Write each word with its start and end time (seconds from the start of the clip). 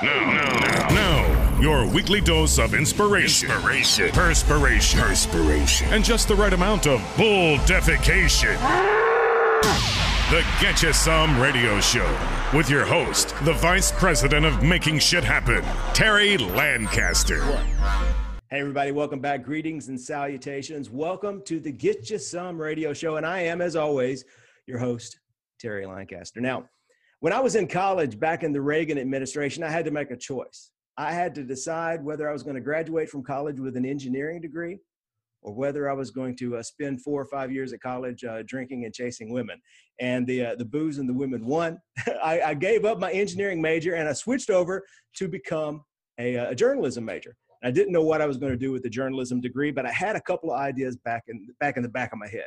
Now, 0.00 0.32
now, 0.32 0.88
now, 0.94 1.60
your 1.60 1.84
weekly 1.92 2.20
dose 2.20 2.58
of 2.58 2.72
inspiration, 2.72 3.50
Inspiration. 3.50 4.10
perspiration, 4.10 5.00
Perspiration. 5.00 5.88
and 5.92 6.04
just 6.04 6.28
the 6.28 6.36
right 6.36 6.52
amount 6.52 6.86
of 6.86 7.00
bull 7.16 7.56
defecation. 7.58 8.56
The 10.30 10.44
Get 10.60 10.82
You 10.82 10.92
Some 10.92 11.40
Radio 11.40 11.80
Show 11.80 12.06
with 12.54 12.70
your 12.70 12.84
host, 12.84 13.34
the 13.44 13.54
Vice 13.54 13.90
President 13.90 14.46
of 14.46 14.62
Making 14.62 15.00
Shit 15.00 15.24
Happen, 15.24 15.62
Terry 15.94 16.38
Lancaster. 16.38 17.42
Hey, 18.50 18.60
everybody, 18.60 18.92
welcome 18.92 19.18
back. 19.20 19.42
Greetings 19.42 19.88
and 19.88 20.00
salutations. 20.00 20.90
Welcome 20.90 21.42
to 21.46 21.58
the 21.58 21.72
Get 21.72 22.08
You 22.08 22.18
Some 22.18 22.60
radio 22.60 22.92
show. 22.92 23.16
And 23.16 23.26
I 23.26 23.40
am, 23.40 23.60
as 23.60 23.74
always, 23.74 24.24
your 24.66 24.78
host, 24.78 25.18
Terry 25.58 25.86
Lancaster. 25.86 26.40
Now, 26.40 26.68
when 27.20 27.32
I 27.32 27.40
was 27.40 27.56
in 27.56 27.66
college 27.66 28.18
back 28.18 28.42
in 28.42 28.52
the 28.52 28.60
Reagan 28.60 28.98
administration, 28.98 29.64
I 29.64 29.70
had 29.70 29.84
to 29.84 29.90
make 29.90 30.10
a 30.10 30.16
choice. 30.16 30.70
I 30.96 31.12
had 31.12 31.34
to 31.36 31.44
decide 31.44 32.04
whether 32.04 32.28
I 32.28 32.32
was 32.32 32.42
going 32.42 32.56
to 32.56 32.60
graduate 32.60 33.08
from 33.08 33.22
college 33.22 33.60
with 33.60 33.76
an 33.76 33.84
engineering 33.84 34.40
degree 34.40 34.78
or 35.42 35.54
whether 35.54 35.88
I 35.88 35.92
was 35.92 36.10
going 36.10 36.36
to 36.36 36.56
uh, 36.56 36.62
spend 36.62 37.02
four 37.02 37.20
or 37.20 37.26
five 37.26 37.52
years 37.52 37.72
at 37.72 37.80
college 37.80 38.24
uh, 38.24 38.42
drinking 38.44 38.84
and 38.84 38.94
chasing 38.94 39.32
women. 39.32 39.60
And 40.00 40.26
the, 40.26 40.46
uh, 40.46 40.54
the 40.56 40.64
booze 40.64 40.98
and 40.98 41.08
the 41.08 41.14
women 41.14 41.46
won. 41.46 41.78
I, 42.22 42.40
I 42.40 42.54
gave 42.54 42.84
up 42.84 42.98
my 42.98 43.12
engineering 43.12 43.62
major 43.62 43.94
and 43.94 44.08
I 44.08 44.12
switched 44.12 44.50
over 44.50 44.84
to 45.16 45.28
become 45.28 45.82
a, 46.18 46.34
a 46.36 46.54
journalism 46.54 47.04
major. 47.04 47.36
I 47.62 47.70
didn't 47.72 47.92
know 47.92 48.02
what 48.02 48.20
I 48.20 48.26
was 48.26 48.36
going 48.36 48.52
to 48.52 48.58
do 48.58 48.70
with 48.70 48.82
the 48.82 48.90
journalism 48.90 49.40
degree, 49.40 49.72
but 49.72 49.86
I 49.86 49.90
had 49.90 50.14
a 50.14 50.20
couple 50.20 50.52
of 50.52 50.60
ideas 50.60 50.96
back 51.04 51.24
in 51.26 51.44
back 51.58 51.76
in 51.76 51.82
the 51.82 51.88
back 51.88 52.12
of 52.12 52.18
my 52.20 52.28
head. 52.28 52.46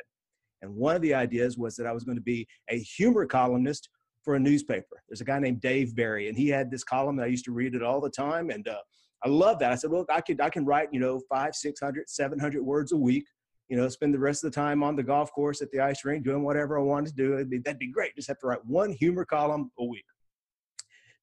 And 0.61 0.73
one 0.73 0.95
of 0.95 1.01
the 1.01 1.13
ideas 1.13 1.57
was 1.57 1.75
that 1.75 1.87
I 1.87 1.91
was 1.91 2.05
going 2.05 2.15
to 2.15 2.23
be 2.23 2.47
a 2.69 2.79
humor 2.79 3.25
columnist 3.25 3.89
for 4.23 4.35
a 4.35 4.39
newspaper. 4.39 5.01
There's 5.07 5.21
a 5.21 5.25
guy 5.25 5.39
named 5.39 5.61
Dave 5.61 5.95
Barry, 5.95 6.29
and 6.29 6.37
he 6.37 6.47
had 6.47 6.69
this 6.69 6.83
column 6.83 7.15
that 7.17 7.23
I 7.23 7.27
used 7.27 7.45
to 7.45 7.51
read 7.51 7.75
it 7.75 7.83
all 7.83 8.01
the 8.01 8.09
time, 8.09 8.49
and 8.49 8.67
uh, 8.67 8.79
I 9.23 9.29
love 9.29 9.59
that. 9.59 9.71
I 9.71 9.75
said, 9.75 9.91
look, 9.91 10.07
I 10.11 10.21
could 10.21 10.41
I 10.41 10.49
can 10.49 10.65
write 10.65 10.89
you 10.91 10.99
know 10.99 11.21
five, 11.29 11.55
six 11.55 11.79
hundred, 11.79 12.09
seven 12.09 12.39
hundred 12.39 12.63
words 12.63 12.91
a 12.91 12.97
week. 12.97 13.25
You 13.69 13.77
know, 13.77 13.87
spend 13.87 14.13
the 14.13 14.19
rest 14.19 14.43
of 14.43 14.51
the 14.51 14.55
time 14.55 14.83
on 14.83 14.97
the 14.97 15.03
golf 15.03 15.31
course 15.31 15.61
at 15.61 15.71
the 15.71 15.79
ice 15.79 16.03
rink 16.03 16.25
doing 16.25 16.43
whatever 16.43 16.77
I 16.77 16.81
wanted 16.81 17.11
to 17.11 17.15
do. 17.15 17.33
It'd 17.35 17.49
be, 17.49 17.59
that'd 17.59 17.79
be 17.79 17.89
great. 17.89 18.13
Just 18.15 18.27
have 18.27 18.39
to 18.39 18.47
write 18.47 18.65
one 18.65 18.91
humor 18.91 19.23
column 19.23 19.71
a 19.79 19.85
week. 19.85 20.03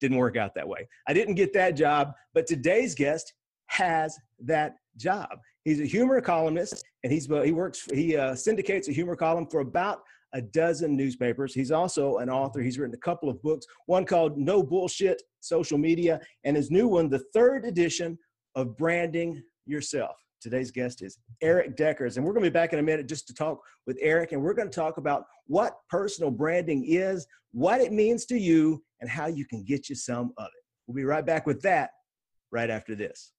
Didn't 0.00 0.17
work 0.17 0.39
out 0.39 0.55
that 0.55 0.67
way. 0.67 0.89
I 1.06 1.12
didn't 1.12 1.34
get 1.34 1.53
that 1.53 1.72
job, 1.72 2.12
but 2.33 2.47
today's 2.47 2.94
guest 2.94 3.34
has 3.67 4.17
that 4.41 4.77
job. 4.97 5.28
He's 5.65 5.81
a 5.81 5.84
humor 5.84 6.20
columnist, 6.22 6.83
and 7.05 7.12
he's 7.12 7.31
uh, 7.31 7.42
he 7.42 7.53
works 7.53 7.87
he 7.92 8.17
uh, 8.17 8.34
syndicates 8.34 8.89
a 8.89 8.92
humor 8.92 9.17
column 9.17 9.47
for 9.47 9.61
about 9.61 10.00
a 10.34 10.43
dozen 10.43 10.97
newspapers. 10.97 11.55
He's 11.55 11.71
also 11.71 12.19
an 12.19 12.29
author. 12.29 12.61
He's 12.61 12.79
written 12.79 12.95
a 12.95 12.98
couple 12.98 13.29
of 13.29 13.43
books. 13.43 13.67
One 13.87 14.05
called 14.05 14.37
No 14.37 14.62
Bullshit 14.62 15.23
Social 15.41 15.79
Media, 15.79 16.21
and 16.45 16.57
his 16.57 16.71
new 16.71 16.89
one, 16.89 17.09
the 17.09 17.25
third 17.33 17.65
edition 17.65 18.19
of 18.55 18.77
Branding 18.77 19.43
Yourself. 19.67 20.17
Today's 20.41 20.71
guest 20.71 21.03
is 21.03 21.19
Erik 21.43 21.77
Deckers, 21.77 22.17
and 22.17 22.25
we're 22.25 22.33
going 22.33 22.45
to 22.45 22.51
be 22.51 22.55
back 22.55 22.73
in 22.73 22.79
a 22.79 22.83
minute 22.83 23.09
just 23.09 23.27
to 23.27 23.34
talk 23.34 23.61
with 23.87 23.99
Erik, 24.01 24.33
and 24.33 24.41
we're 24.41 24.55
going 24.55 24.71
to 24.71 24.75
talk 24.75 24.97
about 24.99 25.25
what 25.47 25.75
personal 25.91 26.31
branding 26.31 26.84
is, 26.87 27.27
what 27.53 27.81
it 27.81 27.93
means 27.93 28.25
to 28.27 28.39
you, 28.39 28.83
and 29.01 29.11
how 29.11 29.27
you 29.27 29.45
can 29.47 29.65
get 29.65 29.89
you 29.89 29.95
some 29.95 30.33
of 30.39 30.47
it. 30.47 30.65
We'll 30.87 30.95
be 30.95 31.05
right 31.05 31.27
back 31.27 31.47
with 31.47 31.61
that 31.62 31.91
right 32.53 32.71
after 32.71 32.95
this. 32.95 33.33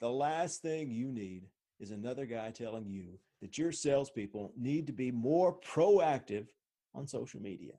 The 0.00 0.10
last 0.10 0.60
thing 0.60 0.90
you 0.90 1.10
need 1.10 1.44
is 1.80 1.90
another 1.90 2.26
guy 2.26 2.50
telling 2.50 2.86
you 2.86 3.18
that 3.44 3.58
your 3.58 3.72
salespeople 3.72 4.54
need 4.58 4.86
to 4.86 4.92
be 4.94 5.10
more 5.10 5.54
proactive 5.60 6.46
on 6.94 7.06
social 7.06 7.42
media. 7.42 7.72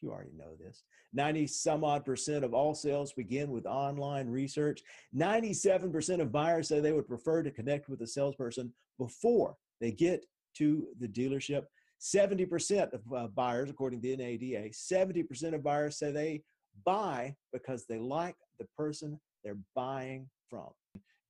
You 0.00 0.10
already 0.10 0.32
know 0.34 0.56
this. 0.58 0.82
90 1.12 1.46
some 1.46 1.84
odd 1.84 2.06
percent 2.06 2.42
of 2.42 2.54
all 2.54 2.74
sales 2.74 3.12
begin 3.12 3.50
with 3.50 3.66
online 3.66 4.28
research. 4.28 4.80
97% 5.14 6.22
of 6.22 6.32
buyers 6.32 6.68
say 6.68 6.80
they 6.80 6.94
would 6.94 7.06
prefer 7.06 7.42
to 7.42 7.50
connect 7.50 7.90
with 7.90 8.00
a 8.00 8.06
salesperson 8.06 8.72
before 8.98 9.56
they 9.78 9.92
get 9.92 10.24
to 10.56 10.86
the 10.98 11.08
dealership. 11.08 11.64
70% 12.00 12.94
of 12.94 13.00
uh, 13.14 13.26
buyers, 13.26 13.68
according 13.68 14.00
to 14.00 14.16
the 14.16 14.16
NADA, 14.16 14.70
70% 14.70 15.54
of 15.54 15.62
buyers 15.62 15.98
say 15.98 16.10
they 16.10 16.42
buy 16.86 17.36
because 17.52 17.84
they 17.84 17.98
like 17.98 18.36
the 18.58 18.66
person 18.74 19.20
they're 19.44 19.58
buying 19.74 20.30
from. 20.48 20.70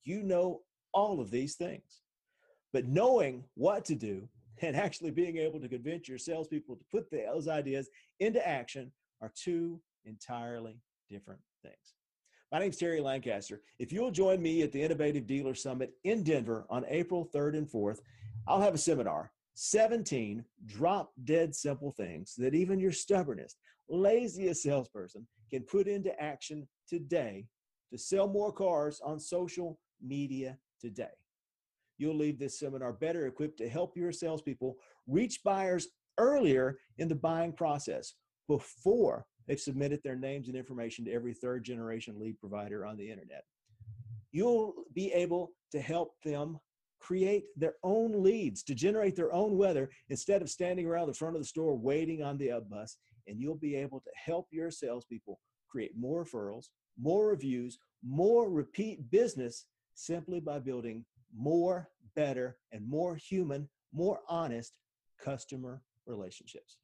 You 0.05 0.23
know 0.23 0.61
all 0.95 1.21
of 1.21 1.33
these 1.33 1.57
things. 1.57 2.03
But 2.73 2.87
knowing 2.87 3.45
what 3.55 3.85
to 3.87 3.95
do 3.95 4.29
and 4.63 4.77
actually 4.77 5.11
being 5.11 5.39
able 5.39 5.61
to 5.61 5.69
convince 5.69 6.09
your 6.09 6.19
salespeople 6.19 6.77
to 6.77 6.85
put 6.91 7.11
those 7.11 7.49
ideas 7.49 7.89
into 8.21 8.47
action 8.47 8.93
are 9.21 9.33
two 9.35 9.81
entirely 10.05 10.81
different 11.09 11.41
things. 11.63 11.95
My 12.53 12.59
name's 12.59 12.77
Terry 12.77 13.01
Lancaster. 13.01 13.61
If 13.79 13.93
you'll 13.93 14.11
join 14.11 14.43
me 14.43 14.63
at 14.63 14.73
the 14.73 14.83
Innovative 14.83 15.27
Dealer 15.27 15.55
Summit 15.55 15.93
in 16.05 16.23
Denver 16.23 16.67
on 16.69 16.85
April 16.89 17.29
3rd 17.33 17.59
and 17.59 17.69
4th, 17.69 18.01
I'll 18.47 18.61
have 18.61 18.75
a 18.75 18.79
seminar 18.79 19.33
17 19.55 20.45
drop 20.67 21.13
dead 21.25 21.55
simple 21.55 21.93
things 21.93 22.35
that 22.39 22.55
even 22.55 22.81
your 22.81 22.93
stubbornest, 22.93 23.57
laziest 23.89 24.63
salesperson 24.63 25.27
can 25.51 25.63
put 25.63 25.87
into 25.87 26.19
action 26.21 26.67
today 26.89 27.47
to 27.93 27.99
sell 27.99 28.29
more 28.29 28.53
cars 28.53 29.01
on 29.05 29.19
social 29.21 29.79
media 30.03 30.57
today. 30.81 31.09
You'll 32.01 32.17
leave 32.17 32.39
this 32.39 32.59
seminar 32.59 32.95
better 32.95 33.27
equipped 33.27 33.59
to 33.59 33.69
help 33.69 33.95
your 33.95 34.11
salespeople 34.11 34.79
reach 35.07 35.43
buyers 35.45 35.89
earlier 36.17 36.79
in 36.97 37.09
the 37.09 37.15
buying 37.15 37.53
process 37.53 38.15
before 38.49 39.27
they've 39.47 39.61
submitted 39.61 40.01
their 40.03 40.17
names 40.17 40.49
and 40.49 40.57
information 40.57 41.05
to 41.05 41.13
every 41.13 41.35
third 41.35 41.63
generation 41.63 42.19
lead 42.19 42.41
provider 42.41 42.87
on 42.87 42.97
the 42.97 43.11
internet. 43.11 43.45
You'll 44.33 44.73
be 44.95 45.13
able 45.13 45.53
to 45.73 45.81
help 45.81 46.15
them 46.25 46.59
create 47.01 47.45
their 47.55 47.75
own 47.83 48.23
leads 48.23 48.63
to 48.63 48.75
generate 48.75 49.15
their 49.15 49.35
own 49.35 49.59
weather 49.59 49.91
instead 50.09 50.41
of 50.41 50.49
standing 50.49 50.87
around 50.87 51.09
the 51.09 51.15
front 51.15 51.37
of 51.37 51.43
the 51.43 51.49
store 51.49 51.77
waiting 51.77 52.23
on 52.23 52.39
the 52.39 52.51
up 52.51 52.71
bus. 52.71 52.97
And 53.27 53.39
you'll 53.39 53.57
be 53.57 53.77
able 53.77 54.01
to 54.01 54.11
help 54.15 54.47
your 54.51 54.71
salespeople 54.71 55.39
create 55.69 55.93
more 55.99 56.25
referrals, 56.25 56.69
more 56.99 57.29
reviews, 57.29 57.79
more 58.03 58.49
repeat 58.49 59.11
business 59.11 59.67
simply 59.95 60.41
by 60.41 60.61
building 60.61 61.05
more, 61.37 61.89
better, 62.15 62.57
and 62.73 62.87
more 62.87 63.17
human, 63.17 63.69
more 63.93 64.21
honest 64.29 64.75
customer 65.23 65.83
relationships. 66.07 66.79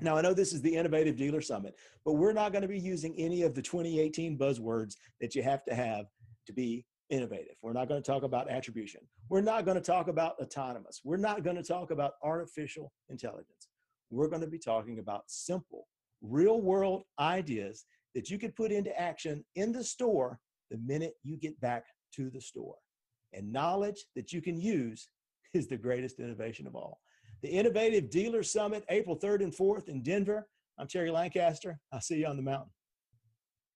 Now, 0.00 0.16
I 0.16 0.22
know 0.22 0.34
this 0.34 0.52
is 0.52 0.62
the 0.62 0.74
Innovative 0.74 1.16
Dealer 1.16 1.40
Summit, 1.40 1.76
but 2.04 2.14
we're 2.14 2.32
not 2.32 2.52
going 2.52 2.62
to 2.62 2.68
be 2.68 2.78
using 2.78 3.14
any 3.16 3.42
of 3.42 3.54
the 3.54 3.62
2018 3.62 4.36
buzzwords 4.36 4.94
that 5.20 5.34
you 5.34 5.42
have 5.42 5.64
to 5.66 5.74
have 5.74 6.06
to 6.46 6.52
be 6.52 6.84
innovative. 7.10 7.54
We're 7.62 7.72
not 7.72 7.88
going 7.88 8.02
to 8.02 8.06
talk 8.06 8.22
about 8.22 8.50
attribution. 8.50 9.02
We're 9.28 9.40
not 9.40 9.64
going 9.64 9.76
to 9.76 9.82
talk 9.82 10.08
about 10.08 10.34
autonomous. 10.40 11.00
We're 11.04 11.16
not 11.16 11.44
going 11.44 11.56
to 11.56 11.62
talk 11.62 11.90
about 11.90 12.12
artificial 12.22 12.92
intelligence. 13.08 13.68
We're 14.10 14.28
going 14.28 14.42
to 14.42 14.48
be 14.48 14.58
talking 14.58 14.98
about 14.98 15.24
simple, 15.26 15.86
real 16.22 16.60
world 16.60 17.04
ideas 17.18 17.84
that 18.14 18.30
you 18.30 18.38
could 18.38 18.54
put 18.54 18.72
into 18.72 18.98
action 18.98 19.44
in 19.54 19.72
the 19.72 19.84
store 19.84 20.38
the 20.70 20.78
minute 20.78 21.14
you 21.22 21.36
get 21.36 21.60
back 21.60 21.84
to 22.16 22.30
the 22.30 22.40
store. 22.40 22.76
And 23.34 23.52
knowledge 23.52 24.06
that 24.14 24.32
you 24.32 24.40
can 24.40 24.60
use 24.60 25.08
is 25.54 25.66
the 25.66 25.76
greatest 25.76 26.20
innovation 26.20 26.66
of 26.66 26.76
all. 26.76 27.00
The 27.42 27.48
Innovative 27.48 28.10
Dealer 28.10 28.42
Summit, 28.42 28.84
April 28.88 29.18
3rd 29.18 29.42
and 29.42 29.52
4th 29.52 29.88
in 29.88 30.02
Denver. 30.02 30.46
I'm 30.78 30.86
Terry 30.86 31.10
Lancaster. 31.10 31.78
I'll 31.92 32.00
see 32.00 32.16
you 32.16 32.26
on 32.26 32.36
the 32.36 32.42
mountain. 32.42 32.70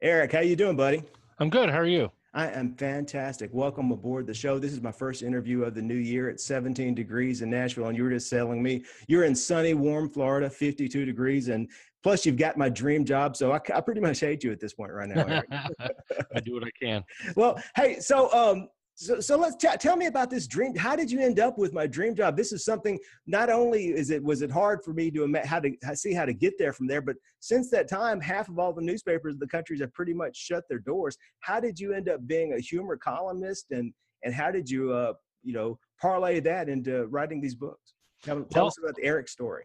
Erik, 0.00 0.32
how 0.32 0.41
you 0.41 0.56
doing, 0.56 0.76
buddy? 0.76 1.02
I'm 1.38 1.50
good. 1.50 1.70
How 1.70 1.78
are 1.78 1.86
you? 1.86 2.10
I 2.34 2.48
am 2.48 2.74
fantastic. 2.74 3.50
Welcome 3.52 3.91
aboard 3.91 4.26
the 4.26 4.34
show. 4.34 4.58
This 4.58 4.72
is 4.72 4.80
my 4.80 4.92
first 4.92 5.22
interview 5.22 5.64
of 5.64 5.75
the 5.75 5.82
new 5.82 5.96
year 5.96 6.28
at 6.28 6.40
17 6.40 6.94
degrees 6.94 7.42
in 7.42 7.50
Nashville, 7.50 7.86
and 7.86 7.96
you 7.96 8.04
were 8.04 8.10
just 8.10 8.30
telling 8.30 8.62
me 8.62 8.84
you're 9.06 9.25
in 9.25 9.34
sunny, 9.34 9.75
warm 9.75 10.08
Florida, 10.08 10.48
52 10.48 11.04
degrees, 11.04 11.48
and 11.48 11.69
plus 12.02 12.25
you've 12.26 12.36
got 12.36 12.56
my 12.56 12.69
dream 12.69 13.04
job. 13.04 13.36
So 13.36 13.52
I, 13.52 13.60
I 13.75 13.80
pretty 13.80 14.00
much 14.00 14.20
hate 14.20 14.44
you 14.44 14.52
at 14.52 14.60
this 14.60 14.75
point 14.75 14.92
right 14.92 15.08
now. 15.08 15.25
Erik. 15.25 15.46
I 16.34 16.40
do 16.40 16.54
what 16.54 16.64
I 16.64 16.70
can. 16.81 17.02
well, 17.37 17.61
hey, 17.75 17.99
so 17.99 18.32
um, 18.32 18.69
so, 19.00 19.21
so 19.21 19.37
let's 19.39 19.55
t- 19.55 19.69
tell 19.79 19.97
me 19.97 20.06
about 20.06 20.29
this 20.29 20.49
dream. 20.49 20.75
How 20.75 20.97
did 20.97 21.09
you 21.09 21.21
end 21.21 21.39
up 21.39 21.56
with 21.56 21.73
my 21.73 21.87
dream 21.87 22.17
job? 22.17 22.37
This 22.37 22.53
is 22.53 22.65
something. 22.65 22.99
Not 23.29 23.49
only 23.49 23.91
is 23.91 24.11
it 24.11 24.21
was 24.21 24.43
it 24.43 24.50
hard 24.50 24.83
for 24.85 24.93
me 24.93 25.09
to 25.12 25.23
ima- 25.23 25.47
how 25.47 25.61
to 25.61 25.73
see 25.95 26.12
how 26.12 26.25
to 26.25 26.33
get 26.33 26.59
there 26.59 26.73
from 26.73 26.89
there, 26.89 27.00
but 27.00 27.15
since 27.39 27.71
that 27.71 27.89
time, 27.89 28.21
half 28.21 28.49
of 28.49 28.59
all 28.59 28.73
the 28.73 28.83
newspapers 28.83 29.35
in 29.35 29.39
the 29.39 29.47
country 29.47 29.79
have 29.79 29.95
pretty 29.95 30.15
much 30.15 30.37
shut 30.37 30.65
their 30.69 30.81
doors. 30.81 31.17
How 31.41 31.61
did 31.61 31.79
you 31.79 31.93
end 31.93 32.09
up 32.09 32.27
being 32.27 32.55
a 32.55 32.61
humor 32.61 32.97
columnist, 32.97 33.67
and 33.71 33.93
and 34.25 34.35
how 34.35 34.50
did 34.50 34.69
you 34.69 34.93
uh 34.93 35.12
you 35.45 35.53
know 35.53 35.79
parlay 36.00 36.41
that 36.41 36.69
into 36.69 37.06
writing 37.06 37.41
these 37.41 37.55
books? 37.55 37.95
Tell, 38.25 38.43
tell 38.47 38.62
Well- 38.62 38.67
us 38.67 38.79
about 38.83 38.97
the 38.97 39.05
Erik 39.05 39.29
story. 39.29 39.62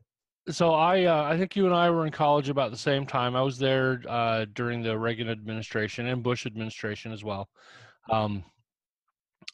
So 0.49 0.73
I, 0.73 1.05
uh, 1.05 1.23
I 1.23 1.37
think 1.37 1.55
you 1.55 1.65
and 1.67 1.73
I 1.73 1.89
were 1.89 2.05
in 2.05 2.11
college 2.11 2.49
about 2.49 2.69
the 2.69 2.77
same 2.77 3.05
time. 3.05 3.33
I 3.33 3.41
was 3.41 3.57
there 3.57 4.03
uh, 4.09 4.45
during 4.53 4.83
the 4.83 4.99
Reagan 4.99 5.29
administration 5.29 6.07
and 6.07 6.21
Bush 6.21 6.45
administration 6.45 7.13
as 7.13 7.23
well. 7.23 7.47
Um, 8.11 8.43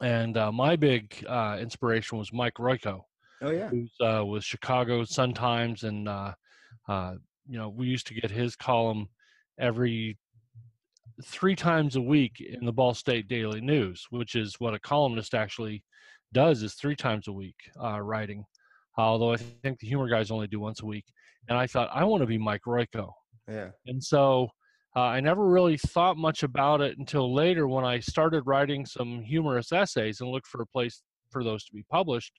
and 0.01 0.37
uh, 0.37 0.51
my 0.51 0.75
big 0.75 1.23
uh, 1.27 1.57
inspiration 1.59 2.17
was 2.17 2.31
Mike 2.33 2.55
Royko, 2.55 3.01
Oh 3.41 3.51
yeah. 3.51 3.69
who's 3.69 3.93
uh, 4.01 4.25
with 4.25 4.43
Chicago 4.43 5.03
Sun 5.03 5.33
Times, 5.33 5.83
and 5.83 6.07
uh, 6.07 6.33
uh, 6.87 7.13
you 7.47 7.57
know 7.57 7.69
we 7.69 7.87
used 7.87 8.07
to 8.07 8.13
get 8.13 8.31
his 8.31 8.55
column 8.55 9.07
every 9.59 10.17
three 11.25 11.55
times 11.55 11.95
a 11.95 12.01
week 12.01 12.39
in 12.39 12.65
the 12.65 12.71
Ball 12.71 12.93
State 12.93 13.27
Daily 13.27 13.61
News, 13.61 14.05
which 14.09 14.35
is 14.35 14.55
what 14.59 14.73
a 14.73 14.79
columnist 14.79 15.33
actually 15.33 15.83
does 16.33 16.63
is 16.63 16.75
three 16.75 16.95
times 16.95 17.27
a 17.27 17.33
week 17.33 17.55
uh, 17.83 17.99
writing. 17.99 18.43
Although 18.97 19.33
I 19.33 19.37
think 19.37 19.79
the 19.79 19.87
humor 19.87 20.09
guys 20.09 20.31
only 20.31 20.47
do 20.47 20.59
once 20.59 20.81
a 20.81 20.85
week. 20.85 21.05
And 21.47 21.57
I 21.57 21.67
thought 21.67 21.89
I 21.93 22.03
want 22.03 22.21
to 22.21 22.27
be 22.27 22.37
Mike 22.37 22.61
Royko. 22.67 23.11
Yeah. 23.47 23.69
And 23.87 24.03
so 24.03 24.49
uh, 24.95 25.01
I 25.01 25.19
never 25.19 25.45
really 25.45 25.77
thought 25.77 26.17
much 26.17 26.43
about 26.43 26.81
it 26.81 26.97
until 26.97 27.33
later 27.33 27.67
when 27.67 27.85
I 27.85 27.99
started 27.99 28.43
writing 28.45 28.85
some 28.85 29.21
humorous 29.21 29.71
essays 29.71 30.19
and 30.19 30.29
looked 30.29 30.47
for 30.47 30.61
a 30.61 30.67
place 30.67 31.03
for 31.31 31.43
those 31.43 31.63
to 31.65 31.73
be 31.73 31.83
published. 31.91 32.33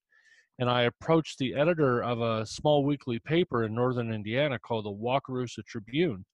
And 0.58 0.68
I 0.68 0.82
approached 0.82 1.38
the 1.38 1.54
editor 1.54 2.02
of 2.02 2.20
a 2.20 2.44
small 2.44 2.84
weekly 2.84 3.20
paper 3.20 3.64
in 3.64 3.74
northern 3.74 4.12
Indiana 4.12 4.58
called 4.58 4.84
the 4.84 4.90
Wakarusa 4.90 5.64
Tribune. 5.66 6.24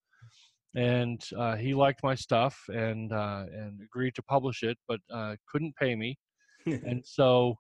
And 0.75 1.23
uh, 1.39 1.57
he 1.57 1.75
liked 1.75 2.03
my 2.03 2.15
stuff 2.15 2.59
and 2.69 3.13
uh, 3.13 3.45
and 3.53 3.81
agreed 3.83 4.15
to 4.17 4.23
publish 4.23 4.63
it, 4.63 4.77
but 4.89 5.01
uh, 5.13 5.37
couldn't 5.51 5.77
pay 5.77 5.95
me. 5.95 6.19
and 6.67 7.03
so 7.05 7.57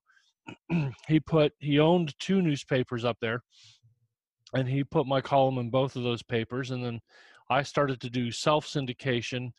he 1.08 1.20
put 1.20 1.52
he 1.58 1.78
owned 1.78 2.14
two 2.18 2.42
newspapers 2.42 3.04
up 3.04 3.16
there, 3.22 3.40
and 4.54 4.68
he 4.68 4.84
put 4.84 5.06
my 5.06 5.20
column 5.20 5.58
in 5.58 5.70
both 5.70 5.96
of 5.96 6.02
those 6.02 6.22
papers. 6.22 6.72
And 6.72 6.84
then 6.84 7.00
I 7.50 7.62
started 7.62 8.00
to 8.00 8.10
do 8.10 8.30
self 8.30 8.66
syndication 8.66 9.52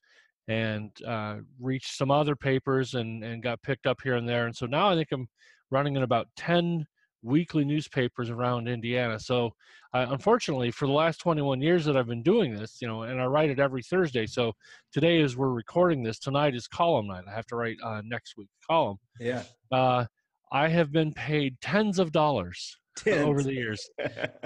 and 0.47 0.91
uh, 1.05 1.37
reached 1.59 1.97
some 1.97 2.11
other 2.11 2.35
papers 2.35 2.93
and, 2.93 3.23
and 3.23 3.43
got 3.43 3.61
picked 3.61 3.85
up 3.85 3.99
here 4.01 4.15
and 4.15 4.27
there. 4.27 4.45
And 4.45 4.55
so 4.55 4.65
now 4.65 4.89
I 4.89 4.95
think 4.95 5.09
I'm 5.11 5.27
running 5.71 5.95
in 5.95 6.03
about 6.03 6.27
10 6.37 6.85
weekly 7.21 7.65
newspapers 7.65 8.29
around 8.29 8.67
Indiana. 8.67 9.19
So 9.19 9.53
uh, 9.93 10.05
unfortunately, 10.09 10.71
for 10.71 10.87
the 10.87 10.93
last 10.93 11.17
21 11.17 11.61
years 11.61 11.83
that 11.85 11.97
I've 11.97 12.07
been 12.07 12.23
doing 12.23 12.55
this, 12.55 12.77
you 12.81 12.87
know, 12.87 13.03
and 13.03 13.21
I 13.21 13.25
write 13.25 13.49
it 13.49 13.59
every 13.59 13.83
Thursday. 13.83 14.25
So 14.25 14.53
today, 14.93 15.21
as 15.21 15.35
we're 15.35 15.49
recording 15.49 16.03
this, 16.03 16.19
tonight 16.19 16.55
is 16.55 16.67
column 16.67 17.07
night. 17.07 17.25
I 17.27 17.33
have 17.33 17.47
to 17.47 17.55
write 17.55 17.77
uh, 17.83 18.01
next 18.05 18.35
week's 18.37 18.53
column. 18.69 18.97
Yeah. 19.19 19.43
Uh, 19.71 20.05
I 20.51 20.69
have 20.69 20.91
been 20.91 21.11
paid 21.13 21.59
tens 21.59 21.99
of 21.99 22.11
dollars 22.13 22.77
over 23.07 23.43
the 23.43 23.53
years. 23.53 23.89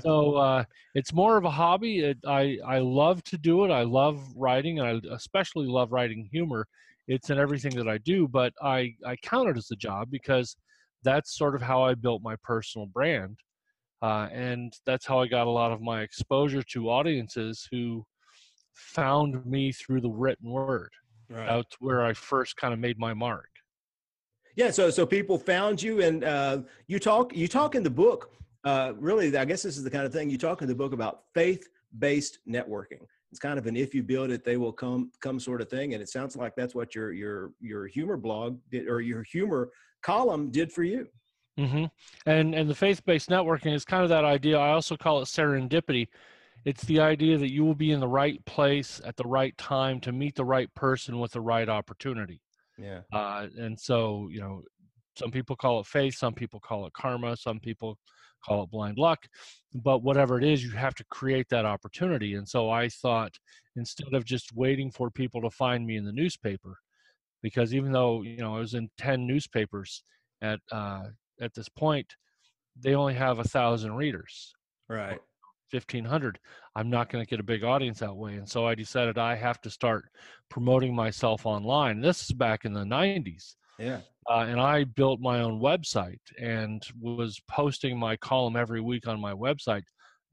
so 0.03 0.35
uh, 0.35 0.63
it's 0.95 1.13
more 1.13 1.37
of 1.37 1.45
a 1.45 1.49
hobby. 1.49 1.99
It, 1.99 2.17
I 2.27 2.57
I 2.65 2.79
love 2.79 3.23
to 3.25 3.37
do 3.37 3.65
it. 3.65 3.71
I 3.71 3.83
love 3.83 4.21
writing, 4.35 4.79
and 4.79 4.87
I 4.87 5.13
especially 5.13 5.67
love 5.67 5.91
writing 5.91 6.27
humor. 6.31 6.67
It's 7.07 7.29
in 7.29 7.39
everything 7.39 7.75
that 7.75 7.87
I 7.87 7.97
do, 7.99 8.27
but 8.27 8.53
I 8.61 8.93
I 9.05 9.15
count 9.21 9.49
it 9.49 9.57
as 9.57 9.69
a 9.71 9.75
job 9.75 10.09
because 10.11 10.55
that's 11.03 11.37
sort 11.37 11.55
of 11.55 11.61
how 11.61 11.83
I 11.83 11.95
built 11.95 12.21
my 12.23 12.35
personal 12.43 12.87
brand, 12.87 13.37
uh, 14.01 14.27
and 14.31 14.73
that's 14.85 15.05
how 15.05 15.19
I 15.19 15.27
got 15.27 15.47
a 15.47 15.51
lot 15.51 15.71
of 15.71 15.81
my 15.81 16.01
exposure 16.01 16.63
to 16.63 16.89
audiences 16.89 17.67
who 17.71 18.05
found 18.73 19.45
me 19.45 19.71
through 19.71 20.01
the 20.01 20.09
written 20.09 20.49
word. 20.49 20.89
Right. 21.29 21.47
That's 21.47 21.75
where 21.79 22.03
I 22.03 22.13
first 22.13 22.57
kind 22.57 22.73
of 22.73 22.79
made 22.79 22.99
my 22.99 23.13
mark. 23.13 23.50
Yeah, 24.55 24.71
so 24.71 24.89
so 24.89 25.05
people 25.05 25.37
found 25.37 25.81
you, 25.81 26.01
and 26.01 26.23
uh, 26.23 26.59
you 26.87 26.99
talk 26.99 27.35
you 27.35 27.47
talk 27.47 27.75
in 27.75 27.83
the 27.83 27.89
book. 27.89 28.31
Uh, 28.63 28.93
really, 28.97 29.35
I 29.35 29.45
guess 29.45 29.63
this 29.63 29.77
is 29.77 29.83
the 29.83 29.89
kind 29.89 30.05
of 30.05 30.13
thing 30.13 30.29
you 30.29 30.37
talk 30.37 30.61
in 30.61 30.67
the 30.67 30.75
book 30.75 30.93
about 30.93 31.23
faith-based 31.33 32.39
networking. 32.47 32.99
It's 33.31 33.39
kind 33.39 33.57
of 33.57 33.65
an 33.65 33.75
if 33.75 33.95
you 33.95 34.03
build 34.03 34.29
it, 34.29 34.43
they 34.43 34.57
will 34.57 34.73
come 34.73 35.11
come 35.21 35.39
sort 35.39 35.61
of 35.61 35.69
thing, 35.69 35.93
and 35.93 36.03
it 36.03 36.09
sounds 36.09 36.35
like 36.35 36.53
that's 36.55 36.75
what 36.75 36.93
your 36.93 37.13
your 37.13 37.51
your 37.59 37.87
humor 37.87 38.17
blog 38.17 38.59
did, 38.69 38.87
or 38.87 39.01
your 39.01 39.23
humor 39.23 39.69
column 40.01 40.51
did 40.51 40.71
for 40.71 40.83
you. 40.83 41.07
Mm-hmm. 41.57 41.85
And 42.25 42.53
and 42.53 42.69
the 42.69 42.75
faith-based 42.75 43.29
networking 43.29 43.73
is 43.73 43.85
kind 43.85 44.03
of 44.03 44.09
that 44.09 44.25
idea. 44.25 44.57
I 44.57 44.71
also 44.71 44.97
call 44.97 45.21
it 45.21 45.25
serendipity. 45.25 46.07
It's 46.63 46.83
the 46.83 46.99
idea 46.99 47.37
that 47.37 47.51
you 47.51 47.65
will 47.65 47.75
be 47.75 47.91
in 47.91 47.99
the 47.99 48.07
right 48.07 48.43
place 48.45 49.01
at 49.03 49.15
the 49.15 49.23
right 49.23 49.57
time 49.57 49.99
to 50.01 50.11
meet 50.11 50.35
the 50.35 50.45
right 50.45 50.71
person 50.75 51.19
with 51.19 51.31
the 51.31 51.41
right 51.41 51.67
opportunity. 51.67 52.41
Yeah. 52.81 53.01
Uh, 53.13 53.47
and 53.57 53.79
so, 53.79 54.27
you 54.31 54.39
know, 54.39 54.63
some 55.17 55.31
people 55.31 55.55
call 55.55 55.79
it 55.79 55.85
faith, 55.85 56.15
some 56.15 56.33
people 56.33 56.59
call 56.59 56.85
it 56.85 56.93
karma, 56.93 57.35
some 57.37 57.59
people 57.59 57.97
call 58.43 58.63
it 58.63 58.71
blind 58.71 58.97
luck. 58.97 59.19
But 59.73 60.03
whatever 60.03 60.37
it 60.37 60.43
is, 60.43 60.63
you 60.63 60.71
have 60.71 60.95
to 60.95 61.05
create 61.11 61.47
that 61.49 61.65
opportunity. 61.65 62.35
And 62.35 62.47
so 62.47 62.69
I 62.69 62.89
thought 62.89 63.37
instead 63.75 64.13
of 64.13 64.25
just 64.25 64.55
waiting 64.55 64.91
for 64.91 65.09
people 65.11 65.41
to 65.41 65.49
find 65.49 65.85
me 65.85 65.97
in 65.97 66.05
the 66.05 66.11
newspaper, 66.11 66.77
because 67.43 67.73
even 67.73 67.91
though, 67.91 68.21
you 68.21 68.37
know, 68.37 68.55
I 68.55 68.59
was 68.59 68.73
in 68.73 68.89
10 68.97 69.27
newspapers 69.27 70.03
at, 70.41 70.59
uh, 70.71 71.03
at 71.39 71.53
this 71.53 71.69
point, 71.69 72.15
they 72.79 72.95
only 72.95 73.13
have 73.13 73.39
a 73.39 73.43
thousand 73.43 73.95
readers. 73.95 74.53
Right. 74.87 75.19
1500 75.71 76.39
i'm 76.75 76.89
not 76.89 77.09
going 77.09 77.23
to 77.23 77.29
get 77.29 77.39
a 77.39 77.43
big 77.43 77.63
audience 77.63 77.99
that 77.99 78.15
way 78.15 78.35
and 78.35 78.47
so 78.47 78.67
i 78.67 78.75
decided 78.75 79.17
i 79.17 79.35
have 79.35 79.61
to 79.61 79.69
start 79.69 80.05
promoting 80.49 80.93
myself 80.93 81.45
online 81.45 82.01
this 82.01 82.23
is 82.23 82.31
back 82.31 82.65
in 82.65 82.73
the 82.73 82.83
90s 82.83 83.55
yeah. 83.79 83.99
uh, 84.29 84.45
and 84.47 84.59
i 84.59 84.83
built 84.83 85.19
my 85.19 85.41
own 85.41 85.59
website 85.59 86.19
and 86.39 86.83
was 86.99 87.39
posting 87.49 87.97
my 87.97 88.15
column 88.17 88.55
every 88.55 88.81
week 88.81 89.07
on 89.07 89.19
my 89.19 89.33
website 89.33 89.83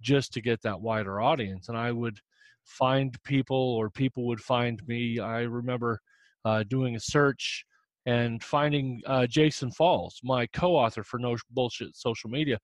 just 0.01 0.33
to 0.33 0.41
get 0.41 0.61
that 0.63 0.81
wider 0.81 1.21
audience 1.21 1.69
and 1.69 1.79
i 1.79 1.93
would 1.93 2.19
find 2.65 3.17
people 3.23 3.57
or 3.57 3.89
people 3.89 4.27
would 4.27 4.41
find 4.41 4.83
me 4.87 5.19
i 5.19 5.41
remember 5.41 6.01
uh, 6.45 6.63
doing 6.69 6.97
a 6.97 7.01
search 7.01 7.65
and 8.07 8.43
finding 8.43 9.01
uh, 9.07 9.27
jason 9.27 9.71
falls 9.71 10.21
my 10.23 10.47
co-author 10.49 11.03
for 11.03 11.19
no 11.19 11.37
bullshit 11.51 11.97
social 11.97 12.31
media 12.31 12.59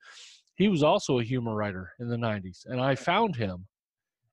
he 0.56 0.68
was 0.68 0.82
also 0.82 1.18
a 1.18 1.24
humor 1.24 1.54
writer 1.54 1.92
in 1.98 2.08
the 2.08 2.16
90s 2.16 2.66
and 2.66 2.80
i 2.80 2.94
found 2.94 3.36
him 3.36 3.66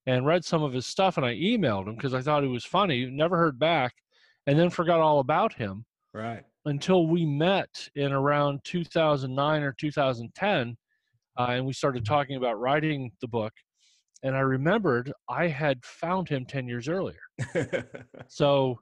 and 0.07 0.25
read 0.25 0.44
some 0.44 0.63
of 0.63 0.73
his 0.73 0.85
stuff 0.85 1.18
and 1.18 1.25
i 1.25 1.33
emailed 1.35 1.88
him 1.88 1.95
because 1.95 2.13
i 2.13 2.21
thought 2.21 2.44
he 2.44 2.50
was 2.50 2.65
funny 2.65 3.06
never 3.06 3.38
heard 3.38 3.59
back 3.59 3.94
and 4.47 4.57
then 4.57 4.69
forgot 4.69 5.00
all 5.00 5.19
about 5.19 5.53
him 5.53 5.85
right. 6.13 6.44
until 6.65 7.07
we 7.07 7.25
met 7.25 7.89
in 7.95 8.12
around 8.12 8.59
2009 8.63 9.63
or 9.63 9.73
2010 9.79 10.77
uh, 11.39 11.45
and 11.50 11.65
we 11.65 11.73
started 11.73 12.06
talking 12.06 12.35
about 12.35 12.59
writing 12.59 13.12
the 13.21 13.27
book 13.27 13.53
and 14.24 14.35
i 14.35 14.39
remembered 14.39 15.12
i 15.29 15.47
had 15.47 15.83
found 15.83 16.27
him 16.27 16.45
10 16.45 16.67
years 16.67 16.88
earlier. 16.88 17.19
So 18.27 18.79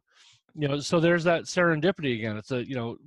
you 0.56 0.68
know 0.68 0.80
so 0.80 1.00
there's 1.00 1.24
that 1.24 1.44
serendipity 1.44 2.15
again. 2.15 2.38
It's 2.38 2.51
a 2.51 2.68
you 2.68 2.75
know 2.75 2.97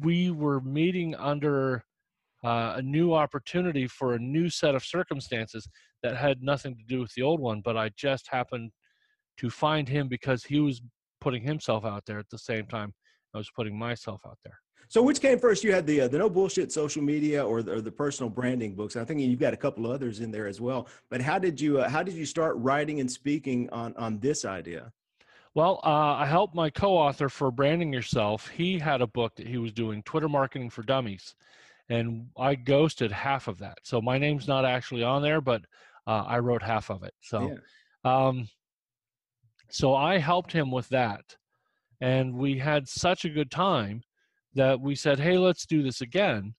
we 0.00 0.30
were 0.30 0.60
meeting 0.60 1.14
under 1.16 1.84
uh, 2.44 2.74
a 2.76 2.82
new 2.82 3.14
opportunity 3.14 3.86
for 3.86 4.14
a 4.14 4.18
new 4.18 4.48
set 4.48 4.74
of 4.74 4.84
circumstances 4.84 5.68
that 6.02 6.16
had 6.16 6.42
nothing 6.42 6.76
to 6.76 6.82
do 6.88 7.00
with 7.00 7.12
the 7.14 7.22
old 7.22 7.40
one. 7.40 7.60
But 7.64 7.76
I 7.76 7.90
just 7.96 8.28
happened 8.28 8.72
to 9.38 9.50
find 9.50 9.88
him 9.88 10.08
because 10.08 10.44
he 10.44 10.60
was 10.60 10.82
putting 11.20 11.42
himself 11.42 11.84
out 11.84 12.04
there 12.06 12.18
at 12.18 12.28
the 12.30 12.38
same 12.38 12.66
time 12.66 12.92
I 13.34 13.38
was 13.38 13.50
putting 13.54 13.78
myself 13.78 14.20
out 14.26 14.38
there. 14.44 14.58
So 14.88 15.00
which 15.02 15.20
came 15.20 15.38
first? 15.38 15.64
You 15.64 15.72
had 15.72 15.86
the 15.86 16.02
uh, 16.02 16.08
the 16.08 16.18
no 16.18 16.28
bullshit 16.28 16.70
social 16.70 17.02
media 17.02 17.42
or 17.42 17.62
the, 17.62 17.72
or 17.72 17.80
the 17.80 17.90
personal 17.90 18.28
branding 18.28 18.74
books. 18.74 18.94
I 18.94 19.04
think 19.04 19.20
you've 19.20 19.40
got 19.40 19.54
a 19.54 19.56
couple 19.56 19.90
others 19.90 20.20
in 20.20 20.30
there 20.30 20.46
as 20.46 20.60
well. 20.60 20.86
But 21.08 21.22
how 21.22 21.38
did 21.38 21.58
you 21.58 21.80
uh, 21.80 21.88
how 21.88 22.02
did 22.02 22.14
you 22.14 22.26
start 22.26 22.56
writing 22.58 23.00
and 23.00 23.10
speaking 23.10 23.70
on 23.70 23.94
on 23.96 24.18
this 24.18 24.44
idea? 24.44 24.92
Well, 25.54 25.80
uh, 25.84 26.16
I 26.16 26.26
helped 26.26 26.54
my 26.54 26.70
co-author 26.70 27.28
for 27.28 27.50
branding 27.50 27.92
yourself. 27.92 28.48
He 28.48 28.78
had 28.78 29.02
a 29.02 29.06
book 29.06 29.36
that 29.36 29.46
he 29.46 29.58
was 29.58 29.72
doing, 29.72 30.02
Twitter 30.02 30.28
marketing 30.28 30.70
for 30.70 30.82
dummies, 30.82 31.34
and 31.88 32.28
I 32.38 32.54
ghosted 32.54 33.12
half 33.12 33.48
of 33.48 33.58
that. 33.58 33.78
So 33.82 34.00
my 34.00 34.18
name's 34.18 34.48
not 34.48 34.64
actually 34.64 35.02
on 35.02 35.22
there, 35.22 35.40
but 35.40 35.62
uh, 36.06 36.24
I 36.26 36.38
wrote 36.38 36.62
half 36.62 36.90
of 36.90 37.02
it. 37.02 37.14
So, 37.20 37.50
yeah. 38.04 38.26
um, 38.26 38.48
so 39.70 39.94
I 39.94 40.18
helped 40.18 40.52
him 40.52 40.70
with 40.70 40.88
that, 40.90 41.22
and 42.00 42.34
we 42.34 42.58
had 42.58 42.88
such 42.88 43.24
a 43.24 43.30
good 43.30 43.50
time 43.50 44.02
that 44.54 44.80
we 44.80 44.94
said, 44.94 45.18
"Hey, 45.18 45.38
let's 45.38 45.66
do 45.66 45.82
this 45.82 46.00
again." 46.00 46.54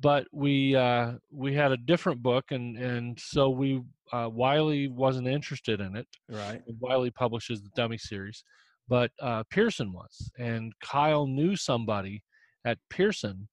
But 0.00 0.26
we 0.32 0.74
uh, 0.76 1.12
we 1.30 1.54
had 1.54 1.72
a 1.72 1.76
different 1.76 2.22
book, 2.22 2.46
and 2.50 2.76
and 2.76 3.18
so 3.18 3.50
we 3.50 3.82
uh, 4.12 4.28
Wiley 4.32 4.88
wasn't 4.88 5.28
interested 5.28 5.80
in 5.80 5.96
it. 5.96 6.06
Right. 6.28 6.62
Wiley 6.80 7.10
publishes 7.10 7.62
the 7.62 7.70
Dummy 7.74 7.98
series, 7.98 8.44
but 8.88 9.10
uh, 9.20 9.44
Pearson 9.50 9.92
was, 9.92 10.30
and 10.38 10.72
Kyle 10.80 11.26
knew 11.26 11.56
somebody 11.56 12.22
at 12.64 12.78
Pearson 12.90 13.48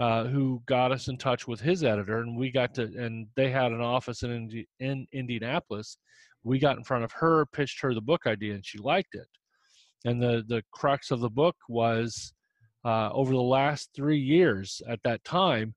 uh, 0.00 0.24
who 0.24 0.62
got 0.66 0.92
us 0.92 1.08
in 1.08 1.16
touch 1.16 1.48
with 1.48 1.60
his 1.60 1.82
editor, 1.82 2.20
and 2.20 2.36
we 2.36 2.50
got 2.50 2.74
to, 2.74 2.82
and 2.82 3.26
they 3.36 3.50
had 3.50 3.72
an 3.72 3.80
office 3.80 4.22
in 4.22 4.30
Indi- 4.30 4.68
in 4.80 5.06
Indianapolis. 5.12 5.98
We 6.44 6.58
got 6.58 6.76
in 6.76 6.84
front 6.84 7.04
of 7.04 7.12
her, 7.12 7.46
pitched 7.46 7.80
her 7.80 7.94
the 7.94 8.00
book 8.00 8.26
idea, 8.26 8.54
and 8.54 8.64
she 8.64 8.78
liked 8.78 9.14
it. 9.14 9.26
And 10.04 10.22
the 10.22 10.44
the 10.46 10.62
crux 10.72 11.10
of 11.10 11.20
the 11.20 11.30
book 11.30 11.56
was 11.68 12.32
uh, 12.84 13.10
over 13.12 13.32
the 13.32 13.40
last 13.40 13.90
three 13.94 14.20
years. 14.20 14.80
At 14.88 15.00
that 15.02 15.24
time, 15.24 15.74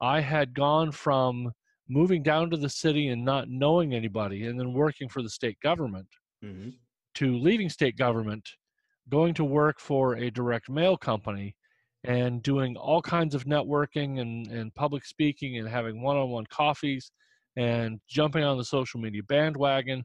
I 0.00 0.20
had 0.20 0.54
gone 0.54 0.90
from 0.90 1.52
moving 1.90 2.22
down 2.22 2.48
to 2.50 2.56
the 2.56 2.70
city 2.70 3.08
and 3.08 3.22
not 3.22 3.50
knowing 3.50 3.92
anybody, 3.92 4.46
and 4.46 4.58
then 4.58 4.72
working 4.72 5.10
for 5.10 5.20
the 5.22 5.28
state 5.28 5.58
government, 5.62 6.08
mm-hmm. 6.42 6.70
to 7.16 7.38
leaving 7.38 7.68
state 7.68 7.98
government, 7.98 8.48
going 9.10 9.34
to 9.34 9.44
work 9.44 9.78
for 9.78 10.16
a 10.16 10.30
direct 10.30 10.70
mail 10.70 10.96
company 10.96 11.54
and 12.04 12.42
doing 12.42 12.76
all 12.76 13.00
kinds 13.00 13.34
of 13.34 13.44
networking 13.44 14.20
and, 14.20 14.46
and 14.48 14.74
public 14.74 15.04
speaking 15.04 15.58
and 15.58 15.68
having 15.68 16.02
one-on-one 16.02 16.46
coffees 16.46 17.12
and 17.56 18.00
jumping 18.08 18.42
on 18.42 18.58
the 18.58 18.64
social 18.64 19.00
media 19.00 19.22
bandwagon 19.22 20.04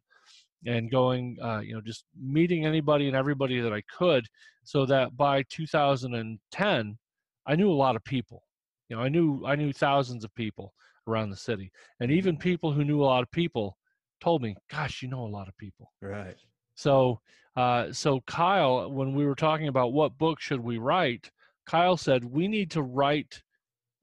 and 0.65 0.91
going, 0.91 1.37
uh, 1.41 1.59
you 1.59 1.73
know, 1.73 1.81
just 1.81 2.05
meeting 2.19 2.65
anybody 2.65 3.07
and 3.07 3.15
everybody 3.15 3.59
that 3.59 3.73
I 3.73 3.81
could, 3.81 4.25
so 4.63 4.85
that 4.85 5.15
by 5.15 5.43
2010, 5.49 6.97
I 7.45 7.55
knew 7.55 7.71
a 7.71 7.73
lot 7.73 7.95
of 7.95 8.03
people. 8.03 8.43
You 8.89 8.95
know, 8.95 9.01
I 9.01 9.09
knew 9.09 9.45
I 9.45 9.55
knew 9.55 9.71
thousands 9.71 10.23
of 10.23 10.33
people 10.35 10.73
around 11.07 11.29
the 11.29 11.37
city, 11.37 11.71
and 11.99 12.11
even 12.11 12.37
people 12.37 12.71
who 12.71 12.83
knew 12.83 13.01
a 13.01 13.05
lot 13.05 13.23
of 13.23 13.31
people 13.31 13.77
told 14.21 14.41
me, 14.41 14.55
"Gosh, 14.69 15.01
you 15.01 15.09
know 15.09 15.25
a 15.25 15.27
lot 15.27 15.47
of 15.47 15.57
people." 15.57 15.91
Right. 16.01 16.35
So, 16.75 17.21
uh, 17.55 17.91
so 17.91 18.21
Kyle, 18.21 18.89
when 18.91 19.13
we 19.13 19.25
were 19.25 19.35
talking 19.35 19.67
about 19.67 19.93
what 19.93 20.17
book 20.17 20.39
should 20.39 20.59
we 20.59 20.77
write, 20.77 21.31
Kyle 21.67 21.97
said 21.97 22.23
we 22.23 22.47
need 22.47 22.71
to 22.71 22.81
write 22.81 23.41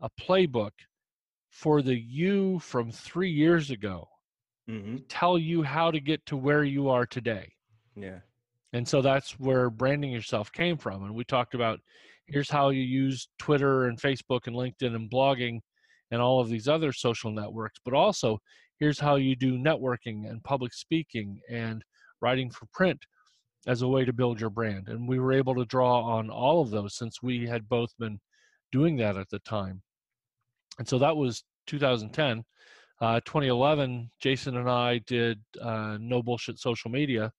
a 0.00 0.10
playbook 0.20 0.72
for 1.48 1.82
the 1.82 1.98
you 1.98 2.58
from 2.58 2.90
three 2.90 3.30
years 3.30 3.70
ago. 3.70 4.06
Mm-hmm. 4.68 4.96
Tell 5.08 5.38
you 5.38 5.62
how 5.62 5.90
to 5.90 6.00
get 6.00 6.24
to 6.26 6.36
where 6.36 6.64
you 6.64 6.88
are 6.88 7.06
today. 7.06 7.52
Yeah. 7.96 8.18
And 8.72 8.86
so 8.86 9.02
that's 9.02 9.38
where 9.38 9.70
branding 9.70 10.10
yourself 10.10 10.50
came 10.52 10.76
from. 10.76 11.04
And 11.04 11.14
we 11.14 11.24
talked 11.24 11.54
about 11.54 11.80
here's 12.26 12.50
how 12.50 12.70
you 12.70 12.82
use 12.82 13.28
Twitter 13.38 13.84
and 13.86 14.00
Facebook 14.00 14.46
and 14.46 14.56
LinkedIn 14.56 14.94
and 14.94 15.10
blogging 15.10 15.60
and 16.10 16.20
all 16.20 16.40
of 16.40 16.48
these 16.48 16.68
other 16.68 16.92
social 16.92 17.30
networks, 17.30 17.78
but 17.84 17.94
also 17.94 18.38
here's 18.78 18.98
how 18.98 19.16
you 19.16 19.36
do 19.36 19.56
networking 19.56 20.28
and 20.28 20.42
public 20.44 20.72
speaking 20.72 21.40
and 21.50 21.82
writing 22.20 22.50
for 22.50 22.66
print 22.72 22.98
as 23.66 23.82
a 23.82 23.88
way 23.88 24.04
to 24.04 24.12
build 24.12 24.40
your 24.40 24.50
brand. 24.50 24.88
And 24.88 25.08
we 25.08 25.18
were 25.18 25.32
able 25.32 25.54
to 25.54 25.64
draw 25.64 26.02
on 26.02 26.30
all 26.30 26.60
of 26.60 26.70
those 26.70 26.96
since 26.96 27.22
we 27.22 27.46
had 27.46 27.68
both 27.68 27.90
been 27.98 28.20
doing 28.72 28.96
that 28.96 29.16
at 29.16 29.30
the 29.30 29.38
time. 29.40 29.82
And 30.78 30.88
so 30.88 30.98
that 30.98 31.16
was 31.16 31.44
2010. 31.66 32.44
Uh, 33.00 33.20
2011, 33.24 34.10
Jason 34.20 34.56
and 34.56 34.70
I 34.70 34.98
did 35.06 35.40
uh, 35.60 35.98
No 36.00 36.22
Bullshit 36.22 36.58
Social 36.58 36.90
Media. 36.90 37.32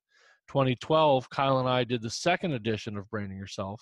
2012, 0.48 1.30
Kyle 1.30 1.60
and 1.60 1.70
I 1.70 1.84
did 1.84 2.02
the 2.02 2.10
second 2.10 2.54
edition 2.54 2.98
of 2.98 3.10
Branding 3.10 3.38
Yourself. 3.38 3.82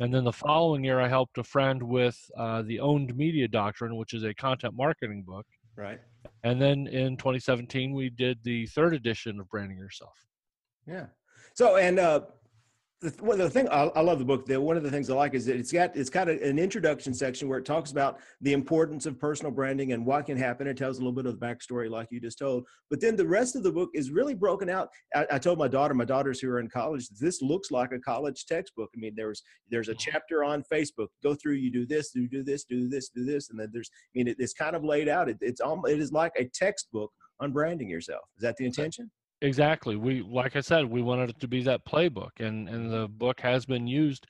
And 0.00 0.12
then 0.12 0.24
the 0.24 0.32
following 0.32 0.82
year, 0.82 0.98
I 0.98 1.08
helped 1.08 1.36
a 1.38 1.44
friend 1.44 1.82
with 1.82 2.18
uh, 2.36 2.62
the 2.62 2.80
Owned 2.80 3.14
Media 3.16 3.46
Doctrine, 3.46 3.96
which 3.96 4.14
is 4.14 4.24
a 4.24 4.34
content 4.34 4.74
marketing 4.74 5.24
book. 5.26 5.46
Right. 5.76 6.00
And 6.42 6.60
then 6.60 6.86
in 6.86 7.16
2017, 7.16 7.92
we 7.92 8.08
did 8.08 8.38
the 8.42 8.66
third 8.68 8.94
edition 8.94 9.38
of 9.38 9.48
Branding 9.50 9.78
Yourself. 9.78 10.14
Yeah. 10.86 11.06
So, 11.54 11.76
and 11.76 11.98
uh, 11.98 12.20
the, 13.00 13.14
well, 13.22 13.38
the 13.38 13.48
thing 13.48 13.66
I, 13.70 13.84
I, 13.84 14.00
love 14.02 14.18
the 14.18 14.26
book. 14.26 14.44
The, 14.44 14.60
one 14.60 14.76
of 14.76 14.82
the 14.82 14.90
things 14.90 15.08
I 15.08 15.14
like 15.14 15.32
is 15.32 15.46
that 15.46 15.56
it's 15.56 15.72
got 15.72 15.96
it's 15.96 16.10
got 16.10 16.28
a, 16.28 16.42
an 16.46 16.58
introduction 16.58 17.14
section 17.14 17.48
where 17.48 17.58
it 17.58 17.64
talks 17.64 17.92
about 17.92 18.18
the 18.42 18.52
importance 18.52 19.06
of 19.06 19.18
personal 19.18 19.50
branding 19.50 19.92
and 19.92 20.04
what 20.04 20.26
can 20.26 20.36
happen. 20.36 20.66
It 20.66 20.76
tells 20.76 20.98
a 20.98 21.00
little 21.00 21.14
bit 21.14 21.24
of 21.24 21.40
the 21.40 21.46
backstory, 21.46 21.88
like 21.88 22.08
you 22.10 22.20
just 22.20 22.38
told. 22.38 22.66
But 22.90 23.00
then 23.00 23.16
the 23.16 23.26
rest 23.26 23.56
of 23.56 23.62
the 23.62 23.72
book 23.72 23.88
is 23.94 24.10
really 24.10 24.34
broken 24.34 24.68
out. 24.68 24.90
I, 25.14 25.26
I 25.32 25.38
told 25.38 25.58
my 25.58 25.68
daughter, 25.68 25.94
my 25.94 26.04
daughters 26.04 26.40
who 26.40 26.50
are 26.50 26.60
in 26.60 26.68
college, 26.68 27.08
this 27.18 27.40
looks 27.40 27.70
like 27.70 27.92
a 27.92 27.98
college 27.98 28.44
textbook. 28.44 28.90
I 28.94 28.98
mean, 28.98 29.14
there's 29.16 29.42
there's 29.70 29.88
a 29.88 29.94
chapter 29.94 30.44
on 30.44 30.62
Facebook. 30.70 31.08
Go 31.22 31.34
through, 31.34 31.54
you 31.54 31.72
do 31.72 31.86
this, 31.86 32.10
you 32.14 32.28
do 32.28 32.42
this, 32.42 32.64
do 32.64 32.86
this, 32.88 33.08
do 33.08 33.24
this, 33.24 33.48
and 33.48 33.58
then 33.58 33.70
there's. 33.72 33.90
I 33.94 34.18
mean, 34.18 34.28
it, 34.28 34.36
it's 34.38 34.52
kind 34.52 34.76
of 34.76 34.84
laid 34.84 35.08
out. 35.08 35.30
It, 35.30 35.38
it's 35.40 35.62
almost 35.62 35.90
it 35.90 36.00
is 36.00 36.12
like 36.12 36.32
a 36.36 36.44
textbook 36.52 37.10
on 37.40 37.52
branding 37.52 37.88
yourself. 37.88 38.24
Is 38.36 38.42
that 38.42 38.58
the 38.58 38.66
intention? 38.66 39.10
Exactly. 39.42 39.96
We 39.96 40.20
like 40.22 40.54
I 40.56 40.60
said, 40.60 40.84
we 40.84 41.00
wanted 41.02 41.30
it 41.30 41.40
to 41.40 41.48
be 41.48 41.62
that 41.62 41.84
playbook, 41.86 42.40
and 42.40 42.68
and 42.68 42.92
the 42.92 43.08
book 43.08 43.40
has 43.40 43.64
been 43.64 43.86
used 43.86 44.26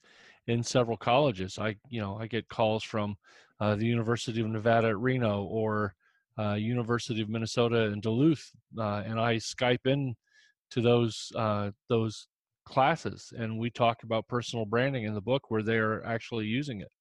in 0.46 0.62
several 0.62 0.96
colleges. 0.96 1.58
I 1.58 1.76
you 1.88 2.00
know 2.00 2.16
I 2.16 2.26
get 2.28 2.48
calls 2.48 2.84
from 2.84 3.16
uh, 3.60 3.74
the 3.74 3.86
University 3.86 4.40
of 4.40 4.46
Nevada 4.46 4.88
at 4.88 4.98
Reno 4.98 5.42
or 5.44 5.94
uh, 6.38 6.54
University 6.54 7.20
of 7.22 7.28
Minnesota 7.28 7.86
in 7.86 8.00
Duluth, 8.00 8.52
uh, 8.78 9.02
and 9.04 9.18
I 9.18 9.36
Skype 9.36 9.86
in 9.86 10.14
to 10.72 10.82
those 10.82 11.32
uh, 11.36 11.72
those 11.88 12.28
classes, 12.66 13.32
and 13.36 13.58
we 13.58 13.70
talk 13.70 14.04
about 14.04 14.28
personal 14.28 14.66
branding 14.66 15.04
in 15.04 15.14
the 15.14 15.22
book 15.22 15.50
where 15.50 15.62
they 15.62 15.78
are 15.78 16.04
actually 16.04 16.46
using 16.46 16.80
it. 16.82 16.92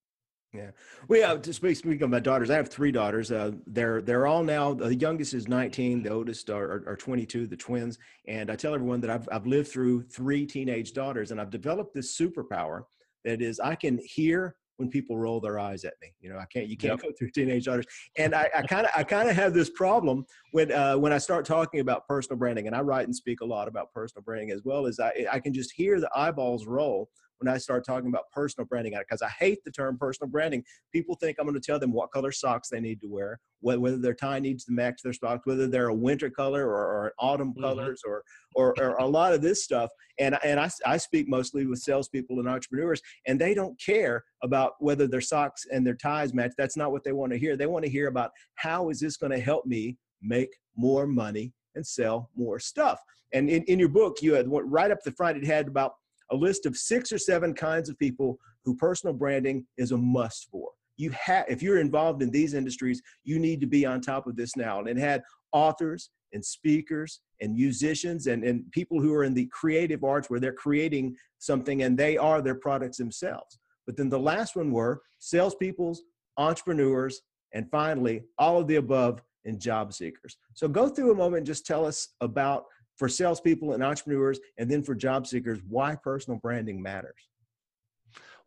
Yeah, 0.53 0.71
we 1.07 1.19
have 1.19 1.43
to 1.43 1.53
speak, 1.53 1.77
speak 1.77 2.01
of 2.01 2.09
my 2.09 2.19
daughters. 2.19 2.49
I 2.49 2.55
have 2.55 2.69
three 2.69 2.91
daughters. 2.91 3.31
Uh, 3.31 3.51
they're 3.67 4.01
they're 4.01 4.25
all 4.25 4.43
now. 4.43 4.73
The 4.73 4.95
youngest 4.95 5.35
is 5.35 5.47
19. 5.47 6.01
The 6.01 6.09
oldest 6.09 6.49
are, 6.49 6.63
are, 6.63 6.83
are 6.87 6.95
22. 6.95 7.45
The 7.45 7.55
twins. 7.55 7.99
And 8.27 8.49
I 8.49 8.55
tell 8.55 8.73
everyone 8.73 8.99
that 9.01 9.11
I've 9.11 9.29
I've 9.31 9.45
lived 9.45 9.67
through 9.67 10.03
three 10.03 10.47
teenage 10.47 10.93
daughters, 10.93 11.29
and 11.29 11.39
I've 11.39 11.51
developed 11.51 11.93
this 11.93 12.17
superpower 12.17 12.83
that 13.25 13.43
is 13.43 13.59
I 13.59 13.75
can 13.75 13.99
hear 14.03 14.55
when 14.77 14.89
people 14.89 15.17
roll 15.17 15.39
their 15.39 15.59
eyes 15.59 15.83
at 15.83 15.93
me. 16.01 16.13
You 16.19 16.31
know, 16.31 16.39
I 16.39 16.45
can't 16.45 16.67
you 16.67 16.77
can't 16.77 16.93
yep. 16.93 17.03
go 17.03 17.11
through 17.15 17.29
teenage 17.29 17.65
daughters. 17.65 17.85
And 18.17 18.33
I 18.33 18.49
kind 18.67 18.87
of 18.87 18.91
I 18.95 19.03
kind 19.03 19.29
of 19.29 19.35
have 19.35 19.53
this 19.53 19.69
problem 19.69 20.25
when 20.53 20.71
uh, 20.71 20.95
when 20.95 21.13
I 21.13 21.19
start 21.19 21.45
talking 21.45 21.79
about 21.79 22.07
personal 22.07 22.39
branding, 22.39 22.65
and 22.65 22.75
I 22.75 22.81
write 22.81 23.05
and 23.05 23.15
speak 23.15 23.41
a 23.41 23.45
lot 23.45 23.67
about 23.67 23.93
personal 23.93 24.23
branding 24.23 24.49
as 24.49 24.61
well 24.63 24.87
as 24.87 24.99
I 24.99 25.27
I 25.31 25.39
can 25.39 25.53
just 25.53 25.73
hear 25.73 25.99
the 25.99 26.09
eyeballs 26.15 26.65
roll 26.65 27.07
when 27.39 27.53
I 27.53 27.57
start 27.57 27.85
talking 27.85 28.09
about 28.09 28.29
personal 28.31 28.67
branding 28.67 28.93
because 28.97 29.21
I 29.21 29.29
hate 29.29 29.63
the 29.63 29.71
term 29.71 29.97
personal 29.97 30.29
branding. 30.29 30.63
People 30.91 31.15
think 31.15 31.37
I'm 31.39 31.45
going 31.45 31.59
to 31.59 31.65
tell 31.65 31.79
them 31.79 31.91
what 31.91 32.11
color 32.11 32.31
socks 32.31 32.69
they 32.69 32.79
need 32.79 33.01
to 33.01 33.07
wear, 33.07 33.39
whether 33.61 33.97
their 33.97 34.13
tie 34.13 34.39
needs 34.39 34.65
to 34.65 34.71
match 34.71 35.01
their 35.03 35.13
socks, 35.13 35.45
whether 35.45 35.67
they're 35.67 35.89
a 35.89 35.93
winter 35.93 36.29
color 36.29 36.67
or, 36.67 36.85
or 36.85 37.13
autumn 37.19 37.51
mm-hmm. 37.51 37.61
colors 37.61 38.01
or, 38.05 38.23
or, 38.55 38.73
or 38.79 38.97
a 38.97 39.05
lot 39.05 39.33
of 39.33 39.41
this 39.41 39.63
stuff. 39.63 39.89
And 40.19 40.37
and 40.43 40.59
I, 40.59 40.69
I 40.85 40.97
speak 40.97 41.27
mostly 41.29 41.65
with 41.65 41.79
salespeople 41.79 42.39
and 42.39 42.47
entrepreneurs, 42.47 43.01
and 43.25 43.39
they 43.39 43.53
don't 43.53 43.79
care 43.79 44.23
about 44.43 44.73
whether 44.79 45.07
their 45.07 45.21
socks 45.21 45.65
and 45.71 45.85
their 45.85 45.95
ties 45.95 46.33
match. 46.33 46.51
That's 46.57 46.77
not 46.77 46.91
what 46.91 47.03
they 47.03 47.13
want 47.13 47.31
to 47.31 47.39
hear. 47.39 47.55
They 47.55 47.67
want 47.67 47.85
to 47.85 47.91
hear 47.91 48.07
about 48.07 48.31
how 48.55 48.89
is 48.89 48.99
this 48.99 49.17
going 49.17 49.31
to 49.31 49.39
help 49.39 49.65
me 49.65 49.97
make 50.21 50.49
more 50.75 51.07
money 51.07 51.53
and 51.75 51.85
sell 51.85 52.29
more 52.35 52.59
stuff. 52.59 52.99
And 53.33 53.49
in, 53.49 53.63
in 53.63 53.79
your 53.79 53.89
book, 53.89 54.21
you 54.21 54.33
had 54.33 54.47
right 54.49 54.91
up 54.91 54.99
the 55.03 55.11
front, 55.11 55.37
it 55.37 55.45
had 55.45 55.67
about 55.67 55.93
a 56.31 56.35
list 56.35 56.65
of 56.65 56.77
six 56.77 57.11
or 57.11 57.17
seven 57.17 57.53
kinds 57.53 57.89
of 57.89 57.97
people 57.97 58.39
who 58.65 58.75
personal 58.75 59.13
branding 59.13 59.65
is 59.77 59.91
a 59.91 59.97
must 59.97 60.49
for. 60.51 60.69
You 60.97 61.11
have, 61.11 61.45
if 61.47 61.63
you're 61.63 61.79
involved 61.79 62.21
in 62.21 62.29
these 62.29 62.53
industries, 62.53 63.01
you 63.23 63.39
need 63.39 63.61
to 63.61 63.67
be 63.67 63.85
on 63.85 64.01
top 64.01 64.27
of 64.27 64.35
this 64.35 64.55
now. 64.55 64.79
And 64.79 64.89
it 64.89 64.97
had 64.97 65.23
authors 65.53 66.09
and 66.33 66.43
speakers 66.43 67.21
and 67.41 67.55
musicians 67.55 68.27
and, 68.27 68.43
and 68.43 68.69
people 68.71 69.01
who 69.01 69.13
are 69.13 69.23
in 69.23 69.33
the 69.33 69.47
creative 69.47 70.03
arts 70.03 70.29
where 70.29 70.39
they're 70.39 70.51
creating 70.53 71.15
something 71.39 71.83
and 71.83 71.97
they 71.97 72.17
are 72.17 72.41
their 72.41 72.55
products 72.55 72.97
themselves. 72.97 73.57
But 73.87 73.97
then 73.97 74.09
the 74.09 74.19
last 74.19 74.55
one 74.55 74.71
were 74.71 75.01
salespeoples, 75.19 76.03
entrepreneurs, 76.37 77.21
and 77.53 77.69
finally, 77.71 78.23
all 78.37 78.59
of 78.59 78.67
the 78.67 78.75
above 78.75 79.21
and 79.45 79.59
job 79.59 79.93
seekers. 79.93 80.37
So 80.53 80.67
go 80.67 80.89
through 80.89 81.11
a 81.11 81.15
moment 81.15 81.37
and 81.37 81.47
just 81.47 81.65
tell 81.65 81.85
us 81.85 82.09
about 82.21 82.65
for 82.99 83.07
salespeople 83.07 83.71
and 83.71 83.81
entrepreneurs, 83.81 84.39
and 84.57 84.69
then 84.69 84.83
for 84.83 84.93
job 84.93 85.25
seekers, 85.25 85.59
why 85.67 85.95
personal 85.95 86.37
branding 86.37 86.81
matters. 86.81 87.15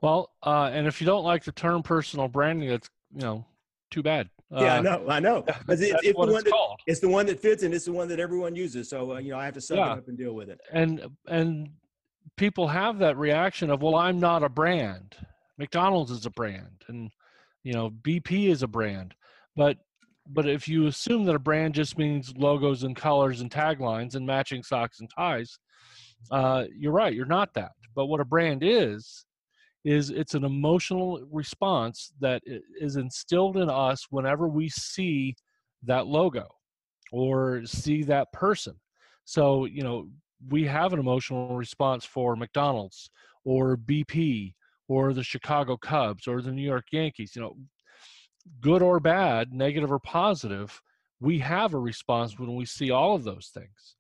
Well, 0.02 0.30
uh, 0.42 0.70
and 0.72 0.86
if 0.86 1.00
you 1.00 1.06
don't 1.06 1.24
like 1.24 1.42
the 1.42 1.52
term 1.52 1.82
personal 1.82 2.28
branding, 2.28 2.68
that's 2.68 2.90
you 3.14 3.22
know 3.22 3.46
too 3.90 4.02
bad. 4.02 4.28
Yeah, 4.50 4.74
uh, 4.74 4.78
I 4.78 4.80
know, 4.80 5.04
I 5.08 5.20
know. 5.20 5.44
It's, 5.68 5.80
it's, 5.80 6.02
the 6.02 6.12
one 6.12 6.28
it's, 6.28 6.44
that, 6.44 6.76
it's 6.86 7.00
the 7.00 7.08
one 7.08 7.26
that 7.26 7.40
fits, 7.40 7.62
and 7.62 7.72
it's 7.72 7.86
the 7.86 7.92
one 7.92 8.08
that 8.08 8.20
everyone 8.20 8.54
uses. 8.54 8.90
So 8.90 9.14
uh, 9.14 9.18
you 9.18 9.32
know, 9.32 9.38
I 9.38 9.46
have 9.46 9.54
to 9.54 9.60
suck 9.60 9.78
yeah. 9.78 9.94
it 9.94 9.98
up 9.98 10.08
and 10.08 10.18
deal 10.18 10.34
with 10.34 10.50
it. 10.50 10.60
And 10.70 11.06
and 11.26 11.70
people 12.36 12.68
have 12.68 12.98
that 12.98 13.16
reaction 13.16 13.70
of, 13.70 13.80
well, 13.82 13.96
I'm 13.96 14.20
not 14.20 14.42
a 14.42 14.48
brand. 14.50 15.16
McDonald's 15.56 16.10
is 16.10 16.26
a 16.26 16.30
brand, 16.30 16.84
and 16.88 17.10
you 17.62 17.72
know, 17.72 17.90
BP 17.90 18.48
is 18.48 18.62
a 18.62 18.68
brand, 18.68 19.14
but 19.56 19.78
but 20.28 20.48
if 20.48 20.68
you 20.68 20.86
assume 20.86 21.24
that 21.24 21.34
a 21.34 21.40
brand 21.40 21.74
just 21.74 21.98
means 21.98 22.34
logos 22.36 22.84
and 22.84 22.96
colors 22.96 23.40
and 23.40 23.50
taglines 23.50 24.14
and 24.14 24.26
matching 24.26 24.62
socks 24.62 25.00
and 25.00 25.10
ties, 25.10 25.58
uh, 26.30 26.64
you're 26.76 26.92
right. 26.92 27.14
You're 27.14 27.26
not 27.26 27.52
that. 27.54 27.72
But 27.94 28.06
what 28.06 28.20
a 28.20 28.24
brand 28.24 28.62
is, 28.62 29.24
is 29.84 30.10
it's 30.10 30.34
an 30.34 30.44
emotional 30.44 31.20
response 31.30 32.12
that 32.20 32.42
is 32.80 32.96
instilled 32.96 33.56
in 33.56 33.68
us 33.68 34.06
whenever 34.10 34.48
we 34.48 34.68
see 34.68 35.34
that 35.82 36.06
logo 36.06 36.46
or 37.10 37.62
see 37.66 38.02
that 38.04 38.32
person. 38.32 38.74
So, 39.24 39.64
you 39.64 39.82
know, 39.82 40.08
we 40.48 40.64
have 40.66 40.92
an 40.92 40.98
emotional 40.98 41.56
response 41.56 42.04
for 42.04 42.36
McDonald's 42.36 43.10
or 43.44 43.76
BP 43.76 44.54
or 44.88 45.12
the 45.12 45.22
Chicago 45.22 45.76
Cubs 45.76 46.26
or 46.26 46.40
the 46.42 46.52
New 46.52 46.62
York 46.62 46.86
Yankees. 46.92 47.32
You 47.34 47.42
know, 47.42 47.56
good 48.60 48.82
or 48.82 49.00
bad, 49.00 49.52
negative 49.52 49.92
or 49.92 49.98
positive, 49.98 50.80
we 51.20 51.38
have 51.38 51.74
a 51.74 51.78
response 51.78 52.38
when 52.38 52.54
we 52.54 52.66
see 52.66 52.90
all 52.90 53.14
of 53.14 53.24
those 53.24 53.50
things. 53.54 53.96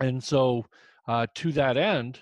And 0.00 0.22
so, 0.22 0.66
uh, 1.08 1.26
to 1.36 1.52
that 1.52 1.76
end, 1.76 2.20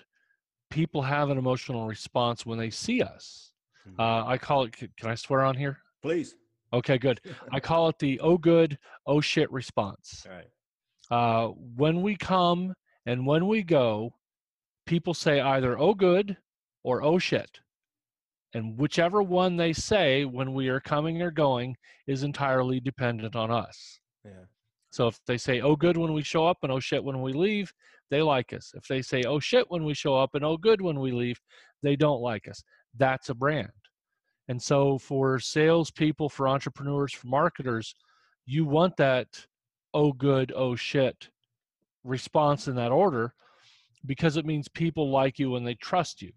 people 0.69 1.01
have 1.01 1.29
an 1.29 1.37
emotional 1.37 1.87
response 1.87 2.45
when 2.45 2.57
they 2.57 2.69
see 2.69 3.01
us. 3.01 3.51
Mm-hmm. 3.87 3.99
Uh, 3.99 4.25
I 4.25 4.37
call 4.37 4.63
it, 4.63 4.73
can 4.73 5.09
I 5.09 5.15
swear 5.15 5.41
on 5.41 5.55
here? 5.55 5.79
Please. 6.01 6.35
Okay, 6.73 6.97
good. 6.97 7.19
I 7.51 7.59
call 7.69 7.89
it 7.89 7.99
the 7.99 8.19
oh 8.21 8.37
good, 8.37 8.77
oh 9.05 9.21
shit 9.21 9.51
response. 9.51 10.25
All 10.27 10.35
right. 10.35 10.47
Uh, 11.11 11.47
when 11.75 12.01
we 12.01 12.15
come 12.15 12.73
and 13.05 13.25
when 13.25 13.47
we 13.47 13.63
go, 13.63 14.13
people 14.85 15.13
say 15.13 15.41
either 15.41 15.77
oh 15.77 15.93
good 15.93 16.37
or 16.83 17.03
oh 17.03 17.19
shit. 17.19 17.59
And 18.53 18.77
whichever 18.77 19.23
one 19.23 19.55
they 19.55 19.73
say 19.73 20.25
when 20.25 20.53
we 20.53 20.67
are 20.67 20.79
coming 20.79 21.21
or 21.21 21.31
going 21.31 21.75
is 22.07 22.23
entirely 22.23 22.79
dependent 22.79 23.35
on 23.35 23.49
us. 23.51 23.99
Yeah. 24.25 24.45
So 24.91 25.07
if 25.07 25.19
they 25.25 25.37
say 25.37 25.61
oh 25.61 25.75
good 25.75 25.97
when 25.97 26.13
we 26.13 26.21
show 26.21 26.45
up 26.45 26.57
and 26.63 26.71
oh 26.71 26.79
shit 26.79 27.03
when 27.03 27.21
we 27.21 27.33
leave, 27.33 27.71
they 28.09 28.21
like 28.21 28.51
us. 28.51 28.73
If 28.75 28.87
they 28.87 29.01
say 29.01 29.23
oh 29.23 29.39
shit 29.39 29.69
when 29.69 29.85
we 29.85 29.93
show 29.93 30.15
up 30.15 30.35
and 30.35 30.43
oh 30.43 30.57
good 30.57 30.81
when 30.81 30.99
we 30.99 31.11
leave, 31.11 31.39
they 31.81 31.95
don't 31.95 32.21
like 32.21 32.47
us. 32.47 32.61
That's 32.97 33.29
a 33.29 33.33
brand. 33.33 33.69
And 34.49 34.61
so 34.61 34.97
for 34.97 35.39
salespeople, 35.39 36.27
for 36.27 36.47
entrepreneurs, 36.49 37.13
for 37.13 37.27
marketers, 37.27 37.95
you 38.45 38.65
want 38.65 38.97
that 38.97 39.27
oh 39.93 40.11
good, 40.11 40.51
oh 40.55 40.75
shit 40.75 41.29
response 42.03 42.67
in 42.67 42.75
that 42.75 42.91
order 42.91 43.33
because 44.05 44.37
it 44.37 44.45
means 44.45 44.67
people 44.67 45.11
like 45.11 45.39
you 45.39 45.55
and 45.55 45.65
they 45.65 45.75
trust 45.75 46.21
you. 46.21 46.31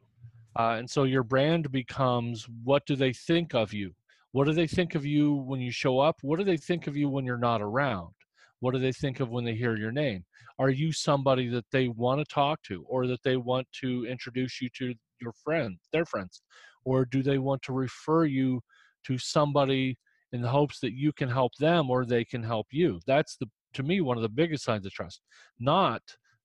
Uh, 0.56 0.76
and 0.78 0.88
so 0.88 1.04
your 1.04 1.22
brand 1.22 1.70
becomes 1.72 2.46
what 2.62 2.84
do 2.86 2.96
they 2.96 3.12
think 3.12 3.54
of 3.54 3.72
you? 3.72 3.92
What 4.32 4.46
do 4.46 4.52
they 4.52 4.66
think 4.66 4.94
of 4.94 5.04
you 5.04 5.34
when 5.34 5.60
you 5.60 5.70
show 5.70 6.00
up? 6.00 6.16
What 6.22 6.38
do 6.38 6.44
they 6.44 6.56
think 6.56 6.86
of 6.86 6.96
you 6.96 7.08
when 7.08 7.24
you're 7.24 7.38
not 7.38 7.62
around? 7.62 8.12
What 8.60 8.72
do 8.72 8.80
they 8.80 8.92
think 8.92 9.20
of 9.20 9.30
when 9.30 9.44
they 9.44 9.54
hear 9.54 9.76
your 9.76 9.92
name? 9.92 10.24
Are 10.58 10.70
you 10.70 10.92
somebody 10.92 11.48
that 11.48 11.66
they 11.70 11.88
want 11.88 12.20
to 12.20 12.34
talk 12.34 12.62
to 12.64 12.84
or 12.88 13.06
that 13.06 13.22
they 13.22 13.36
want 13.36 13.66
to 13.80 14.06
introduce 14.06 14.60
you 14.60 14.68
to 14.78 14.94
your 15.20 15.32
friend, 15.32 15.76
their 15.92 16.04
friends? 16.04 16.42
Or 16.84 17.04
do 17.04 17.22
they 17.22 17.38
want 17.38 17.62
to 17.62 17.72
refer 17.72 18.24
you 18.24 18.60
to 19.06 19.18
somebody 19.18 19.98
in 20.32 20.40
the 20.40 20.48
hopes 20.48 20.80
that 20.80 20.94
you 20.94 21.12
can 21.12 21.28
help 21.28 21.54
them 21.56 21.90
or 21.90 22.04
they 22.04 22.24
can 22.24 22.42
help 22.42 22.68
you? 22.70 23.00
That's 23.06 23.36
the 23.36 23.46
to 23.74 23.82
me 23.82 24.00
one 24.00 24.16
of 24.16 24.22
the 24.22 24.28
biggest 24.28 24.64
signs 24.64 24.86
of 24.86 24.92
trust. 24.92 25.20
Not 25.58 26.02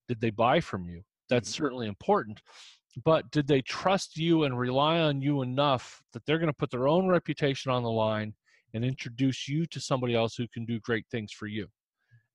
did 0.08 0.20
they 0.20 0.32
buy 0.32 0.60
from 0.60 0.90
you? 0.90 1.02
That's 1.30 1.50
mm-hmm. 1.52 1.64
certainly 1.64 1.88
important. 1.88 2.42
But 3.06 3.30
did 3.32 3.48
they 3.48 3.62
trust 3.62 4.18
you 4.18 4.44
and 4.44 4.58
rely 4.58 5.00
on 5.00 5.22
you 5.22 5.42
enough 5.42 6.02
that 6.14 6.26
they're 6.26 6.40
going 6.40 6.48
to 6.48 6.54
put 6.54 6.72
their 6.72 6.88
own 6.88 7.08
reputation 7.08 7.72
on 7.72 7.84
the 7.84 7.90
line 7.90 8.34
and 8.74 8.84
introduce 8.84 9.48
you 9.48 9.66
to 9.68 9.80
somebody 9.80 10.16
else 10.16 10.36
who 10.36 10.48
can 10.48 10.66
do 10.66 10.80
great 10.80 11.06
things 11.12 11.32
for 11.32 11.48
you? 11.48 11.68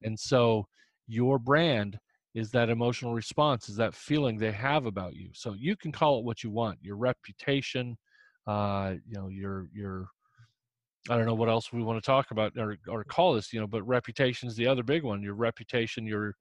And 0.03 0.19
so 0.19 0.67
your 1.07 1.39
brand 1.39 1.99
is 2.35 2.51
that 2.51 2.69
emotional 2.69 3.15
response, 3.15 3.69
is 3.69 3.77
that 3.77 3.95
feeling 3.95 4.37
they 4.37 4.53
have 4.53 4.87
about 4.87 5.15
you. 5.15 5.31
So 5.33 5.55
you 5.55 5.77
can 5.77 5.93
call 5.93 6.19
it 6.19 6.25
what 6.25 6.43
you 6.43 6.51
want, 6.51 6.79
your 6.83 6.97
reputation, 6.97 7.97
uh, 8.47 8.95
you 9.07 9.17
know, 9.17 9.29
your 9.29 9.69
your 9.73 10.09
I 11.11 11.17
don't 11.17 11.27
know 11.27 11.35
what 11.35 11.49
else 11.49 11.73
we 11.73 11.83
want 11.83 12.03
to 12.03 12.07
talk 12.07 12.31
about 12.31 12.53
or 12.57 12.77
or 12.89 13.05
call 13.05 13.35
this, 13.35 13.53
you 13.53 13.61
know, 13.61 13.67
but 13.67 13.83
reputation 13.85 14.49
is 14.49 14.57
the 14.57 14.67
other 14.67 14.83
big 14.83 15.03
one. 15.03 15.23
Your 15.23 15.35
reputation, 15.35 16.07
your 16.07 16.35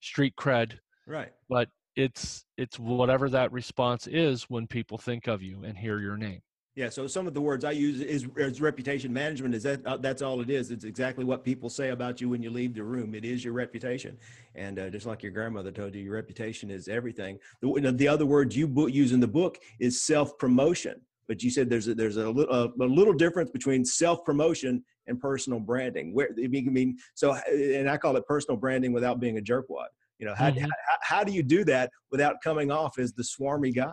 street 0.00 0.34
cred. 0.36 0.78
Right. 1.06 1.32
But 1.48 1.68
it's 1.98 2.44
it's 2.56 2.78
whatever 2.78 3.28
that 3.28 3.50
response 3.52 4.06
is 4.06 4.44
when 4.44 4.68
people 4.68 4.96
think 4.96 5.26
of 5.26 5.42
you 5.42 5.64
and 5.64 5.76
hear 5.76 5.98
your 5.98 6.16
name. 6.16 6.40
Yeah, 6.76 6.90
so 6.90 7.08
some 7.08 7.26
of 7.26 7.34
the 7.34 7.40
words 7.40 7.64
I 7.64 7.72
use 7.72 8.00
is, 8.00 8.28
is 8.36 8.60
reputation 8.60 9.12
management. 9.12 9.52
Is 9.52 9.64
that 9.64 9.84
uh, 9.84 9.96
that's 9.96 10.22
all 10.22 10.40
it 10.40 10.48
is? 10.48 10.70
It's 10.70 10.84
exactly 10.84 11.24
what 11.24 11.42
people 11.42 11.68
say 11.68 11.88
about 11.88 12.20
you 12.20 12.28
when 12.28 12.40
you 12.40 12.50
leave 12.50 12.72
the 12.72 12.84
room. 12.84 13.16
It 13.16 13.24
is 13.24 13.44
your 13.44 13.52
reputation, 13.52 14.16
and 14.54 14.78
uh, 14.78 14.90
just 14.90 15.06
like 15.06 15.24
your 15.24 15.32
grandmother 15.32 15.72
told 15.72 15.96
you, 15.96 16.00
your 16.00 16.14
reputation 16.14 16.70
is 16.70 16.86
everything. 16.86 17.40
The, 17.62 17.92
the 17.96 18.06
other 18.06 18.26
word 18.26 18.54
you 18.54 18.88
use 18.88 19.10
in 19.10 19.18
the 19.18 19.26
book 19.26 19.58
is 19.80 20.06
self 20.06 20.38
promotion, 20.38 21.00
but 21.26 21.42
you 21.42 21.50
said 21.50 21.68
there's 21.68 21.88
a, 21.88 21.96
there's 21.96 22.16
a 22.16 22.30
little, 22.30 22.54
a, 22.54 22.84
a 22.84 22.86
little 22.86 23.12
difference 23.12 23.50
between 23.50 23.84
self 23.84 24.24
promotion 24.24 24.84
and 25.08 25.18
personal 25.18 25.58
branding. 25.58 26.14
Where 26.14 26.28
I 26.40 26.46
mean, 26.46 26.96
so 27.14 27.34
and 27.50 27.90
I 27.90 27.96
call 27.96 28.16
it 28.16 28.26
personal 28.28 28.56
branding 28.56 28.92
without 28.92 29.18
being 29.18 29.38
a 29.38 29.42
jerkwad. 29.42 29.88
You 30.18 30.26
know, 30.26 30.34
how, 30.34 30.50
mm-hmm. 30.50 30.64
how, 30.64 30.96
how 31.02 31.24
do 31.24 31.32
you 31.32 31.42
do 31.42 31.64
that 31.64 31.90
without 32.10 32.36
coming 32.42 32.70
off 32.70 32.98
as 32.98 33.12
the 33.12 33.22
swarmy 33.22 33.74
guy? 33.74 33.92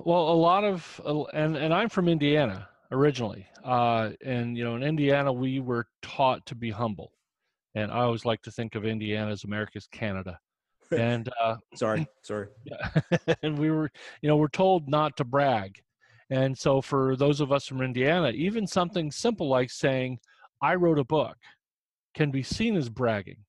Well, 0.00 0.30
a 0.30 0.34
lot 0.34 0.64
of, 0.64 1.00
and 1.32 1.56
and 1.56 1.72
I'm 1.72 1.88
from 1.88 2.08
Indiana 2.08 2.68
originally, 2.90 3.46
uh, 3.64 4.10
and 4.24 4.56
you 4.56 4.64
know, 4.64 4.76
in 4.76 4.82
Indiana 4.82 5.32
we 5.32 5.60
were 5.60 5.86
taught 6.02 6.44
to 6.46 6.54
be 6.54 6.70
humble, 6.70 7.12
and 7.74 7.90
I 7.90 8.00
always 8.00 8.24
like 8.24 8.42
to 8.42 8.50
think 8.50 8.74
of 8.74 8.84
Indiana 8.84 9.30
as 9.30 9.44
America's 9.44 9.86
Canada. 9.90 10.38
And 10.90 11.28
uh, 11.38 11.56
sorry, 11.74 12.06
sorry. 12.22 12.48
And 13.42 13.58
we 13.58 13.70
were, 13.70 13.90
you 14.22 14.28
know, 14.28 14.38
we're 14.38 14.48
told 14.48 14.88
not 14.88 15.18
to 15.18 15.24
brag, 15.24 15.82
and 16.30 16.56
so 16.56 16.80
for 16.80 17.14
those 17.14 17.42
of 17.42 17.52
us 17.52 17.66
from 17.66 17.82
Indiana, 17.82 18.30
even 18.30 18.66
something 18.66 19.10
simple 19.10 19.48
like 19.48 19.70
saying, 19.70 20.18
"I 20.62 20.76
wrote 20.76 20.98
a 20.98 21.04
book," 21.04 21.36
can 22.14 22.30
be 22.30 22.42
seen 22.42 22.74
as 22.74 22.88
bragging, 22.88 23.44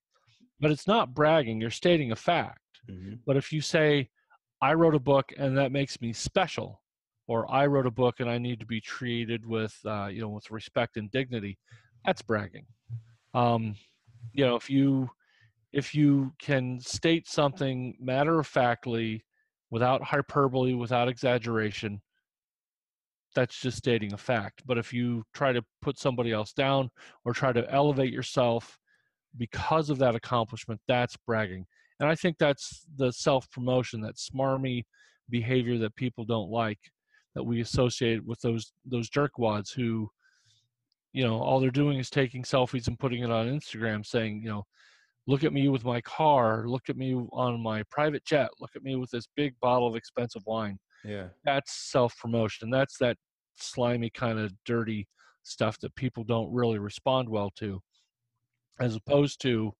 but 0.60 0.72
it's 0.72 0.88
not 0.88 1.14
bragging. 1.14 1.62
You're 1.62 1.70
stating 1.70 2.12
a 2.12 2.16
fact. 2.16 2.60
Mm-hmm. 2.90 3.16
But 3.26 3.38
if 3.38 3.52
you 3.52 3.62
say, 3.62 4.10
I 4.62 4.74
wrote 4.74 4.96
a 4.96 5.00
book 5.00 5.32
and 5.38 5.58
that 5.58 5.72
makes 5.72 6.02
me 6.02 6.14
special, 6.14 6.82
or 7.28 7.50
I 7.52 7.68
wrote 7.68 7.86
a 7.86 7.92
book 7.92 8.20
and 8.20 8.30
I 8.30 8.38
need 8.38 8.60
to 8.60 8.66
be 8.66 8.82
treated 8.82 9.46
with, 9.46 9.78
uh, 9.86 10.08
you 10.08 10.22
know, 10.22 10.30
with 10.30 10.50
respect 10.52 10.98
and 10.98 11.12
dignity. 11.12 11.58
That's 12.06 12.22
bragging. 12.22 12.66
Um, 13.34 13.76
you 14.34 14.46
know, 14.46 14.56
if 14.56 14.70
you 14.70 15.10
if 15.72 15.94
you 15.94 16.34
can 16.40 16.80
state 16.80 17.28
something 17.28 17.96
matter 18.00 18.40
of 18.40 18.48
factly, 18.48 19.24
without 19.70 20.02
hyperbole, 20.02 20.74
without 20.74 21.08
exaggeration, 21.08 22.02
that's 23.36 23.60
just 23.60 23.78
stating 23.78 24.14
a 24.14 24.18
fact. 24.18 24.64
But 24.66 24.80
if 24.80 24.92
you 24.92 25.24
try 25.34 25.54
to 25.54 25.64
put 25.82 26.00
somebody 26.00 26.32
else 26.32 26.54
down 26.54 26.90
or 27.24 27.34
try 27.34 27.54
to 27.54 27.70
elevate 27.72 28.12
yourself 28.12 28.79
because 29.38 29.90
of 29.90 29.98
that 30.00 30.16
accomplishment, 30.16 30.80
that's 30.88 31.16
bragging. 31.26 31.66
And 32.00 32.10
I 32.10 32.16
think 32.16 32.38
that's 32.38 32.86
the 32.98 33.12
self 33.12 33.50
promotion, 33.52 34.02
that 34.02 34.16
smarmy 34.16 34.84
behavior 35.30 35.78
that 35.80 35.96
people 35.96 36.26
don't 36.26 36.50
like, 36.50 36.80
that 37.36 37.44
we 37.44 37.62
associate 37.62 38.26
with 38.26 38.40
those 38.42 38.72
those 38.86 39.10
jerkwads 39.10 39.74
who, 39.74 40.10
you 41.14 41.24
know, 41.24 41.40
all 41.40 41.60
they're 41.60 41.72
doing 41.72 42.00
is 42.00 42.10
taking 42.10 42.44
selfies 42.44 42.88
and 42.88 43.00
putting 43.00 43.24
it 43.24 43.32
on 43.32 43.48
Instagram, 43.48 44.06
saying, 44.06 44.42
you 44.42 44.50
know, 44.50 44.64
look 45.28 45.44
at 45.44 45.54
me 45.54 45.68
with 45.68 45.84
my 45.84 46.02
car, 46.02 46.68
look 46.68 46.90
at 46.90 46.98
me 46.98 47.14
on 47.14 47.62
my 47.62 47.84
private 47.90 48.26
jet, 48.26 48.50
look 48.60 48.72
at 48.76 48.84
me 48.84 48.96
with 48.96 49.12
this 49.12 49.28
big 49.36 49.54
bottle 49.62 49.88
of 49.88 49.96
expensive 49.96 50.42
wine. 50.46 50.78
Yeah, 51.04 51.28
that's 51.46 51.92
self 51.92 52.18
promotion. 52.18 52.70
That's 52.70 52.98
that 53.00 53.18
slimy 53.58 54.10
kind 54.10 54.40
of 54.40 54.54
dirty 54.66 55.08
stuff 55.44 55.78
that 55.80 55.96
people 55.96 56.24
don't 56.24 56.52
really 56.52 56.80
respond 56.80 57.28
well 57.28 57.52
to, 57.58 57.82
as 58.80 58.96
opposed 58.96 59.42
to 59.42 59.74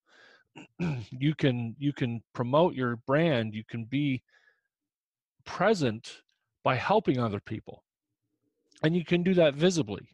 you 1.10 1.36
can 1.36 1.76
you 1.78 1.94
can 1.94 2.22
promote 2.34 2.74
your 2.74 2.96
brand 2.96 3.54
you 3.54 3.64
can 3.70 3.86
be 3.86 4.22
present 5.46 6.22
by 6.64 6.76
helping 6.76 7.20
other 7.20 7.40
people. 7.40 7.84
And 8.84 8.96
you 8.96 9.04
can 9.04 9.24
do 9.24 9.34
that 9.36 9.56
visibly. 9.56 10.08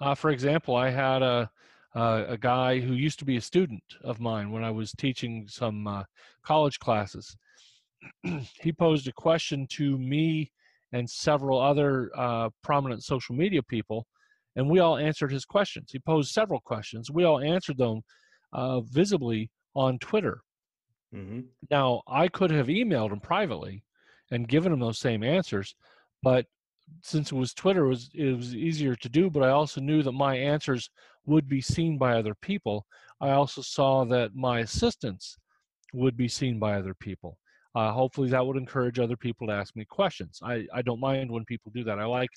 Uh, 0.00 0.14
for 0.14 0.30
example 0.30 0.74
i 0.76 0.88
had 0.88 1.22
a, 1.22 1.50
a, 1.94 2.24
a 2.30 2.38
guy 2.38 2.80
who 2.80 2.94
used 2.94 3.18
to 3.18 3.24
be 3.26 3.36
a 3.36 3.40
student 3.40 3.82
of 4.02 4.18
mine 4.20 4.50
when 4.50 4.64
i 4.64 4.70
was 4.70 4.92
teaching 4.92 5.46
some 5.48 5.86
uh, 5.86 6.04
college 6.42 6.78
classes. 6.78 7.36
He 8.62 8.72
posed 8.72 9.08
a 9.08 9.12
question 9.12 9.66
to 9.72 9.98
me 9.98 10.52
and 10.92 11.08
several 11.08 11.60
other 11.60 12.10
uh, 12.16 12.48
prominent 12.62 13.04
social 13.04 13.34
media 13.34 13.62
people 13.62 14.06
and 14.56 14.68
we 14.68 14.80
all 14.80 14.96
answered 14.96 15.32
his 15.32 15.44
questions 15.44 15.90
he 15.92 15.98
posed 15.98 16.32
several 16.32 16.60
questions 16.60 17.10
we 17.10 17.24
all 17.24 17.40
answered 17.40 17.78
them 17.78 18.02
uh, 18.52 18.80
visibly 18.80 19.50
on 19.74 19.98
Twitter. 19.98 20.42
Mm-hmm. 21.14 21.40
Now, 21.70 22.02
I 22.06 22.28
could 22.28 22.50
have 22.50 22.68
emailed 22.68 23.12
him 23.12 23.20
privately 23.20 23.82
and 24.30 24.48
given 24.48 24.72
him 24.72 24.80
those 24.80 24.98
same 24.98 25.22
answers, 25.22 25.74
but 26.22 26.46
since 27.02 27.32
it 27.32 27.36
was 27.36 27.54
Twitter, 27.54 27.84
it 27.84 27.88
was, 27.88 28.10
it 28.14 28.36
was 28.36 28.54
easier 28.54 28.96
to 28.96 29.08
do. 29.08 29.30
But 29.30 29.42
I 29.42 29.50
also 29.50 29.80
knew 29.80 30.02
that 30.02 30.12
my 30.12 30.36
answers 30.36 30.90
would 31.26 31.48
be 31.48 31.60
seen 31.60 31.98
by 31.98 32.16
other 32.16 32.34
people. 32.42 32.86
I 33.20 33.30
also 33.30 33.62
saw 33.62 34.04
that 34.06 34.34
my 34.34 34.60
assistants 34.60 35.36
would 35.92 36.16
be 36.16 36.28
seen 36.28 36.58
by 36.58 36.74
other 36.74 36.94
people. 36.94 37.38
Uh, 37.76 37.92
hopefully, 37.92 38.28
that 38.30 38.44
would 38.44 38.56
encourage 38.56 38.98
other 38.98 39.16
people 39.16 39.46
to 39.46 39.52
ask 39.52 39.76
me 39.76 39.84
questions. 39.84 40.40
I, 40.42 40.66
I 40.74 40.82
don't 40.82 40.98
mind 40.98 41.30
when 41.30 41.44
people 41.44 41.70
do 41.72 41.84
that. 41.84 42.00
I 42.00 42.04
like 42.04 42.30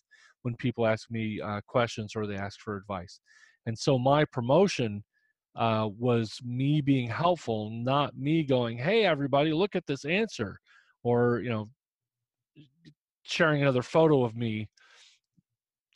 when 0.44 0.56
people 0.56 0.86
ask 0.86 1.10
me 1.12 1.42
uh, 1.42 1.62
questions 1.68 2.14
or 2.16 2.28
they 2.28 2.36
ask 2.36 2.60
for 2.60 2.78
advice. 2.78 3.20
And 3.66 3.78
so, 3.78 3.98
my 3.98 4.26
promotion 4.26 5.04
uh, 5.56 5.90
was 5.98 6.40
me 6.44 6.82
being 6.82 7.10
helpful, 7.10 7.70
not 7.72 8.18
me 8.18 8.44
going, 8.44 8.78
"Hey, 8.78 9.06
everybody, 9.06 9.52
look 9.52 9.76
at 9.76 9.86
this 9.88 10.06
answer," 10.06 10.60
or 11.04 11.40
you 11.44 11.50
know, 11.50 11.70
sharing 13.24 13.62
another 13.62 13.82
photo 13.84 14.24
of 14.24 14.36
me 14.36 14.70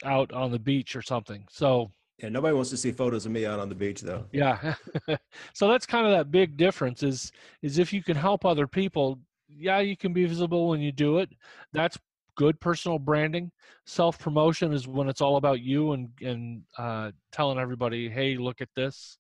out 0.03 0.31
on 0.31 0.51
the 0.51 0.59
beach 0.59 0.95
or 0.95 1.01
something. 1.01 1.45
So 1.49 1.91
yeah, 2.19 2.29
nobody 2.29 2.55
wants 2.55 2.71
to 2.71 2.77
see 2.77 2.91
photos 2.91 3.25
of 3.27 3.31
me 3.31 3.45
out 3.45 3.59
on 3.59 3.69
the 3.69 3.75
beach, 3.75 4.01
though. 4.01 4.25
Yeah, 4.31 4.73
so 5.53 5.67
that's 5.67 5.85
kind 5.85 6.07
of 6.07 6.13
that 6.13 6.31
big 6.31 6.57
difference. 6.57 7.03
Is 7.03 7.31
is 7.61 7.77
if 7.77 7.93
you 7.93 8.01
can 8.01 8.17
help 8.17 8.43
other 8.43 8.65
people, 8.65 9.19
yeah, 9.47 9.79
you 9.79 9.95
can 9.95 10.13
be 10.13 10.25
visible 10.25 10.67
when 10.67 10.81
you 10.81 10.91
do 10.91 11.19
it. 11.19 11.29
That's 11.73 11.97
good 12.37 12.59
personal 12.61 12.99
branding. 12.99 13.51
Self 13.85 14.17
promotion 14.17 14.71
is 14.71 14.87
when 14.87 15.09
it's 15.09 15.21
all 15.21 15.35
about 15.35 15.59
you 15.59 15.91
and 15.91 16.09
and 16.21 16.61
uh, 16.77 17.11
telling 17.33 17.59
everybody, 17.59 18.09
"Hey, 18.09 18.37
look 18.37 18.61
at 18.61 18.69
this." 18.75 19.17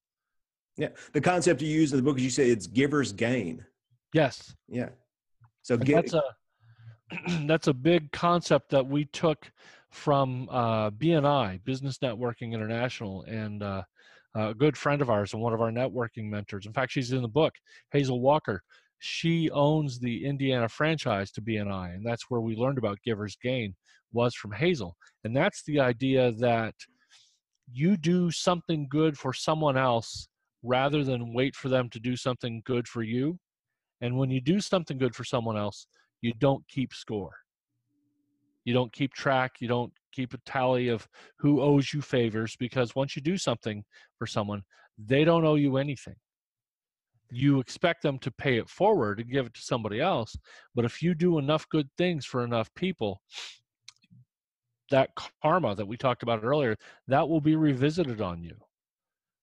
Yeah. 0.77 0.89
The 1.11 1.21
concept 1.21 1.61
you 1.61 1.67
use 1.67 1.91
in 1.91 1.97
the 1.97 2.03
book 2.03 2.17
is 2.17 2.23
you 2.23 2.29
say 2.29 2.49
it's 2.49 2.67
giver's 2.67 3.11
gain. 3.11 3.65
Yes. 4.13 4.55
Yeah. 4.69 4.89
So 5.63 5.75
get, 5.75 5.95
that's 5.95 6.13
a 6.13 6.23
that's 7.47 7.67
a 7.67 7.73
big 7.73 8.11
concept 8.11 8.69
that 8.69 8.87
we 8.87 9.05
took 9.05 9.51
from 9.89 10.47
uh, 10.51 10.91
BNI, 10.91 11.63
Business 11.63 11.97
Networking 11.97 12.53
International, 12.53 13.23
and 13.23 13.63
uh, 13.63 13.81
a 14.35 14.53
good 14.53 14.77
friend 14.77 15.01
of 15.01 15.09
ours 15.09 15.33
and 15.33 15.41
one 15.41 15.53
of 15.53 15.61
our 15.61 15.71
networking 15.71 16.29
mentors. 16.29 16.65
In 16.65 16.73
fact, 16.73 16.91
she's 16.91 17.11
in 17.11 17.21
the 17.21 17.27
book, 17.27 17.53
Hazel 17.91 18.21
Walker. 18.21 18.61
She 18.99 19.49
owns 19.51 19.99
the 19.99 20.25
Indiana 20.25 20.67
franchise 20.67 21.31
to 21.33 21.41
BNI, 21.41 21.93
and 21.95 22.05
that's 22.05 22.29
where 22.29 22.41
we 22.41 22.55
learned 22.55 22.77
about 22.77 23.01
Giver's 23.03 23.37
Gain 23.41 23.75
was 24.11 24.33
from 24.35 24.51
Hazel. 24.51 24.95
And 25.23 25.35
that's 25.35 25.63
the 25.63 25.79
idea 25.79 26.31
that 26.33 26.73
you 27.71 27.97
do 27.97 28.31
something 28.31 28.87
good 28.89 29.17
for 29.17 29.33
someone 29.33 29.77
else 29.77 30.27
rather 30.63 31.03
than 31.03 31.33
wait 31.33 31.55
for 31.55 31.69
them 31.69 31.89
to 31.89 31.99
do 31.99 32.15
something 32.15 32.61
good 32.65 32.87
for 32.87 33.03
you. 33.03 33.37
And 34.01 34.17
when 34.17 34.29
you 34.29 34.41
do 34.41 34.59
something 34.59 34.97
good 34.97 35.15
for 35.15 35.23
someone 35.23 35.57
else, 35.57 35.87
you 36.21 36.33
don't 36.39 36.67
keep 36.67 36.93
score. 36.93 37.35
You 38.65 38.73
don't 38.73 38.91
keep 38.91 39.13
track. 39.13 39.55
You 39.59 39.67
don't 39.67 39.93
keep 40.11 40.33
a 40.33 40.37
tally 40.45 40.89
of 40.89 41.07
who 41.37 41.61
owes 41.61 41.93
you 41.93 42.01
favors 42.01 42.55
because 42.57 42.95
once 42.95 43.15
you 43.15 43.21
do 43.21 43.37
something 43.37 43.83
for 44.17 44.27
someone, 44.27 44.63
they 44.97 45.23
don't 45.23 45.45
owe 45.45 45.55
you 45.55 45.77
anything. 45.77 46.15
You 47.29 47.59
expect 47.59 48.01
them 48.01 48.19
to 48.19 48.31
pay 48.31 48.57
it 48.57 48.69
forward 48.69 49.19
and 49.19 49.31
give 49.31 49.45
it 49.45 49.53
to 49.55 49.61
somebody 49.61 49.99
else. 49.99 50.35
But 50.75 50.85
if 50.85 51.01
you 51.01 51.13
do 51.13 51.37
enough 51.37 51.67
good 51.69 51.89
things 51.97 52.25
for 52.25 52.43
enough 52.43 52.73
people, 52.73 53.21
that 54.89 55.09
karma 55.41 55.75
that 55.75 55.87
we 55.87 55.97
talked 55.97 56.23
about 56.23 56.43
earlier, 56.43 56.77
that 57.07 57.27
will 57.27 57.41
be 57.41 57.55
revisited 57.55 58.21
on 58.21 58.41
you. 58.41 58.55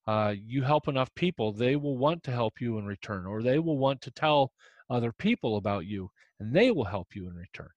Uh, 0.07 0.35
you 0.37 0.62
help 0.62 0.88
enough 0.88 1.14
people, 1.14 1.53
they 1.53 1.77
will 1.77 1.97
want 1.97 2.23
to 2.23 2.31
help 2.31 2.61
you 2.61 2.79
in 2.79 2.85
return, 2.85 3.27
or 3.27 3.42
they 3.42 3.59
will 3.59 3.79
want 3.79 4.01
to 4.03 4.11
tell 4.11 4.53
other 4.90 5.12
people 5.12 5.57
about 5.57 5.87
you, 5.87 6.11
and 6.40 6.55
they 6.55 6.70
will 6.70 6.85
help 6.85 7.09
you 7.14 7.27
in 7.27 7.35
return. 7.35 7.70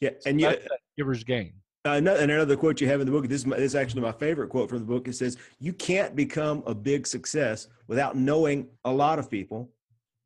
Yeah, 0.00 0.10
so 0.20 0.30
and 0.30 0.40
yeah, 0.40 0.56
giver's 0.98 1.24
gain. 1.24 1.54
Uh, 1.84 1.94
another 1.94 2.56
quote 2.56 2.80
you 2.80 2.86
have 2.86 3.00
in 3.00 3.06
the 3.06 3.12
book. 3.12 3.26
This 3.26 3.40
is, 3.40 3.46
my, 3.46 3.56
this 3.56 3.72
is 3.72 3.74
actually 3.74 4.02
my 4.02 4.12
favorite 4.12 4.50
quote 4.50 4.68
from 4.68 4.78
the 4.78 4.84
book. 4.84 5.08
It 5.08 5.14
says, 5.14 5.36
"You 5.58 5.72
can't 5.72 6.14
become 6.14 6.62
a 6.64 6.74
big 6.74 7.08
success 7.08 7.66
without 7.88 8.16
knowing 8.16 8.68
a 8.84 8.92
lot 8.92 9.18
of 9.18 9.28
people, 9.28 9.68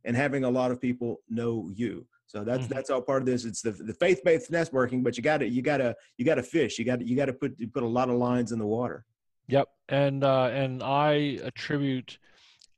and 0.04 0.14
having 0.14 0.44
a 0.44 0.50
lot 0.50 0.70
of 0.70 0.80
people 0.80 1.22
know 1.30 1.70
you." 1.74 2.06
So 2.26 2.44
that's 2.44 2.64
mm-hmm. 2.64 2.74
that's 2.74 2.90
all 2.90 3.00
part 3.00 3.22
of 3.22 3.26
this. 3.26 3.46
It's 3.46 3.62
the 3.62 3.70
the 3.70 3.94
faith 3.94 4.20
based 4.22 4.50
networking, 4.50 5.02
but 5.02 5.16
you 5.16 5.22
got 5.22 5.38
to 5.38 5.48
you 5.48 5.62
got 5.62 5.78
to 5.78 5.96
you 6.18 6.26
got 6.26 6.34
to 6.34 6.42
fish. 6.42 6.78
You 6.78 6.84
got 6.84 7.00
you 7.00 7.16
got 7.16 7.26
to 7.26 7.32
put 7.32 7.58
you 7.58 7.68
put 7.68 7.82
a 7.82 7.88
lot 7.88 8.10
of 8.10 8.16
lines 8.16 8.52
in 8.52 8.58
the 8.58 8.66
water. 8.66 9.06
Yep, 9.48 9.68
and 9.88 10.24
uh, 10.24 10.50
and 10.52 10.82
I 10.82 11.38
attribute 11.42 12.18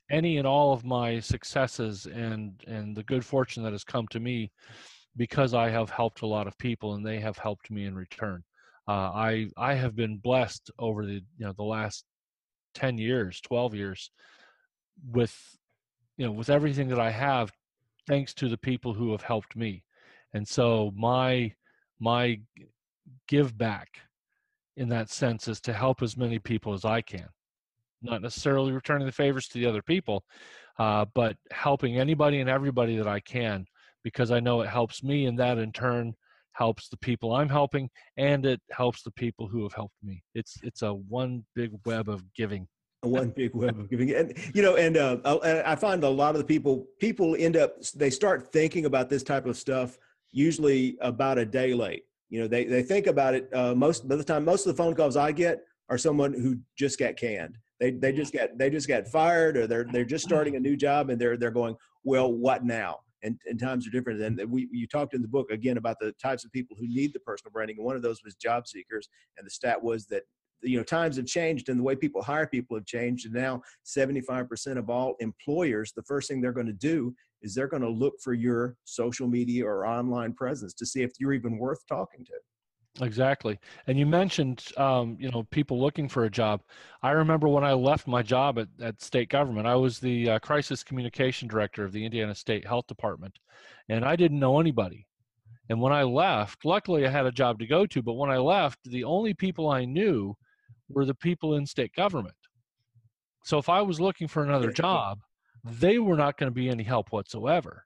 any 0.09 0.37
and 0.37 0.47
all 0.47 0.71
of 0.71 0.85
my 0.85 1.19
successes 1.19 2.05
and 2.05 2.63
and 2.65 2.95
the 2.95 3.03
good 3.03 3.25
fortune 3.25 3.63
that 3.63 3.73
has 3.73 3.83
come 3.83 4.07
to 4.11 4.21
me 4.21 4.51
because 5.17 5.53
I 5.53 5.69
have 5.69 5.89
helped 5.89 6.21
a 6.21 6.27
lot 6.27 6.47
of 6.47 6.57
people 6.57 6.93
and 6.93 7.05
they 7.05 7.19
have 7.19 7.37
helped 7.37 7.69
me 7.69 7.85
in 7.85 7.93
return. 7.93 8.41
Uh, 8.89 9.11
I 9.13 9.47
I 9.55 9.75
have 9.75 9.95
been 9.95 10.17
blessed 10.17 10.71
over 10.79 11.05
the 11.05 11.21
you 11.37 11.45
know 11.45 11.53
the 11.53 11.61
last 11.61 12.05
ten 12.73 12.97
years, 12.97 13.39
twelve 13.39 13.75
years, 13.75 14.09
with 15.11 15.37
you 16.17 16.25
know 16.25 16.31
with 16.31 16.49
everything 16.49 16.87
that 16.87 16.99
I 16.99 17.11
have 17.11 17.51
thanks 18.07 18.33
to 18.33 18.49
the 18.49 18.57
people 18.57 18.95
who 18.95 19.11
have 19.11 19.21
helped 19.21 19.55
me. 19.55 19.83
And 20.33 20.47
so 20.47 20.91
my 20.95 21.53
my 21.99 22.39
give 23.27 23.55
back 23.55 23.99
in 24.75 24.89
that 24.89 25.11
sense 25.11 25.47
is 25.47 25.61
to 25.61 25.73
help 25.73 26.01
as 26.01 26.17
many 26.17 26.39
people 26.39 26.73
as 26.73 26.83
I 26.83 27.01
can. 27.01 27.29
Not 28.01 28.23
necessarily 28.23 28.71
returning 28.71 29.05
the 29.05 29.11
favors 29.11 29.47
to 29.49 29.59
the 29.59 29.67
other 29.67 29.83
people, 29.83 30.25
uh, 30.79 31.05
but 31.13 31.37
helping 31.51 31.99
anybody 31.99 32.39
and 32.39 32.49
everybody 32.49 32.97
that 32.97 33.07
I 33.07 33.19
can 33.19 33.67
because 34.03 34.31
I 34.31 34.39
know 34.39 34.61
it 34.61 34.69
helps 34.69 35.03
me, 35.03 35.27
and 35.27 35.37
that 35.37 35.59
in 35.59 35.71
turn 35.73 36.15
helps 36.53 36.89
the 36.89 36.97
people 36.97 37.33
I'm 37.33 37.49
helping, 37.49 37.89
and 38.17 38.45
it 38.45 38.61
helps 38.71 39.03
the 39.03 39.11
people 39.11 39.47
who 39.47 39.63
have 39.63 39.73
helped 39.73 39.95
me. 40.03 40.23
It's 40.35 40.57
it's 40.63 40.81
a 40.81 40.93
one 40.93 41.45
big 41.55 41.71
web 41.85 42.09
of 42.09 42.23
giving. 42.33 42.67
One 43.01 43.29
big 43.29 43.55
web 43.55 43.79
of 43.79 43.89
giving 43.89 44.13
and 44.13 44.37
you 44.53 44.61
know 44.61 44.75
and 44.75 44.97
uh, 44.97 45.17
i 45.65 45.73
find 45.73 46.03
a 46.03 46.09
lot 46.09 46.35
of 46.35 46.39
the 46.39 46.43
people 46.43 46.85
people 46.99 47.33
end 47.39 47.55
up 47.55 47.81
they 47.95 48.09
start 48.09 48.51
thinking 48.51 48.85
about 48.85 49.09
this 49.09 49.23
type 49.23 49.45
of 49.45 49.55
stuff 49.55 49.97
usually 50.33 50.97
about 50.99 51.37
a 51.37 51.45
day 51.45 51.73
late. 51.73 52.03
You 52.29 52.41
know 52.41 52.47
they, 52.47 52.65
they 52.65 52.83
think 52.83 53.07
about 53.07 53.35
it 53.35 53.49
uh, 53.53 53.73
most 53.73 54.03
of 54.03 54.09
the 54.09 54.23
time 54.23 54.43
most 54.43 54.67
of 54.67 54.75
the 54.75 54.83
phone 54.83 54.95
calls 54.95 55.15
i 55.15 55.31
get 55.31 55.61
are 55.89 55.97
someone 55.97 56.33
who 56.33 56.57
just 56.75 56.99
got 56.99 57.17
canned. 57.17 57.57
They, 57.79 57.91
they 57.91 58.11
just 58.11 58.33
got 58.33 58.57
they 58.57 58.69
just 58.69 58.87
got 58.87 59.07
fired 59.07 59.55
or 59.55 59.65
they're 59.65 59.87
they're 59.91 60.03
just 60.03 60.25
starting 60.25 60.55
a 60.57 60.59
new 60.59 60.75
job 60.75 61.09
and 61.09 61.19
they're 61.19 61.37
they're 61.37 61.49
going 61.49 61.75
well 62.03 62.31
what 62.31 62.65
now 62.65 62.99
and, 63.23 63.39
and 63.45 63.59
times 63.59 63.87
are 63.87 63.91
different. 63.91 64.21
And 64.21 64.51
we 64.51 64.67
you 64.71 64.87
talked 64.87 65.13
in 65.13 65.21
the 65.21 65.27
book 65.27 65.51
again 65.51 65.77
about 65.77 65.97
the 65.99 66.13
types 66.21 66.45
of 66.45 66.51
people 66.51 66.75
who 66.79 66.87
need 66.87 67.13
the 67.13 67.19
personal 67.19 67.51
branding 67.51 67.77
and 67.77 67.85
one 67.85 67.95
of 67.95 68.01
those 68.01 68.23
was 68.23 68.35
job 68.35 68.67
seekers 68.67 69.09
and 69.37 69.45
the 69.45 69.51
stat 69.51 69.81
was 69.81 70.05
that 70.07 70.23
you 70.61 70.77
know 70.77 70.83
times 70.83 71.17
have 71.17 71.25
changed 71.25 71.69
and 71.69 71.79
the 71.79 71.83
way 71.83 71.95
people 71.95 72.21
hire 72.21 72.47
people 72.47 72.75
have 72.75 72.85
changed 72.85 73.25
and 73.25 73.33
now 73.33 73.61
75% 73.85 74.77
of 74.77 74.89
all 74.89 75.15
employers 75.19 75.93
the 75.95 76.03
first 76.03 76.27
thing 76.27 76.41
they're 76.41 76.51
going 76.51 76.65
to 76.67 76.73
do 76.73 77.13
is 77.41 77.55
they're 77.55 77.67
going 77.67 77.83
to 77.83 77.89
look 77.89 78.15
for 78.21 78.33
your 78.33 78.75
social 78.83 79.27
media 79.27 79.65
or 79.65 79.85
online 79.85 80.33
presence 80.33 80.73
to 80.73 80.85
see 80.85 81.01
if 81.01 81.11
you're 81.19 81.33
even 81.33 81.57
worth 81.57 81.79
talking 81.87 82.25
to 82.25 82.33
exactly 83.01 83.57
and 83.87 83.97
you 83.97 84.05
mentioned 84.05 84.65
um, 84.77 85.15
you 85.19 85.29
know 85.31 85.43
people 85.51 85.79
looking 85.79 86.09
for 86.09 86.25
a 86.25 86.29
job 86.29 86.61
i 87.03 87.11
remember 87.11 87.47
when 87.47 87.63
i 87.63 87.71
left 87.71 88.07
my 88.07 88.21
job 88.21 88.57
at, 88.59 88.67
at 88.81 89.01
state 89.01 89.29
government 89.29 89.67
i 89.67 89.75
was 89.75 89.99
the 89.99 90.31
uh, 90.31 90.39
crisis 90.39 90.83
communication 90.83 91.47
director 91.47 91.83
of 91.85 91.91
the 91.91 92.03
indiana 92.03 92.33
state 92.33 92.65
health 92.67 92.87
department 92.87 93.37
and 93.89 94.03
i 94.03 94.15
didn't 94.15 94.39
know 94.39 94.59
anybody 94.59 95.07
and 95.69 95.79
when 95.79 95.93
i 95.93 96.03
left 96.03 96.65
luckily 96.65 97.05
i 97.05 97.09
had 97.09 97.25
a 97.25 97.31
job 97.31 97.59
to 97.59 97.67
go 97.67 97.85
to 97.85 98.01
but 98.01 98.13
when 98.13 98.29
i 98.29 98.37
left 98.37 98.79
the 98.85 99.03
only 99.03 99.33
people 99.33 99.69
i 99.69 99.85
knew 99.85 100.35
were 100.89 101.05
the 101.05 101.15
people 101.15 101.55
in 101.55 101.65
state 101.65 101.93
government. 101.93 102.35
So 103.45 103.57
if 103.57 103.69
I 103.69 103.81
was 103.81 104.01
looking 104.01 104.27
for 104.27 104.43
another 104.43 104.71
job, 104.71 105.19
they 105.63 105.99
were 105.99 106.17
not 106.17 106.37
going 106.37 106.49
to 106.51 106.55
be 106.55 106.69
any 106.69 106.83
help 106.83 107.11
whatsoever. 107.11 107.85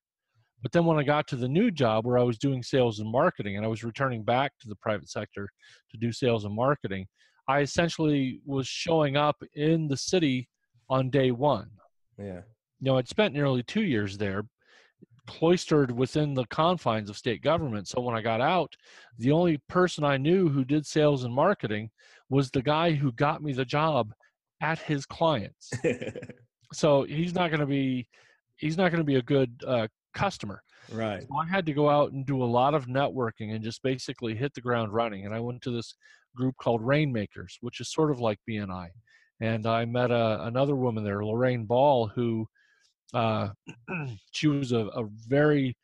But 0.63 0.71
then 0.71 0.85
when 0.85 0.97
I 0.97 1.03
got 1.03 1.27
to 1.27 1.35
the 1.35 1.47
new 1.47 1.69
job 1.69 2.05
where 2.05 2.17
I 2.17 2.23
was 2.23 2.37
doing 2.37 2.63
sales 2.63 2.99
and 2.99 3.11
marketing 3.11 3.57
and 3.57 3.65
I 3.65 3.69
was 3.69 3.83
returning 3.83 4.23
back 4.23 4.53
to 4.61 4.69
the 4.69 4.77
private 4.77 5.09
sector 5.09 5.49
to 5.91 5.97
do 5.97 6.13
sales 6.13 6.45
and 6.45 6.55
marketing, 6.55 7.05
I 7.49 7.59
essentially 7.59 8.39
was 8.45 8.65
showing 8.65 9.17
up 9.17 9.35
in 9.55 9.89
the 9.89 9.97
city 9.97 10.47
on 10.89 11.09
day 11.09 11.31
one. 11.31 11.69
Yeah. 12.17 12.41
You 12.79 12.85
know, 12.91 12.97
I'd 12.97 13.09
spent 13.09 13.33
nearly 13.33 13.61
two 13.63 13.83
years 13.83 14.17
there, 14.17 14.45
cloistered 15.27 15.91
within 15.91 16.33
the 16.33 16.45
confines 16.45 17.09
of 17.09 17.17
state 17.17 17.41
government. 17.41 17.89
So 17.89 17.99
when 17.99 18.15
I 18.15 18.21
got 18.21 18.39
out, 18.39 18.73
the 19.19 19.31
only 19.31 19.57
person 19.67 20.05
I 20.05 20.15
knew 20.15 20.47
who 20.47 20.63
did 20.63 20.85
sales 20.85 21.25
and 21.25 21.33
marketing 21.33 21.89
was 22.29 22.49
the 22.49 22.61
guy 22.61 22.91
who 22.91 23.11
got 23.11 23.43
me 23.43 23.51
the 23.51 23.65
job 23.65 24.13
at 24.61 24.79
his 24.79 25.05
clients. 25.05 25.71
so 26.73 27.03
he's 27.03 27.35
not 27.35 27.49
going 27.49 27.59
to 27.59 27.65
be 27.65 28.07
he's 28.55 28.77
not 28.77 28.91
going 28.91 29.01
to 29.01 29.05
be 29.05 29.15
a 29.15 29.21
good 29.21 29.61
uh, 29.67 29.87
customer. 30.13 30.61
Right. 30.91 31.21
So 31.21 31.35
I 31.35 31.47
had 31.47 31.65
to 31.65 31.73
go 31.73 31.89
out 31.89 32.11
and 32.11 32.25
do 32.25 32.43
a 32.43 32.45
lot 32.45 32.73
of 32.73 32.87
networking 32.87 33.53
and 33.53 33.63
just 33.63 33.81
basically 33.83 34.35
hit 34.35 34.53
the 34.53 34.61
ground 34.61 34.93
running. 34.93 35.25
And 35.25 35.33
I 35.33 35.39
went 35.39 35.61
to 35.63 35.71
this 35.71 35.95
group 36.35 36.55
called 36.61 36.81
Rainmakers, 36.81 37.57
which 37.61 37.79
is 37.79 37.91
sort 37.91 38.11
of 38.11 38.19
like 38.19 38.39
BNI. 38.49 38.89
And 39.41 39.65
I 39.65 39.85
met 39.85 40.11
a, 40.11 40.15
uh, 40.15 40.37
another 40.43 40.75
woman 40.75 41.03
there, 41.03 41.25
Lorraine 41.25 41.65
Ball, 41.65 42.07
who 42.07 42.47
uh, 43.13 43.49
she 44.31 44.47
was 44.47 44.71
a, 44.71 44.87
a 44.87 45.07
very 45.27 45.75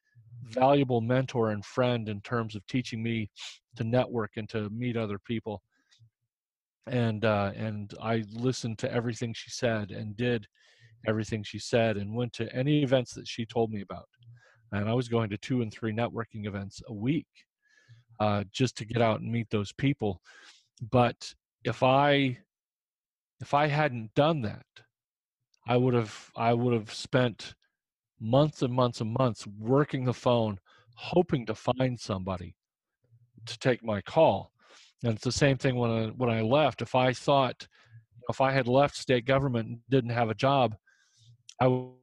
valuable 0.43 1.01
mentor 1.01 1.51
and 1.51 1.65
friend 1.65 2.09
in 2.09 2.21
terms 2.21 2.55
of 2.55 2.65
teaching 2.67 3.03
me 3.03 3.29
to 3.75 3.83
network 3.83 4.31
and 4.37 4.49
to 4.49 4.69
meet 4.69 4.97
other 4.97 5.19
people 5.19 5.61
and 6.89 7.23
uh, 7.25 7.51
and 7.55 7.93
I 8.01 8.23
listened 8.33 8.79
to 8.79 8.91
everything 8.91 9.33
she 9.33 9.49
said 9.49 9.91
and 9.91 10.17
did 10.17 10.45
everything 11.07 11.43
she 11.43 11.59
said 11.59 11.97
and 11.97 12.13
went 12.13 12.33
to 12.33 12.53
any 12.53 12.83
events 12.83 13.13
that 13.13 13.27
she 13.27 13.45
told 13.45 13.71
me 13.71 13.81
about. 13.81 14.05
And 14.71 14.89
I 14.89 14.93
was 14.93 15.08
going 15.08 15.29
to 15.29 15.38
two 15.38 15.62
and 15.62 15.71
three 15.71 15.91
networking 15.91 16.45
events 16.45 16.82
a 16.88 16.93
week 16.93 17.27
uh, 18.19 18.43
just 18.51 18.77
to 18.77 18.86
get 18.86 19.01
out 19.01 19.21
and 19.21 19.32
meet 19.32 19.49
those 19.49 19.71
people. 19.73 20.21
But 20.91 21.34
if 21.63 21.84
I 21.84 22.38
if 23.41 23.53
I 23.53 23.67
hadn't 23.67 24.13
done 24.15 24.41
that, 24.41 24.65
I 25.67 25.77
would 25.77 25.93
have 25.93 26.29
I 26.36 26.53
would 26.53 26.73
have 26.73 26.93
spent 26.93 27.55
months 28.19 28.62
and 28.62 28.73
months 28.73 29.01
and 29.01 29.15
months 29.17 29.47
working 29.58 30.05
the 30.05 30.13
phone, 30.13 30.60
hoping 30.95 31.45
to 31.45 31.55
find 31.55 31.99
somebody 31.99 32.55
to 33.45 33.58
take 33.60 33.84
my 33.84 34.01
call. 34.01 34.51
And 35.03 35.13
it's 35.13 35.23
the 35.23 35.32
same 35.32 35.58
thing 35.58 35.75
when 35.75 35.91
I, 35.91 36.05
when 36.08 36.29
I 36.29 36.41
left. 36.41 36.82
If 36.82 36.93
I 36.95 37.13
thought, 37.13 37.67
if 38.29 38.41
I 38.41 38.51
had 38.51 38.67
left 38.67 38.97
state 38.97 39.25
government 39.25 39.69
and 39.69 39.79
didn't 39.89 40.12
have 40.12 40.29
a 40.29 40.36
job, 40.36 40.75
I 41.60 41.67
would 41.67 41.93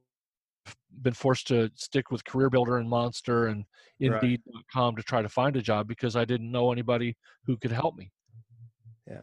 been 1.01 1.13
forced 1.13 1.47
to 1.47 1.69
stick 1.75 2.11
with 2.11 2.25
Career 2.25 2.49
Builder 2.49 2.77
and 2.77 2.89
Monster 2.89 3.47
and 3.47 3.65
Indeed.com 3.99 4.95
right. 4.95 4.97
to 4.97 5.03
try 5.03 5.21
to 5.21 5.29
find 5.29 5.55
a 5.55 5.61
job 5.61 5.87
because 5.87 6.15
I 6.15 6.25
didn't 6.25 6.51
know 6.51 6.71
anybody 6.71 7.15
who 7.45 7.57
could 7.57 7.71
help 7.71 7.95
me. 7.97 8.11
Yeah. 9.07 9.21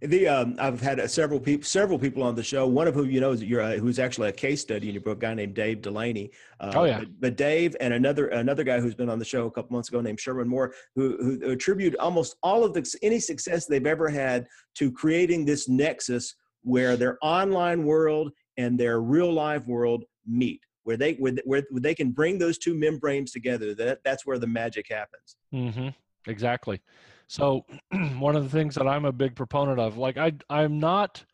The 0.00 0.26
um, 0.26 0.56
I've 0.58 0.80
had 0.80 0.98
uh, 0.98 1.06
several 1.06 1.38
people 1.38 1.64
several 1.64 1.96
people 1.96 2.24
on 2.24 2.34
the 2.34 2.42
show. 2.42 2.66
One 2.66 2.88
of 2.88 2.94
whom 2.94 3.08
you 3.08 3.20
know 3.20 3.30
is 3.30 3.44
you're 3.44 3.60
uh, 3.60 3.76
who's 3.76 4.00
actually 4.00 4.30
a 4.30 4.32
case 4.32 4.60
study 4.60 4.88
in 4.88 4.94
your 4.94 5.02
book, 5.02 5.18
a 5.18 5.20
guy 5.20 5.34
named 5.34 5.54
Dave 5.54 5.80
Delaney. 5.80 6.32
Uh, 6.58 6.72
oh 6.74 6.84
yeah. 6.84 6.98
But, 7.00 7.20
but, 7.20 7.36
Dave 7.36 7.76
and 7.80 7.94
another 7.94 8.26
another 8.28 8.64
guy 8.64 8.80
who's 8.80 8.96
been 8.96 9.08
on 9.08 9.20
the 9.20 9.24
show 9.24 9.46
a 9.46 9.50
couple 9.50 9.74
months 9.74 9.90
ago 9.90 10.00
named 10.00 10.18
Sherman 10.18 10.48
Moore, 10.48 10.74
who, 10.96 11.16
who 11.18 11.50
attribute 11.50 11.94
almost 11.98 12.34
all 12.42 12.64
of 12.64 12.74
the 12.74 12.98
any 13.02 13.20
success 13.20 13.66
they've 13.66 13.86
ever 13.86 14.08
had 14.08 14.48
to 14.74 14.90
creating 14.90 15.44
this 15.44 15.68
nexus 15.68 16.34
where 16.62 16.96
their 16.96 17.16
online 17.22 17.84
world 17.84 18.32
and 18.56 18.78
their 18.78 19.00
real 19.00 19.32
life 19.32 19.66
world 19.68 20.04
meet 20.26 20.60
where 20.84 20.96
they 20.96 21.14
where, 21.14 21.34
where 21.44 21.62
they 21.72 21.94
can 21.94 22.10
bring 22.10 22.38
those 22.38 22.58
two 22.58 22.74
membranes 22.74 23.32
together 23.32 23.74
that 23.74 24.02
that's 24.04 24.26
where 24.26 24.38
the 24.38 24.46
magic 24.46 24.88
happens. 24.88 25.36
Mm-hmm. 25.52 25.88
exactly. 26.26 26.80
So 27.28 27.64
one 28.18 28.36
of 28.36 28.44
the 28.44 28.50
things 28.50 28.74
that 28.74 28.86
i'm 28.86 29.04
a 29.04 29.12
big 29.12 29.34
proponent 29.34 29.78
of 29.78 29.96
like 29.96 30.18
i 30.18 30.32
i'm 30.50 30.78
not 30.78 31.24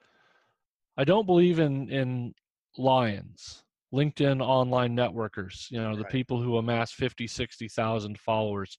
i 0.97 1.05
don't 1.05 1.27
believe 1.27 1.59
in 1.59 1.91
in 1.91 2.35
lions 2.77 3.65
linkedin 3.93 4.41
online 4.41 4.95
networkers 4.95 5.71
you 5.71 5.81
know 5.81 5.97
the 5.97 6.05
people 6.05 6.41
who 6.41 6.59
amass 6.59 6.93
50 6.93 7.27
60,000 7.27 8.19
followers. 8.19 8.79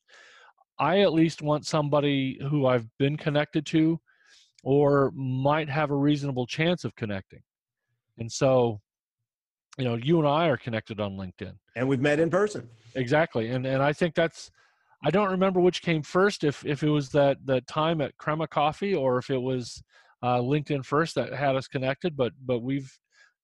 I 0.82 1.02
at 1.02 1.12
least 1.12 1.42
want 1.42 1.66
somebody 1.66 2.40
who 2.50 2.68
i've 2.68 2.88
been 2.98 3.18
connected 3.18 3.66
to 3.68 4.00
or 4.64 5.12
might 5.16 5.70
have 5.70 5.92
a 5.92 5.96
reasonable 5.96 6.46
chance 6.46 6.84
of 6.84 6.96
connecting. 6.96 7.42
And 8.18 8.32
so 8.32 8.82
you 9.80 9.86
know 9.86 9.96
you 9.96 10.20
and 10.20 10.28
i 10.28 10.48
are 10.48 10.58
connected 10.58 11.00
on 11.00 11.18
linkedin. 11.18 11.54
And 11.76 11.88
we've 11.88 12.02
met 12.02 12.20
in 12.20 12.30
person. 12.30 12.70
Exactly 12.96 13.50
and 13.50 13.66
and 13.66 13.82
i 13.82 13.94
think 13.94 14.14
that's 14.14 14.52
i 15.06 15.10
don't 15.10 15.32
remember 15.32 15.60
which 15.60 15.82
came 15.82 16.04
first 16.04 16.44
if 16.44 16.66
if 16.66 16.84
it 16.84 16.90
was 16.90 17.10
that 17.10 17.38
that 17.46 17.66
time 17.68 18.02
at 18.02 18.18
crema 18.18 18.48
coffee 18.48 18.94
or 18.94 19.18
if 19.18 19.30
it 19.30 19.42
was 19.42 19.82
uh, 20.22 20.40
linkedin 20.40 20.84
first 20.84 21.16
that 21.16 21.34
had 21.34 21.56
us 21.56 21.68
connected 21.68 22.18
but 22.18 22.34
but 22.46 22.60
we've 22.60 22.92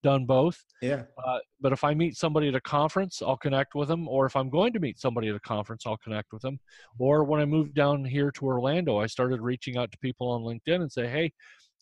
done 0.05 0.25
both. 0.27 0.63
Yeah. 0.83 1.03
Uh, 1.25 1.39
but 1.59 1.73
if 1.73 1.83
i 1.83 1.95
meet 1.95 2.15
somebody 2.15 2.47
at 2.47 2.55
a 2.55 2.61
conference 2.61 3.23
i'll 3.25 3.37
connect 3.37 3.73
with 3.73 3.87
them 3.87 4.07
or 4.07 4.27
if 4.27 4.35
i'm 4.35 4.51
going 4.51 4.71
to 4.73 4.79
meet 4.79 4.99
somebody 4.99 5.29
at 5.29 5.35
a 5.35 5.39
conference 5.39 5.87
i'll 5.87 5.97
connect 5.97 6.31
with 6.31 6.43
them. 6.43 6.59
Or 6.99 7.23
when 7.23 7.41
i 7.41 7.45
moved 7.45 7.73
down 7.73 8.05
here 8.05 8.29
to 8.31 8.45
orlando 8.45 8.99
i 8.99 9.07
started 9.07 9.41
reaching 9.41 9.77
out 9.77 9.91
to 9.91 9.97
people 9.97 10.29
on 10.29 10.41
linkedin 10.43 10.81
and 10.81 10.91
say 10.91 11.07
hey 11.07 11.31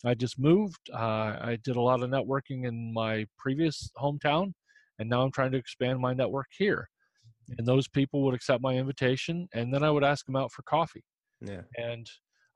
I 0.06 0.14
just 0.14 0.38
moved. 0.38 0.90
Uh, 0.94 1.38
I 1.42 1.58
did 1.64 1.76
a 1.76 1.82
lot 1.82 2.04
of 2.04 2.10
networking 2.10 2.68
in 2.68 2.94
my 2.94 3.26
previous 3.38 3.90
hometown, 3.98 4.54
and 5.00 5.10
now 5.10 5.22
I'm 5.22 5.32
trying 5.32 5.52
to 5.52 5.58
expand 5.58 6.00
my 6.00 6.14
network 6.14 6.48
here. 6.58 6.90
And 7.58 7.68
those 7.68 7.88
people 7.88 8.24
would 8.24 8.34
accept 8.36 8.62
my 8.62 8.76
invitation, 8.76 9.48
and 9.54 9.74
then 9.74 9.84
I 9.84 9.92
would 9.92 10.04
ask 10.04 10.26
them 10.26 10.36
out 10.36 10.52
for 10.52 10.62
coffee. 10.64 11.04
Yeah. 11.42 11.62
And 11.78 12.08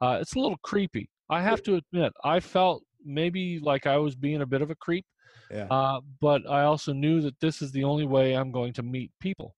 uh, 0.01 0.17
it's 0.21 0.35
a 0.35 0.39
little 0.39 0.57
creepy. 0.63 1.09
I 1.29 1.41
have 1.41 1.61
to 1.63 1.75
admit, 1.75 2.13
I 2.23 2.39
felt 2.39 2.83
maybe 3.03 3.59
like 3.59 3.85
I 3.85 3.97
was 3.97 4.15
being 4.15 4.41
a 4.41 4.45
bit 4.45 4.61
of 4.61 4.71
a 4.71 4.75
creep. 4.75 5.05
Yeah. 5.51 5.67
Uh, 5.69 6.01
but 6.19 6.49
I 6.49 6.63
also 6.63 6.93
knew 6.93 7.21
that 7.21 7.39
this 7.39 7.61
is 7.61 7.71
the 7.71 7.83
only 7.83 8.05
way 8.05 8.35
I'm 8.35 8.51
going 8.51 8.73
to 8.73 8.83
meet 8.83 9.11
people. 9.19 9.55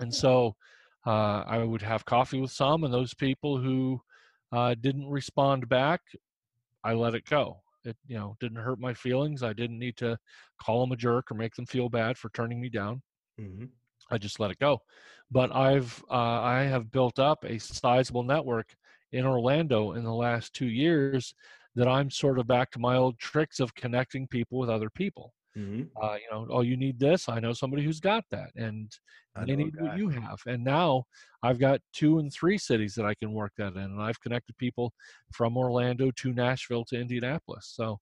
And 0.00 0.14
so 0.14 0.54
uh, 1.06 1.44
I 1.46 1.58
would 1.58 1.82
have 1.82 2.04
coffee 2.04 2.40
with 2.40 2.50
some, 2.50 2.84
and 2.84 2.92
those 2.92 3.14
people 3.14 3.58
who 3.58 4.00
uh, 4.52 4.74
didn't 4.80 5.08
respond 5.08 5.68
back, 5.68 6.00
I 6.88 6.94
let 6.94 7.14
it 7.14 7.26
go. 7.26 7.60
It 7.84 7.96
you 8.06 8.16
know 8.16 8.34
didn't 8.40 8.62
hurt 8.62 8.80
my 8.80 8.94
feelings. 8.94 9.42
I 9.42 9.52
didn't 9.52 9.78
need 9.78 9.96
to 9.98 10.18
call 10.58 10.80
them 10.80 10.92
a 10.92 10.96
jerk 10.96 11.30
or 11.30 11.34
make 11.34 11.54
them 11.54 11.66
feel 11.66 11.90
bad 11.90 12.16
for 12.16 12.30
turning 12.30 12.60
me 12.60 12.70
down. 12.70 13.02
Mm-hmm. 13.38 13.66
I 14.10 14.16
just 14.16 14.40
let 14.40 14.50
it 14.50 14.58
go. 14.58 14.78
But 15.30 15.54
I've 15.54 16.02
uh, 16.10 16.40
I 16.40 16.62
have 16.62 16.90
built 16.90 17.18
up 17.18 17.44
a 17.44 17.58
sizable 17.58 18.22
network 18.22 18.74
in 19.12 19.26
Orlando 19.26 19.92
in 19.92 20.02
the 20.02 20.14
last 20.14 20.54
two 20.54 20.68
years 20.68 21.34
that 21.74 21.88
I'm 21.88 22.10
sort 22.10 22.38
of 22.38 22.46
back 22.46 22.70
to 22.70 22.78
my 22.78 22.96
old 22.96 23.18
tricks 23.18 23.60
of 23.60 23.74
connecting 23.74 24.26
people 24.26 24.58
with 24.58 24.70
other 24.70 24.88
people. 24.88 25.34
Mm-hmm. 25.56 25.82
Uh, 26.00 26.14
you 26.14 26.30
know, 26.30 26.46
oh, 26.50 26.60
you 26.60 26.76
need 26.76 27.00
this. 27.00 27.28
I 27.28 27.40
know 27.40 27.52
somebody 27.52 27.82
who's 27.82 28.00
got 28.00 28.24
that, 28.30 28.50
and 28.54 28.92
they 29.46 29.56
need 29.56 29.74
what 29.78 29.96
you 29.96 30.08
have. 30.08 30.38
And 30.46 30.62
now 30.62 31.04
I've 31.42 31.58
got 31.58 31.80
two 31.92 32.18
and 32.18 32.32
three 32.32 32.58
cities 32.58 32.94
that 32.94 33.06
I 33.06 33.14
can 33.14 33.32
work 33.32 33.52
that 33.58 33.74
in, 33.74 33.82
and 33.82 34.00
I've 34.00 34.20
connected 34.20 34.56
people 34.56 34.92
from 35.32 35.56
Orlando 35.56 36.10
to 36.10 36.32
Nashville 36.32 36.84
to 36.86 37.00
Indianapolis. 37.00 37.72
So 37.74 37.98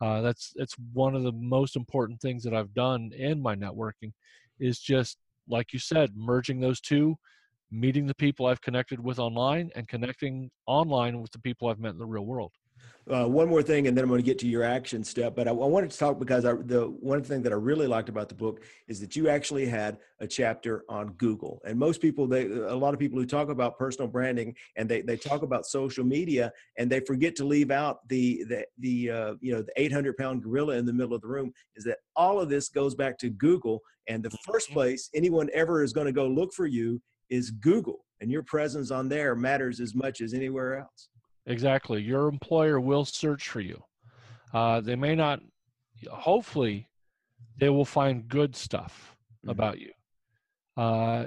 uh, 0.00 0.20
that's 0.20 0.52
it's 0.56 0.74
one 0.92 1.14
of 1.14 1.22
the 1.22 1.32
most 1.32 1.76
important 1.76 2.20
things 2.20 2.42
that 2.44 2.54
I've 2.54 2.74
done 2.74 3.12
in 3.16 3.40
my 3.40 3.54
networking 3.54 4.12
is 4.58 4.78
just 4.78 5.16
like 5.48 5.72
you 5.72 5.78
said, 5.78 6.12
merging 6.14 6.60
those 6.60 6.80
two, 6.80 7.16
meeting 7.70 8.06
the 8.06 8.14
people 8.14 8.46
I've 8.46 8.60
connected 8.60 9.00
with 9.00 9.18
online, 9.18 9.70
and 9.74 9.88
connecting 9.88 10.50
online 10.66 11.20
with 11.20 11.32
the 11.32 11.40
people 11.40 11.68
I've 11.68 11.80
met 11.80 11.92
in 11.92 11.98
the 11.98 12.06
real 12.06 12.24
world. 12.24 12.52
Uh, 13.10 13.26
one 13.26 13.48
more 13.48 13.62
thing, 13.62 13.88
and 13.88 13.96
then 13.96 14.04
I'm 14.04 14.08
going 14.08 14.20
to 14.20 14.24
get 14.24 14.38
to 14.40 14.46
your 14.46 14.62
action 14.62 15.02
step. 15.02 15.34
But 15.34 15.48
I, 15.48 15.50
I 15.50 15.54
wanted 15.54 15.90
to 15.90 15.98
talk 15.98 16.20
because 16.20 16.44
I, 16.44 16.52
the 16.52 16.94
one 17.00 17.24
thing 17.24 17.42
that 17.42 17.52
I 17.52 17.56
really 17.56 17.88
liked 17.88 18.08
about 18.08 18.28
the 18.28 18.36
book 18.36 18.62
is 18.86 19.00
that 19.00 19.16
you 19.16 19.28
actually 19.28 19.66
had 19.66 19.98
a 20.20 20.28
chapter 20.28 20.84
on 20.88 21.12
Google. 21.14 21.60
And 21.66 21.76
most 21.76 22.00
people, 22.00 22.28
they 22.28 22.46
a 22.46 22.74
lot 22.74 22.94
of 22.94 23.00
people 23.00 23.18
who 23.18 23.26
talk 23.26 23.48
about 23.48 23.78
personal 23.78 24.06
branding 24.06 24.54
and 24.76 24.88
they, 24.88 25.00
they 25.00 25.16
talk 25.16 25.42
about 25.42 25.66
social 25.66 26.04
media 26.04 26.52
and 26.78 26.88
they 26.88 27.00
forget 27.00 27.34
to 27.36 27.44
leave 27.44 27.72
out 27.72 28.06
the 28.08 28.44
the 28.44 28.64
the 28.78 29.10
uh, 29.10 29.34
you 29.40 29.52
know 29.52 29.62
the 29.62 29.72
800 29.76 30.16
pound 30.16 30.42
gorilla 30.42 30.76
in 30.76 30.86
the 30.86 30.92
middle 30.92 31.14
of 31.14 31.22
the 31.22 31.28
room. 31.28 31.52
Is 31.74 31.84
that 31.84 31.98
all 32.14 32.38
of 32.38 32.48
this 32.48 32.68
goes 32.68 32.94
back 32.94 33.18
to 33.18 33.30
Google? 33.30 33.80
And 34.08 34.22
the 34.22 34.30
first 34.44 34.68
mm-hmm. 34.68 34.74
place 34.74 35.10
anyone 35.14 35.48
ever 35.52 35.82
is 35.82 35.92
going 35.92 36.06
to 36.06 36.12
go 36.12 36.28
look 36.28 36.52
for 36.52 36.66
you 36.66 37.02
is 37.28 37.50
Google, 37.50 38.04
and 38.20 38.30
your 38.30 38.42
presence 38.42 38.90
on 38.90 39.08
there 39.08 39.34
matters 39.34 39.80
as 39.80 39.94
much 39.94 40.20
as 40.20 40.32
anywhere 40.32 40.78
else. 40.78 41.09
Exactly. 41.46 42.02
Your 42.02 42.28
employer 42.28 42.80
will 42.80 43.04
search 43.04 43.48
for 43.48 43.60
you. 43.60 43.82
Uh, 44.52 44.80
they 44.80 44.96
may 44.96 45.14
not, 45.14 45.40
hopefully, 46.10 46.88
they 47.58 47.68
will 47.68 47.84
find 47.84 48.28
good 48.28 48.54
stuff 48.54 49.16
mm-hmm. 49.38 49.50
about 49.50 49.78
you. 49.78 49.92
Uh, 50.76 51.26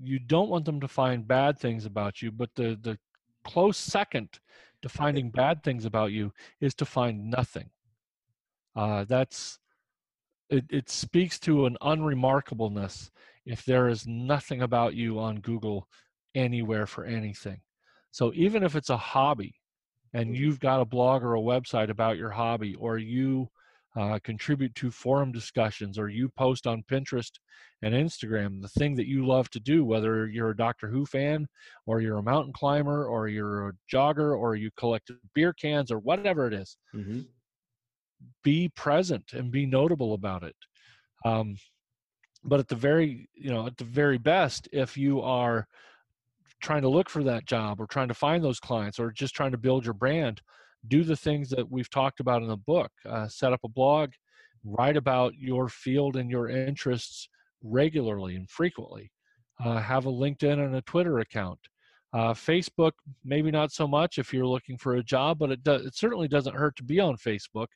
you 0.00 0.18
don't 0.18 0.50
want 0.50 0.64
them 0.64 0.80
to 0.80 0.88
find 0.88 1.26
bad 1.26 1.58
things 1.58 1.84
about 1.86 2.22
you, 2.22 2.30
but 2.30 2.50
the, 2.54 2.78
the 2.82 2.98
close 3.44 3.76
second 3.76 4.28
to 4.82 4.88
finding 4.88 5.30
bad 5.30 5.62
things 5.62 5.84
about 5.84 6.12
you 6.12 6.32
is 6.60 6.74
to 6.74 6.84
find 6.84 7.30
nothing. 7.30 7.70
Uh, 8.76 9.04
that's 9.04 9.58
it, 10.50 10.64
it 10.70 10.88
speaks 10.88 11.38
to 11.40 11.66
an 11.66 11.76
unremarkableness 11.82 13.10
if 13.44 13.64
there 13.64 13.88
is 13.88 14.06
nothing 14.06 14.62
about 14.62 14.94
you 14.94 15.18
on 15.18 15.40
Google 15.40 15.88
anywhere 16.34 16.86
for 16.86 17.04
anything. 17.04 17.60
So 18.10 18.32
even 18.34 18.62
if 18.62 18.76
it's 18.76 18.90
a 18.90 18.96
hobby 18.96 19.54
and 20.14 20.26
mm-hmm. 20.26 20.42
you've 20.42 20.60
got 20.60 20.80
a 20.80 20.86
blog 20.86 21.22
or 21.22 21.34
a 21.34 21.40
website 21.40 21.90
about 21.90 22.16
your 22.16 22.30
hobby, 22.30 22.74
or 22.76 22.98
you 22.98 23.48
uh, 23.96 24.18
contribute 24.22 24.74
to 24.76 24.90
forum 24.90 25.32
discussions, 25.32 25.98
or 25.98 26.08
you 26.08 26.28
post 26.36 26.66
on 26.66 26.84
Pinterest 26.90 27.32
and 27.82 27.94
Instagram, 27.94 28.60
the 28.60 28.68
thing 28.68 28.94
that 28.94 29.08
you 29.08 29.26
love 29.26 29.50
to 29.50 29.60
do, 29.60 29.84
whether 29.84 30.26
you're 30.26 30.50
a 30.50 30.56
Doctor 30.56 30.88
Who 30.88 31.04
fan, 31.04 31.46
or 31.86 32.00
you're 32.00 32.18
a 32.18 32.22
mountain 32.22 32.52
climber, 32.52 33.06
or 33.06 33.28
you're 33.28 33.68
a 33.68 33.72
jogger, 33.92 34.38
or 34.38 34.54
you 34.54 34.70
collect 34.76 35.10
beer 35.34 35.52
cans, 35.52 35.90
or 35.90 35.98
whatever 35.98 36.46
it 36.46 36.54
is, 36.54 36.76
mm-hmm. 36.94 37.20
be 38.44 38.68
present 38.70 39.32
and 39.32 39.50
be 39.50 39.66
notable 39.66 40.14
about 40.14 40.42
it. 40.42 40.56
Um, 41.24 41.56
but 42.44 42.60
at 42.60 42.68
the 42.68 42.76
very, 42.76 43.28
you 43.34 43.50
know, 43.50 43.66
at 43.66 43.76
the 43.76 43.84
very 43.84 44.18
best, 44.18 44.68
if 44.72 44.96
you 44.96 45.20
are 45.22 45.66
trying 46.60 46.82
to 46.82 46.88
look 46.88 47.08
for 47.08 47.22
that 47.24 47.46
job 47.46 47.80
or 47.80 47.86
trying 47.86 48.08
to 48.08 48.14
find 48.14 48.42
those 48.42 48.60
clients 48.60 48.98
or 48.98 49.10
just 49.10 49.34
trying 49.34 49.52
to 49.52 49.58
build 49.58 49.84
your 49.84 49.94
brand, 49.94 50.40
do 50.86 51.04
the 51.04 51.16
things 51.16 51.48
that 51.50 51.70
we've 51.70 51.90
talked 51.90 52.20
about 52.20 52.42
in 52.42 52.48
the 52.48 52.56
book. 52.56 52.90
Uh, 53.08 53.28
set 53.28 53.52
up 53.52 53.60
a 53.64 53.68
blog, 53.68 54.10
write 54.64 54.96
about 54.96 55.34
your 55.36 55.68
field 55.68 56.16
and 56.16 56.30
your 56.30 56.48
interests 56.48 57.28
regularly 57.62 58.36
and 58.36 58.48
frequently. 58.48 59.10
Uh, 59.64 59.80
have 59.80 60.06
a 60.06 60.10
LinkedIn 60.12 60.64
and 60.64 60.76
a 60.76 60.82
Twitter 60.82 61.18
account. 61.18 61.58
Uh, 62.12 62.32
Facebook, 62.32 62.92
maybe 63.24 63.50
not 63.50 63.72
so 63.72 63.86
much 63.86 64.18
if 64.18 64.32
you're 64.32 64.46
looking 64.46 64.78
for 64.78 64.94
a 64.96 65.02
job, 65.02 65.38
but 65.38 65.50
it, 65.50 65.62
do, 65.62 65.72
it 65.72 65.94
certainly 65.94 66.28
doesn't 66.28 66.56
hurt 66.56 66.74
to 66.76 66.82
be 66.82 67.00
on 67.00 67.16
Facebook. 67.16 67.66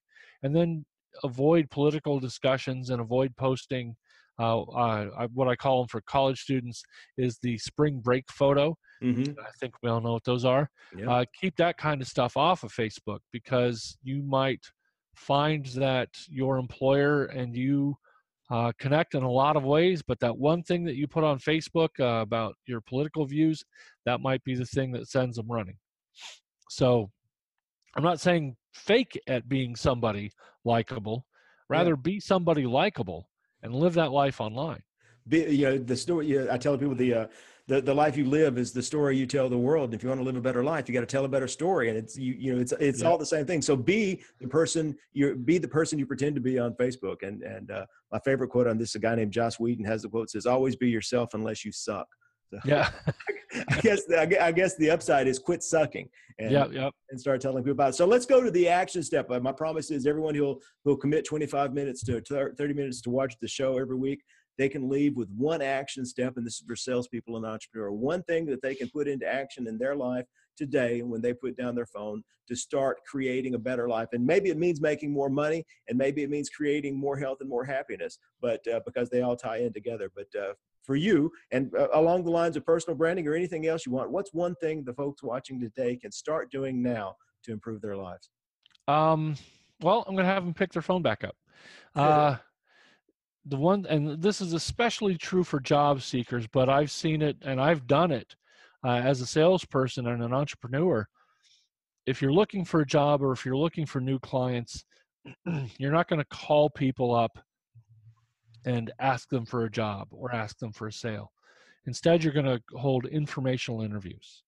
And 0.43 0.55
then 0.55 0.85
avoid 1.23 1.71
political 1.71 2.19
discussions 2.19 2.91
and 2.91 3.01
avoid 3.01 3.37
posting 3.37 3.95
uh, 4.39 4.63
uh, 4.63 5.29
what 5.33 5.49
I 5.49 5.57
call 5.57 5.81
them 5.81 5.89
for 5.89 6.01
college 6.03 6.41
students 6.41 6.83
is 7.19 7.39
the 7.43 7.59
spring 7.59 8.01
break 8.03 8.25
photo. 8.31 8.77
Mm-hmm. 9.03 9.39
I 9.39 9.51
think 9.61 9.75
we 9.83 9.91
all 9.91 10.01
know 10.01 10.13
what 10.13 10.25
those 10.25 10.45
are. 10.45 10.71
Yep. 10.97 11.09
Uh, 11.09 11.25
keep 11.39 11.57
that 11.57 11.77
kind 11.77 12.01
of 12.01 12.09
stuff 12.09 12.37
off 12.37 12.63
of 12.63 12.73
Facebook 12.73 13.19
because 13.33 13.99
you 14.03 14.23
might 14.23 14.61
find 15.17 15.67
that 15.67 16.09
your 16.29 16.59
employer 16.59 17.25
and 17.27 17.57
you 17.57 17.97
uh, 18.51 18.73
connect 18.79 19.15
in 19.15 19.23
a 19.23 19.31
lot 19.31 19.57
of 19.57 19.65
ways, 19.65 20.03
but 20.07 20.21
that 20.21 20.37
one 20.37 20.63
thing 20.63 20.85
that 20.85 20.97
you 20.97 21.07
put 21.07 21.25
on 21.25 21.39
Facebook 21.39 21.89
uh, 22.01 22.21
about 22.21 22.55
your 22.67 22.81
political 22.83 23.25
views, 23.25 23.65
that 24.07 24.21
might 24.21 24.43
be 24.45 24.55
the 24.55 24.67
thing 24.67 24.93
that 24.93 25.09
sends 25.09 25.37
them 25.37 25.51
running. 25.51 25.77
So 26.69 27.11
I'm 27.97 28.03
not 28.03 28.21
saying 28.21 28.57
fake 28.75 29.19
at 29.27 29.49
being 29.49 29.75
somebody 29.75 30.33
likable, 30.65 31.27
rather 31.69 31.91
yeah. 31.91 32.03
be 32.03 32.21
somebody 32.21 32.67
likable 32.67 33.29
and 33.63 33.75
live 33.75 33.95
that 33.95 34.13
life 34.13 34.41
online. 34.41 34.83
Be, 35.29 35.41
you 35.55 35.65
know, 35.67 35.79
the 35.79 35.97
story 35.97 36.27
you 36.27 36.45
know, 36.45 36.53
I 36.53 36.59
tell 36.59 36.77
people 36.77 36.95
the, 36.95 37.15
uh, 37.15 37.27
the, 37.69 37.81
the 37.81 37.95
life 37.95 38.17
you 38.17 38.27
live 38.27 38.59
is 38.59 38.73
the 38.73 38.83
story 38.83 39.17
you 39.17 39.25
tell 39.25 39.49
the 39.49 39.59
world. 39.59 39.87
And 39.91 39.95
if 39.95 40.03
you 40.03 40.09
want 40.09 40.21
to 40.21 40.25
live 40.25 40.37
a 40.37 40.41
better 40.41 40.65
life, 40.65 40.89
you 40.89 40.95
got 40.95 41.01
to 41.01 41.07
tell 41.07 41.25
a 41.25 41.29
better 41.29 41.47
story. 41.47 41.89
And 41.89 41.97
it's, 41.97 42.19
you, 42.19 42.35
you 42.35 42.55
know, 42.55 42.61
it's, 42.61 42.73
it's 42.81 43.03
yeah. 43.03 43.09
all 43.09 43.19
the 43.19 43.27
same 43.27 43.47
thing. 43.47 43.63
So 43.63 43.77
be 43.77 44.23
the 44.41 44.49
person 44.49 44.97
you 45.13 45.37
be 45.37 45.59
the 45.59 45.69
person 45.69 45.99
you 45.99 46.07
pretend 46.07 46.35
to 46.35 46.41
be 46.41 46.59
on 46.59 46.75
Facebook. 46.75 47.23
And, 47.23 47.43
and, 47.43 47.71
uh, 47.71 47.87
my 48.11 48.19
favorite 48.21 48.49
quote 48.49 48.67
on 48.67 48.79
this, 48.79 48.97
a 48.97 48.99
guy 48.99 49.15
named 49.15 49.33
Josh 49.33 49.61
Whedon 49.61 49.85
has 49.85 50.03
the 50.03 50.09
quote 50.09 50.29
says, 50.29 50.45
always 50.45 50.75
be 50.75 50.91
yourself 50.91 51.35
unless 51.35 51.65
you 51.65 51.71
suck. 51.71 52.09
So, 52.51 52.59
yeah. 52.65 52.91
I 53.69 53.81
guess 53.81 54.05
the, 54.05 54.43
I 54.43 54.53
guess 54.53 54.77
the 54.77 54.91
upside 54.91 55.27
is 55.29 55.39
quit 55.39 55.63
sucking 55.63 56.09
and, 56.39 56.51
Yep, 56.53 56.73
yep. 56.73 56.93
and 57.11 57.21
start 57.21 57.41
telling 57.41 57.63
people 57.63 57.73
about 57.73 57.91
it. 57.91 57.95
So 57.95 58.07
let's 58.07 58.27
go 58.27 58.43
to 58.43 58.51
the 58.51 58.69
action 58.69 59.03
step. 59.03 59.31
Uh, 59.31 59.41
My 59.41 59.53
promise 59.53 59.91
is 59.91 60.07
everyone 60.07 60.35
who'll 60.35 60.61
who'll 60.85 60.97
commit 60.97 61.25
25 61.25 61.73
minutes 61.75 62.03
to 62.05 62.21
to 62.21 62.51
30 62.57 62.75
minutes 62.75 63.01
to 63.03 63.11
watch 63.11 63.35
the 63.41 63.49
show 63.49 63.79
every 63.79 63.97
week, 63.97 64.23
they 64.59 64.69
can 64.69 64.89
leave 64.89 65.17
with 65.17 65.31
one 65.31 65.63
action 65.63 66.05
step, 66.05 66.37
and 66.37 66.47
this 66.47 66.55
is 66.55 66.65
for 66.67 66.77
salespeople 66.77 67.37
and 67.37 67.47
entrepreneur. 67.47 67.91
One 67.91 68.23
thing 68.25 68.47
that 68.47 68.63
they 68.63 68.75
can 68.75 68.89
put 68.91 69.09
into 69.09 69.27
action 69.27 69.67
in 69.67 69.79
their 69.79 69.97
life 69.97 70.27
today 70.57 71.03
when 71.03 71.23
they 71.23 71.33
put 71.33 71.57
down 71.57 71.75
their 71.75 71.87
phone 71.87 72.23
to 72.49 72.57
start 72.57 72.99
creating 73.09 73.55
a 73.55 73.59
better 73.59 73.89
life. 73.89 74.09
And 74.13 74.27
maybe 74.27 74.51
it 74.51 74.59
means 74.59 74.81
making 74.81 75.11
more 75.13 75.31
money, 75.31 75.65
and 75.89 75.97
maybe 75.97 76.23
it 76.23 76.31
means 76.31 76.51
creating 76.51 76.97
more 76.97 77.17
health 77.17 77.39
and 77.41 77.49
more 77.49 77.65
happiness. 77.65 78.19
But 78.41 78.67
uh, 78.69 78.81
because 78.85 79.09
they 79.09 79.23
all 79.23 79.37
tie 79.37 79.59
in 79.59 79.73
together. 79.73 80.11
But 80.15 80.29
uh, 80.39 80.53
for 80.83 80.97
you, 80.97 81.31
and 81.51 81.75
uh, 81.75 81.89
along 81.95 82.25
the 82.25 82.31
lines 82.31 82.57
of 82.57 82.67
personal 82.67 82.97
branding 82.97 83.27
or 83.27 83.35
anything 83.35 83.67
else 83.67 83.87
you 83.87 83.93
want, 83.93 84.11
what's 84.11 84.35
one 84.35 84.55
thing 84.57 84.85
the 84.85 84.95
folks 84.95 85.23
watching 85.23 85.61
today 85.61 85.97
can 85.97 86.11
start 86.11 86.51
doing 86.51 86.83
now 86.83 87.17
to 87.45 87.53
improve 87.53 87.81
their 87.81 87.97
lives? 87.97 88.31
Um, 88.89 89.37
well, 89.81 90.05
I'm 90.07 90.15
going 90.15 90.27
to 90.27 90.33
have 90.33 90.45
them 90.45 90.55
pick 90.55 90.73
their 90.73 90.83
phone 90.83 91.03
back 91.03 91.25
up. 91.25 91.37
Uh, 91.95 92.37
the 93.47 93.57
one, 93.57 93.87
and 93.89 94.23
this 94.23 94.41
is 94.41 94.53
especially 94.53 95.17
true 95.17 95.45
for 95.45 95.61
job 95.61 96.03
seekers, 96.03 96.47
but 96.47 96.69
I've 96.69 96.91
seen 96.91 97.23
it 97.23 97.37
and 97.43 97.61
I've 97.61 97.87
done 97.87 98.13
it 98.13 98.35
uh, 98.85 99.01
as 99.05 99.21
a 99.21 99.27
salesperson 99.27 100.07
and 100.07 100.23
an 100.23 100.33
entrepreneur. 100.33 101.07
If 102.07 102.21
you're 102.21 102.33
looking 102.33 102.65
for 102.65 102.81
a 102.81 102.87
job 102.87 103.23
or 103.23 103.33
if 103.33 103.45
you're 103.45 103.57
looking 103.57 103.87
for 103.87 104.01
new 104.01 104.19
clients, 104.19 104.85
you're 105.79 105.93
not 105.93 106.09
going 106.09 106.21
to 106.21 106.27
call 106.27 106.71
people 106.71 107.15
up 107.15 107.39
and 108.65 108.93
ask 108.99 109.29
them 109.29 109.45
for 109.45 109.65
a 109.65 109.71
job 109.71 110.09
or 110.11 110.35
ask 110.35 110.59
them 110.59 110.73
for 110.73 110.87
a 110.87 110.93
sale. 110.93 111.33
Instead, 111.87 112.23
you're 112.23 112.33
going 112.33 112.47
to 112.47 112.63
hold 112.77 113.07
informational 113.07 113.83
interviews. 113.83 114.43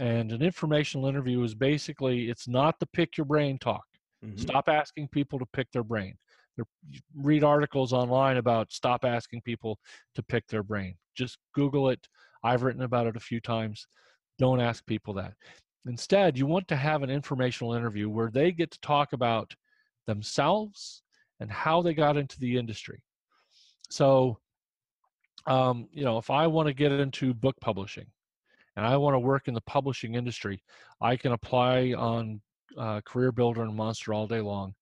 And 0.00 0.32
an 0.32 0.42
informational 0.42 1.06
interview 1.06 1.42
is 1.42 1.54
basically 1.54 2.30
it's 2.30 2.48
not 2.48 2.78
the 2.78 2.86
pick 2.86 3.16
your 3.16 3.26
brain 3.26 3.58
talk. 3.58 3.84
Mhm. 4.24 4.40
Stop 4.40 4.68
asking 4.68 5.08
people 5.08 5.38
to 5.38 5.46
pick 5.46 5.70
their 5.72 5.84
brain. 5.84 6.16
Read 7.14 7.44
articles 7.44 7.92
online 7.92 8.36
about 8.36 8.72
stop 8.72 9.04
asking 9.04 9.42
people 9.42 9.78
to 10.14 10.22
pick 10.22 10.46
their 10.46 10.62
brain. 10.62 10.96
Just 11.14 11.38
Google 11.52 11.90
it. 11.90 12.08
I've 12.42 12.62
written 12.62 12.82
about 12.82 13.06
it 13.06 13.16
a 13.16 13.20
few 13.20 13.40
times. 13.40 13.86
Don't 14.38 14.60
ask 14.60 14.84
people 14.86 15.14
that. 15.14 15.34
Instead, 15.86 16.38
you 16.38 16.46
want 16.46 16.68
to 16.68 16.76
have 16.76 17.02
an 17.02 17.10
informational 17.10 17.74
interview 17.74 18.08
where 18.08 18.30
they 18.30 18.52
get 18.52 18.70
to 18.70 18.80
talk 18.80 19.12
about 19.12 19.54
themselves 20.06 21.02
and 21.40 21.50
how 21.50 21.82
they 21.82 21.92
got 21.92 22.16
into 22.16 22.38
the 22.38 22.56
industry. 22.56 23.02
So, 23.92 24.38
um, 25.46 25.86
you 25.92 26.02
know, 26.02 26.16
if 26.16 26.30
I 26.30 26.46
want 26.46 26.66
to 26.68 26.72
get 26.72 26.92
into 26.92 27.34
book 27.34 27.56
publishing 27.60 28.06
and 28.74 28.86
I 28.86 28.96
want 28.96 29.12
to 29.12 29.18
work 29.18 29.48
in 29.48 29.54
the 29.54 29.60
publishing 29.60 30.14
industry, 30.14 30.62
I 31.02 31.14
can 31.14 31.32
apply 31.32 31.92
on 31.92 32.40
uh, 32.78 33.02
Career 33.02 33.32
Builder 33.32 33.60
and 33.60 33.76
Monster 33.76 34.14
all 34.14 34.26
day 34.26 34.40
long, 34.40 34.72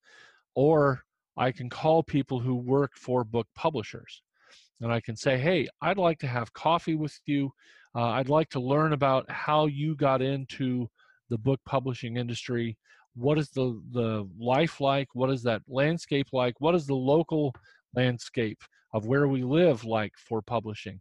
or 0.54 1.02
I 1.36 1.50
can 1.50 1.68
call 1.68 2.04
people 2.04 2.38
who 2.38 2.54
work 2.54 2.92
for 2.94 3.24
book 3.24 3.48
publishers, 3.56 4.22
and 4.80 4.92
I 4.92 5.00
can 5.00 5.16
say, 5.16 5.36
"Hey, 5.38 5.66
I'd 5.82 5.98
like 5.98 6.20
to 6.20 6.28
have 6.28 6.52
coffee 6.52 6.94
with 6.94 7.18
you. 7.26 7.50
Uh, 7.96 8.10
I'd 8.10 8.28
like 8.28 8.48
to 8.50 8.60
learn 8.60 8.92
about 8.92 9.28
how 9.28 9.66
you 9.66 9.96
got 9.96 10.22
into 10.22 10.88
the 11.30 11.38
book 11.38 11.58
publishing 11.66 12.16
industry. 12.16 12.78
What 13.16 13.38
is 13.38 13.50
the 13.50 13.82
the 13.90 14.28
life 14.38 14.80
like? 14.80 15.08
What 15.14 15.30
is 15.30 15.42
that 15.42 15.62
landscape 15.66 16.28
like? 16.32 16.54
What 16.60 16.76
is 16.76 16.86
the 16.86 16.94
local 16.94 17.52
landscape 17.96 18.62
of 18.92 19.06
where 19.06 19.28
we 19.28 19.42
live 19.42 19.84
like 19.84 20.12
for 20.16 20.42
publishing?" 20.42 21.00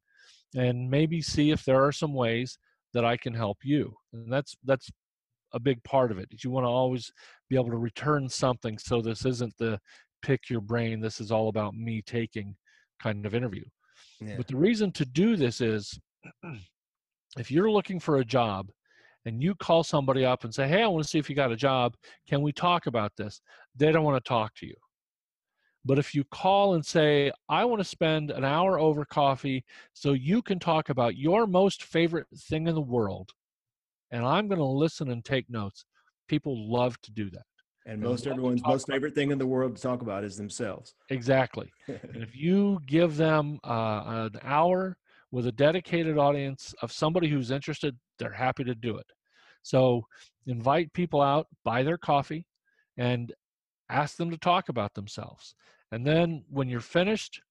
And 0.55 0.89
maybe 0.89 1.21
see 1.21 1.51
if 1.51 1.63
there 1.63 1.83
are 1.83 1.91
some 1.91 2.13
ways 2.13 2.57
that 2.93 3.05
I 3.05 3.17
can 3.17 3.33
help 3.33 3.59
you. 3.63 3.95
And 4.13 4.31
that's 4.31 4.55
that's 4.63 4.89
a 5.53 5.59
big 5.59 5.83
part 5.83 6.11
of 6.11 6.19
it. 6.19 6.27
you 6.43 6.51
want 6.51 6.65
to 6.65 6.69
always 6.69 7.11
be 7.49 7.55
able 7.55 7.71
to 7.71 7.77
return 7.77 8.29
something. 8.29 8.77
So 8.77 9.01
this 9.01 9.25
isn't 9.25 9.53
the 9.57 9.79
pick 10.21 10.49
your 10.49 10.61
brain. 10.61 10.99
This 10.99 11.19
is 11.19 11.31
all 11.31 11.49
about 11.49 11.73
me 11.73 12.01
taking 12.05 12.55
kind 13.01 13.25
of 13.25 13.33
interview. 13.33 13.63
Yeah. 14.19 14.35
But 14.37 14.47
the 14.47 14.57
reason 14.57 14.91
to 14.93 15.05
do 15.05 15.35
this 15.35 15.61
is 15.61 15.97
if 17.37 17.49
you're 17.49 17.71
looking 17.71 17.99
for 17.99 18.17
a 18.17 18.25
job 18.25 18.69
and 19.25 19.41
you 19.41 19.55
call 19.55 19.83
somebody 19.83 20.25
up 20.25 20.43
and 20.43 20.53
say, 20.53 20.67
Hey, 20.67 20.83
I 20.83 20.87
want 20.87 21.03
to 21.03 21.09
see 21.09 21.19
if 21.19 21.29
you 21.29 21.35
got 21.35 21.51
a 21.51 21.57
job. 21.57 21.95
Can 22.27 22.41
we 22.41 22.51
talk 22.51 22.87
about 22.87 23.11
this? 23.17 23.41
They 23.75 23.91
don't 23.91 24.03
want 24.03 24.23
to 24.23 24.27
talk 24.27 24.53
to 24.55 24.67
you. 24.67 24.75
But 25.85 25.97
if 25.97 26.13
you 26.13 26.23
call 26.25 26.75
and 26.75 26.85
say, 26.85 27.31
I 27.47 27.65
want 27.65 27.79
to 27.79 27.87
spend 27.87 28.31
an 28.31 28.43
hour 28.43 28.79
over 28.79 29.05
coffee 29.05 29.63
so 29.93 30.13
you 30.13 30.41
can 30.41 30.59
talk 30.59 30.89
about 30.89 31.15
your 31.15 31.47
most 31.47 31.83
favorite 31.83 32.27
thing 32.35 32.67
in 32.67 32.75
the 32.75 32.81
world, 32.81 33.31
and 34.11 34.25
I'm 34.25 34.47
going 34.47 34.59
to 34.59 34.65
listen 34.65 35.09
and 35.09 35.23
take 35.23 35.49
notes, 35.49 35.85
people 36.27 36.69
love 36.71 36.99
to 37.01 37.11
do 37.11 37.29
that. 37.31 37.43
And 37.85 38.01
most 38.01 38.27
everyone's 38.27 38.61
most 38.63 38.87
favorite 38.87 39.15
thing 39.15 39.31
in 39.31 39.37
the 39.37 39.47
world 39.47 39.75
to 39.75 39.81
talk 39.81 40.01
about 40.01 40.23
is 40.23 40.35
themselves. 40.35 40.93
Exactly. 41.09 41.71
And 41.87 42.21
if 42.21 42.35
you 42.35 42.79
give 42.85 43.17
them 43.17 43.57
uh, 43.63 44.03
an 44.05 44.39
hour 44.43 44.97
with 45.31 45.47
a 45.47 45.51
dedicated 45.51 46.17
audience 46.17 46.75
of 46.81 46.91
somebody 46.91 47.29
who's 47.29 47.51
interested, 47.51 47.97
they're 48.19 48.31
happy 48.31 48.63
to 48.65 48.75
do 48.75 48.97
it. 48.97 49.07
So 49.63 50.03
invite 50.45 50.93
people 50.93 51.21
out, 51.21 51.47
buy 51.63 51.83
their 51.83 51.97
coffee, 51.97 52.45
and 52.97 53.33
ask 53.89 54.17
them 54.17 54.31
to 54.31 54.37
talk 54.37 54.69
about 54.69 54.93
themselves. 54.93 55.55
And 55.91 56.05
then 56.05 56.43
when 56.49 56.69
you're 56.69 56.79
finished, 56.79 57.41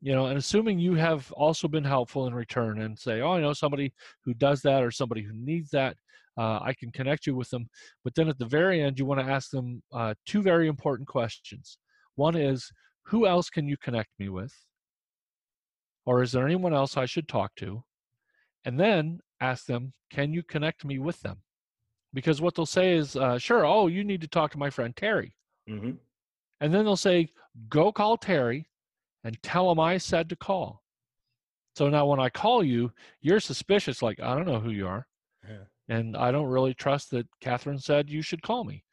you 0.00 0.14
know, 0.14 0.26
and 0.26 0.36
assuming 0.36 0.78
you 0.78 0.94
have 0.94 1.30
also 1.32 1.68
been 1.68 1.84
helpful 1.84 2.26
in 2.26 2.34
return 2.34 2.82
and 2.82 2.98
say, 2.98 3.20
oh, 3.20 3.32
I 3.32 3.40
know 3.40 3.52
somebody 3.52 3.92
who 4.24 4.34
does 4.34 4.60
that 4.62 4.82
or 4.82 4.90
somebody 4.90 5.22
who 5.22 5.32
needs 5.32 5.70
that, 5.70 5.96
uh, 6.36 6.58
I 6.60 6.74
can 6.78 6.90
connect 6.90 7.26
you 7.26 7.34
with 7.36 7.48
them. 7.50 7.68
But 8.02 8.14
then 8.14 8.28
at 8.28 8.38
the 8.38 8.44
very 8.44 8.82
end, 8.82 8.98
you 8.98 9.06
want 9.06 9.20
to 9.20 9.32
ask 9.32 9.50
them 9.50 9.82
uh, 9.92 10.14
two 10.26 10.42
very 10.42 10.68
important 10.68 11.08
questions. 11.08 11.78
One 12.16 12.36
is, 12.36 12.70
who 13.04 13.26
else 13.26 13.48
can 13.48 13.68
you 13.68 13.76
connect 13.76 14.10
me 14.18 14.28
with? 14.28 14.52
Or 16.06 16.22
is 16.22 16.32
there 16.32 16.44
anyone 16.44 16.74
else 16.74 16.96
I 16.96 17.06
should 17.06 17.28
talk 17.28 17.54
to? 17.56 17.84
And 18.64 18.78
then 18.78 19.20
ask 19.40 19.66
them, 19.66 19.92
can 20.10 20.32
you 20.32 20.42
connect 20.42 20.84
me 20.84 20.98
with 20.98 21.20
them? 21.20 21.38
Because 22.12 22.40
what 22.40 22.54
they'll 22.54 22.66
say 22.66 22.94
is, 22.94 23.16
uh, 23.16 23.38
sure, 23.38 23.64
oh, 23.64 23.86
you 23.86 24.04
need 24.04 24.20
to 24.20 24.28
talk 24.28 24.50
to 24.52 24.58
my 24.58 24.70
friend 24.70 24.94
Terry. 24.94 25.34
Hmm 25.68 25.92
And 26.60 26.74
then 26.74 26.84
they'll 26.84 26.96
say, 26.96 27.28
go 27.68 27.92
call 27.92 28.16
Terry 28.16 28.66
and 29.24 29.40
tell 29.42 29.70
him 29.70 29.80
I 29.80 29.98
said 29.98 30.28
to 30.28 30.36
call. 30.36 30.82
So 31.76 31.88
now 31.88 32.06
when 32.06 32.20
I 32.20 32.28
call 32.28 32.62
you, 32.62 32.92
you're 33.20 33.40
suspicious, 33.40 34.02
like, 34.02 34.20
I 34.20 34.34
don't 34.34 34.46
know 34.46 34.60
who 34.60 34.70
you 34.70 34.86
are. 34.86 35.06
Yeah. 35.48 35.64
And 35.88 36.16
I 36.16 36.30
don't 36.30 36.46
really 36.46 36.74
trust 36.74 37.10
that 37.10 37.26
Catherine 37.40 37.78
said 37.78 38.08
you 38.08 38.22
should 38.22 38.42
call 38.42 38.64
me. 38.64 38.84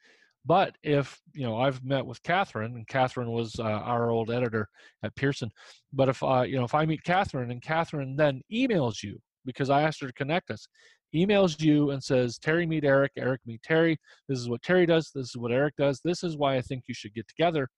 But 0.44 0.74
if, 0.82 1.20
you 1.34 1.46
know, 1.46 1.56
I've 1.56 1.84
met 1.84 2.04
with 2.04 2.22
Catherine 2.24 2.74
and 2.74 2.86
Catherine 2.88 3.30
was 3.30 3.54
uh, 3.58 3.62
our 3.62 4.10
old 4.10 4.30
editor 4.30 4.68
at 5.04 5.14
Pearson. 5.14 5.50
But 5.92 6.08
if, 6.08 6.22
uh, 6.22 6.42
you 6.42 6.56
know, 6.56 6.64
if 6.64 6.74
I 6.74 6.84
meet 6.84 7.04
Catherine 7.04 7.52
and 7.52 7.62
Catherine 7.62 8.16
then 8.16 8.42
emails 8.52 9.02
you 9.02 9.20
because 9.44 9.70
I 9.70 9.82
asked 9.82 10.00
her 10.00 10.08
to 10.08 10.12
connect 10.12 10.50
us, 10.50 10.66
emails 11.14 11.60
you 11.60 11.90
and 11.90 12.02
says, 12.02 12.38
Terry 12.38 12.66
meet 12.66 12.84
Erik, 12.84 13.12
Erik 13.16 13.40
meet 13.46 13.62
Terry. 13.62 13.98
This 14.28 14.38
is 14.38 14.48
what 14.48 14.62
Terry 14.62 14.86
does. 14.86 15.10
This 15.14 15.30
is 15.30 15.36
what 15.36 15.52
Erik 15.52 15.76
does. 15.76 16.00
This 16.04 16.24
is 16.24 16.36
why 16.36 16.56
I 16.56 16.62
think 16.62 16.84
you 16.86 16.94
should 16.94 17.14
get 17.14 17.28
together. 17.28 17.68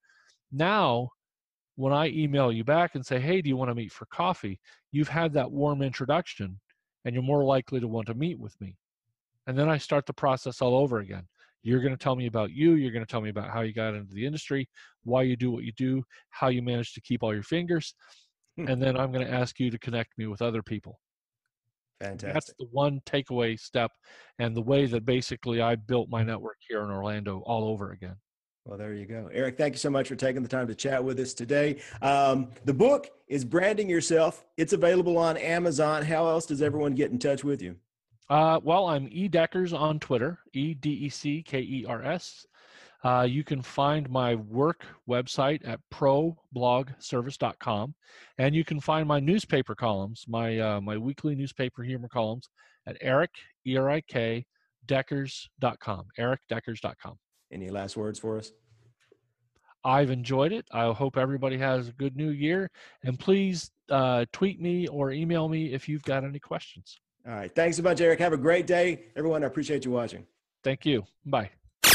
Now, 0.51 1.09
when 1.75 1.93
I 1.93 2.07
email 2.07 2.51
you 2.51 2.63
back 2.63 2.95
and 2.95 3.05
say, 3.05 3.19
hey, 3.19 3.41
do 3.41 3.49
you 3.49 3.57
want 3.57 3.69
to 3.69 3.75
meet 3.75 3.91
for 3.91 4.05
coffee? 4.05 4.59
You've 4.91 5.09
had 5.09 5.33
that 5.33 5.51
warm 5.51 5.81
introduction 5.81 6.59
and 7.03 7.13
you're 7.13 7.23
more 7.23 7.43
likely 7.43 7.79
to 7.79 7.87
want 7.87 8.07
to 8.07 8.13
meet 8.13 8.39
with 8.39 8.59
me. 8.61 8.77
And 9.47 9.57
then 9.57 9.69
I 9.69 9.77
start 9.77 10.05
the 10.05 10.13
process 10.13 10.61
all 10.61 10.75
over 10.75 10.99
again. 10.99 11.27
You're 11.61 11.81
going 11.81 11.95
to 11.95 12.03
tell 12.03 12.15
me 12.15 12.27
about 12.27 12.51
you. 12.51 12.73
You're 12.73 12.91
going 12.91 13.05
to 13.05 13.11
tell 13.11 13.21
me 13.21 13.29
about 13.29 13.49
how 13.49 13.61
you 13.61 13.73
got 13.73 13.95
into 13.95 14.13
the 14.13 14.25
industry, 14.25 14.69
why 15.03 15.23
you 15.23 15.35
do 15.35 15.51
what 15.51 15.63
you 15.63 15.71
do, 15.73 16.03
how 16.29 16.47
you 16.47 16.61
manage 16.61 16.93
to 16.93 17.01
keep 17.01 17.23
all 17.23 17.33
your 17.33 17.43
fingers. 17.43 17.95
Hmm. 18.57 18.67
And 18.67 18.81
then 18.81 18.97
I'm 18.97 19.11
going 19.11 19.25
to 19.25 19.33
ask 19.33 19.59
you 19.59 19.69
to 19.71 19.79
connect 19.79 20.17
me 20.17 20.27
with 20.27 20.41
other 20.41 20.63
people. 20.63 20.99
That's 21.99 22.53
the 22.59 22.67
one 22.71 23.01
takeaway 23.05 23.59
step 23.59 23.91
and 24.39 24.55
the 24.55 24.61
way 24.61 24.85
that 24.85 25.05
basically 25.05 25.61
I 25.61 25.75
built 25.75 26.09
my 26.09 26.23
network 26.23 26.57
here 26.67 26.83
in 26.83 26.89
Orlando 26.89 27.39
all 27.45 27.69
over 27.69 27.91
again. 27.91 28.15
Well, 28.65 28.77
there 28.79 28.93
you 28.93 29.05
go. 29.05 29.29
Erik, 29.31 29.57
thank 29.57 29.75
you 29.75 29.77
so 29.77 29.91
much 29.91 30.07
for 30.07 30.15
taking 30.15 30.41
the 30.41 30.49
time 30.49 30.67
to 30.67 30.75
chat 30.75 31.03
with 31.03 31.19
us 31.19 31.33
today. 31.35 31.79
Um, 32.01 32.49
the 32.65 32.73
book 32.73 33.09
is 33.27 33.45
Branding 33.45 33.87
Yourself. 33.87 34.43
It's 34.57 34.73
available 34.73 35.19
on 35.19 35.37
Amazon. 35.37 36.03
How 36.03 36.27
else 36.27 36.47
does 36.47 36.63
everyone 36.63 36.95
get 36.95 37.11
in 37.11 37.19
touch 37.19 37.43
with 37.43 37.61
you? 37.61 37.75
Uh, 38.27 38.59
well, 38.63 38.87
I'm 38.87 39.07
E 39.11 39.27
Deckers 39.27 39.71
on 39.71 39.99
Twitter, 39.99 40.39
E 40.53 40.73
D 40.73 40.89
E 40.89 41.09
C 41.09 41.43
K 41.43 41.59
E 41.59 41.85
R 41.87 42.03
S. 42.03 42.47
Uh, 43.05 43.21
you 43.21 43.43
can 43.43 43.61
find 43.61 44.09
my 44.09 44.33
work 44.33 44.83
website 45.07 45.61
at 45.67 45.79
problogservice.com, 45.93 47.93
and 48.39 48.55
you 48.55 48.65
can 48.65 48.79
find 48.79 49.07
my 49.07 49.19
newspaper 49.19 49.75
columns, 49.75 50.25
my 50.27 50.57
uh, 50.57 50.81
my 50.81 50.97
weekly 50.97 51.35
newspaper 51.35 51.83
humor 51.83 52.07
columns, 52.07 52.49
at 52.87 52.97
Erik 53.01 53.29
E 53.67 53.77
R 53.77 53.91
I 53.91 54.01
K 54.01 54.43
Deckers.com, 54.87 56.07
erikdeckers.com. 56.19 57.15
Any 57.51 57.69
last 57.69 57.95
words 57.95 58.17
for 58.17 58.39
us? 58.39 58.51
I've 59.83 60.09
enjoyed 60.09 60.51
it. 60.51 60.65
I 60.71 60.91
hope 60.91 61.15
everybody 61.15 61.59
has 61.59 61.89
a 61.89 61.91
good 61.91 62.15
new 62.15 62.31
year, 62.31 62.71
and 63.03 63.19
please 63.19 63.69
uh, 63.91 64.25
tweet 64.33 64.59
me 64.59 64.87
or 64.87 65.11
email 65.11 65.47
me 65.47 65.73
if 65.73 65.87
you've 65.87 66.03
got 66.03 66.23
any 66.23 66.39
questions. 66.39 66.99
All 67.27 67.35
right. 67.35 67.53
Thanks 67.53 67.77
a 67.77 67.83
bunch, 67.83 68.01
Erik. 68.01 68.19
Have 68.19 68.33
a 68.33 68.37
great 68.37 68.65
day. 68.65 69.03
Everyone, 69.15 69.43
I 69.43 69.47
appreciate 69.47 69.85
you 69.85 69.91
watching. 69.91 70.25
Thank 70.63 70.87
you. 70.87 71.03
Bye. 71.23 71.51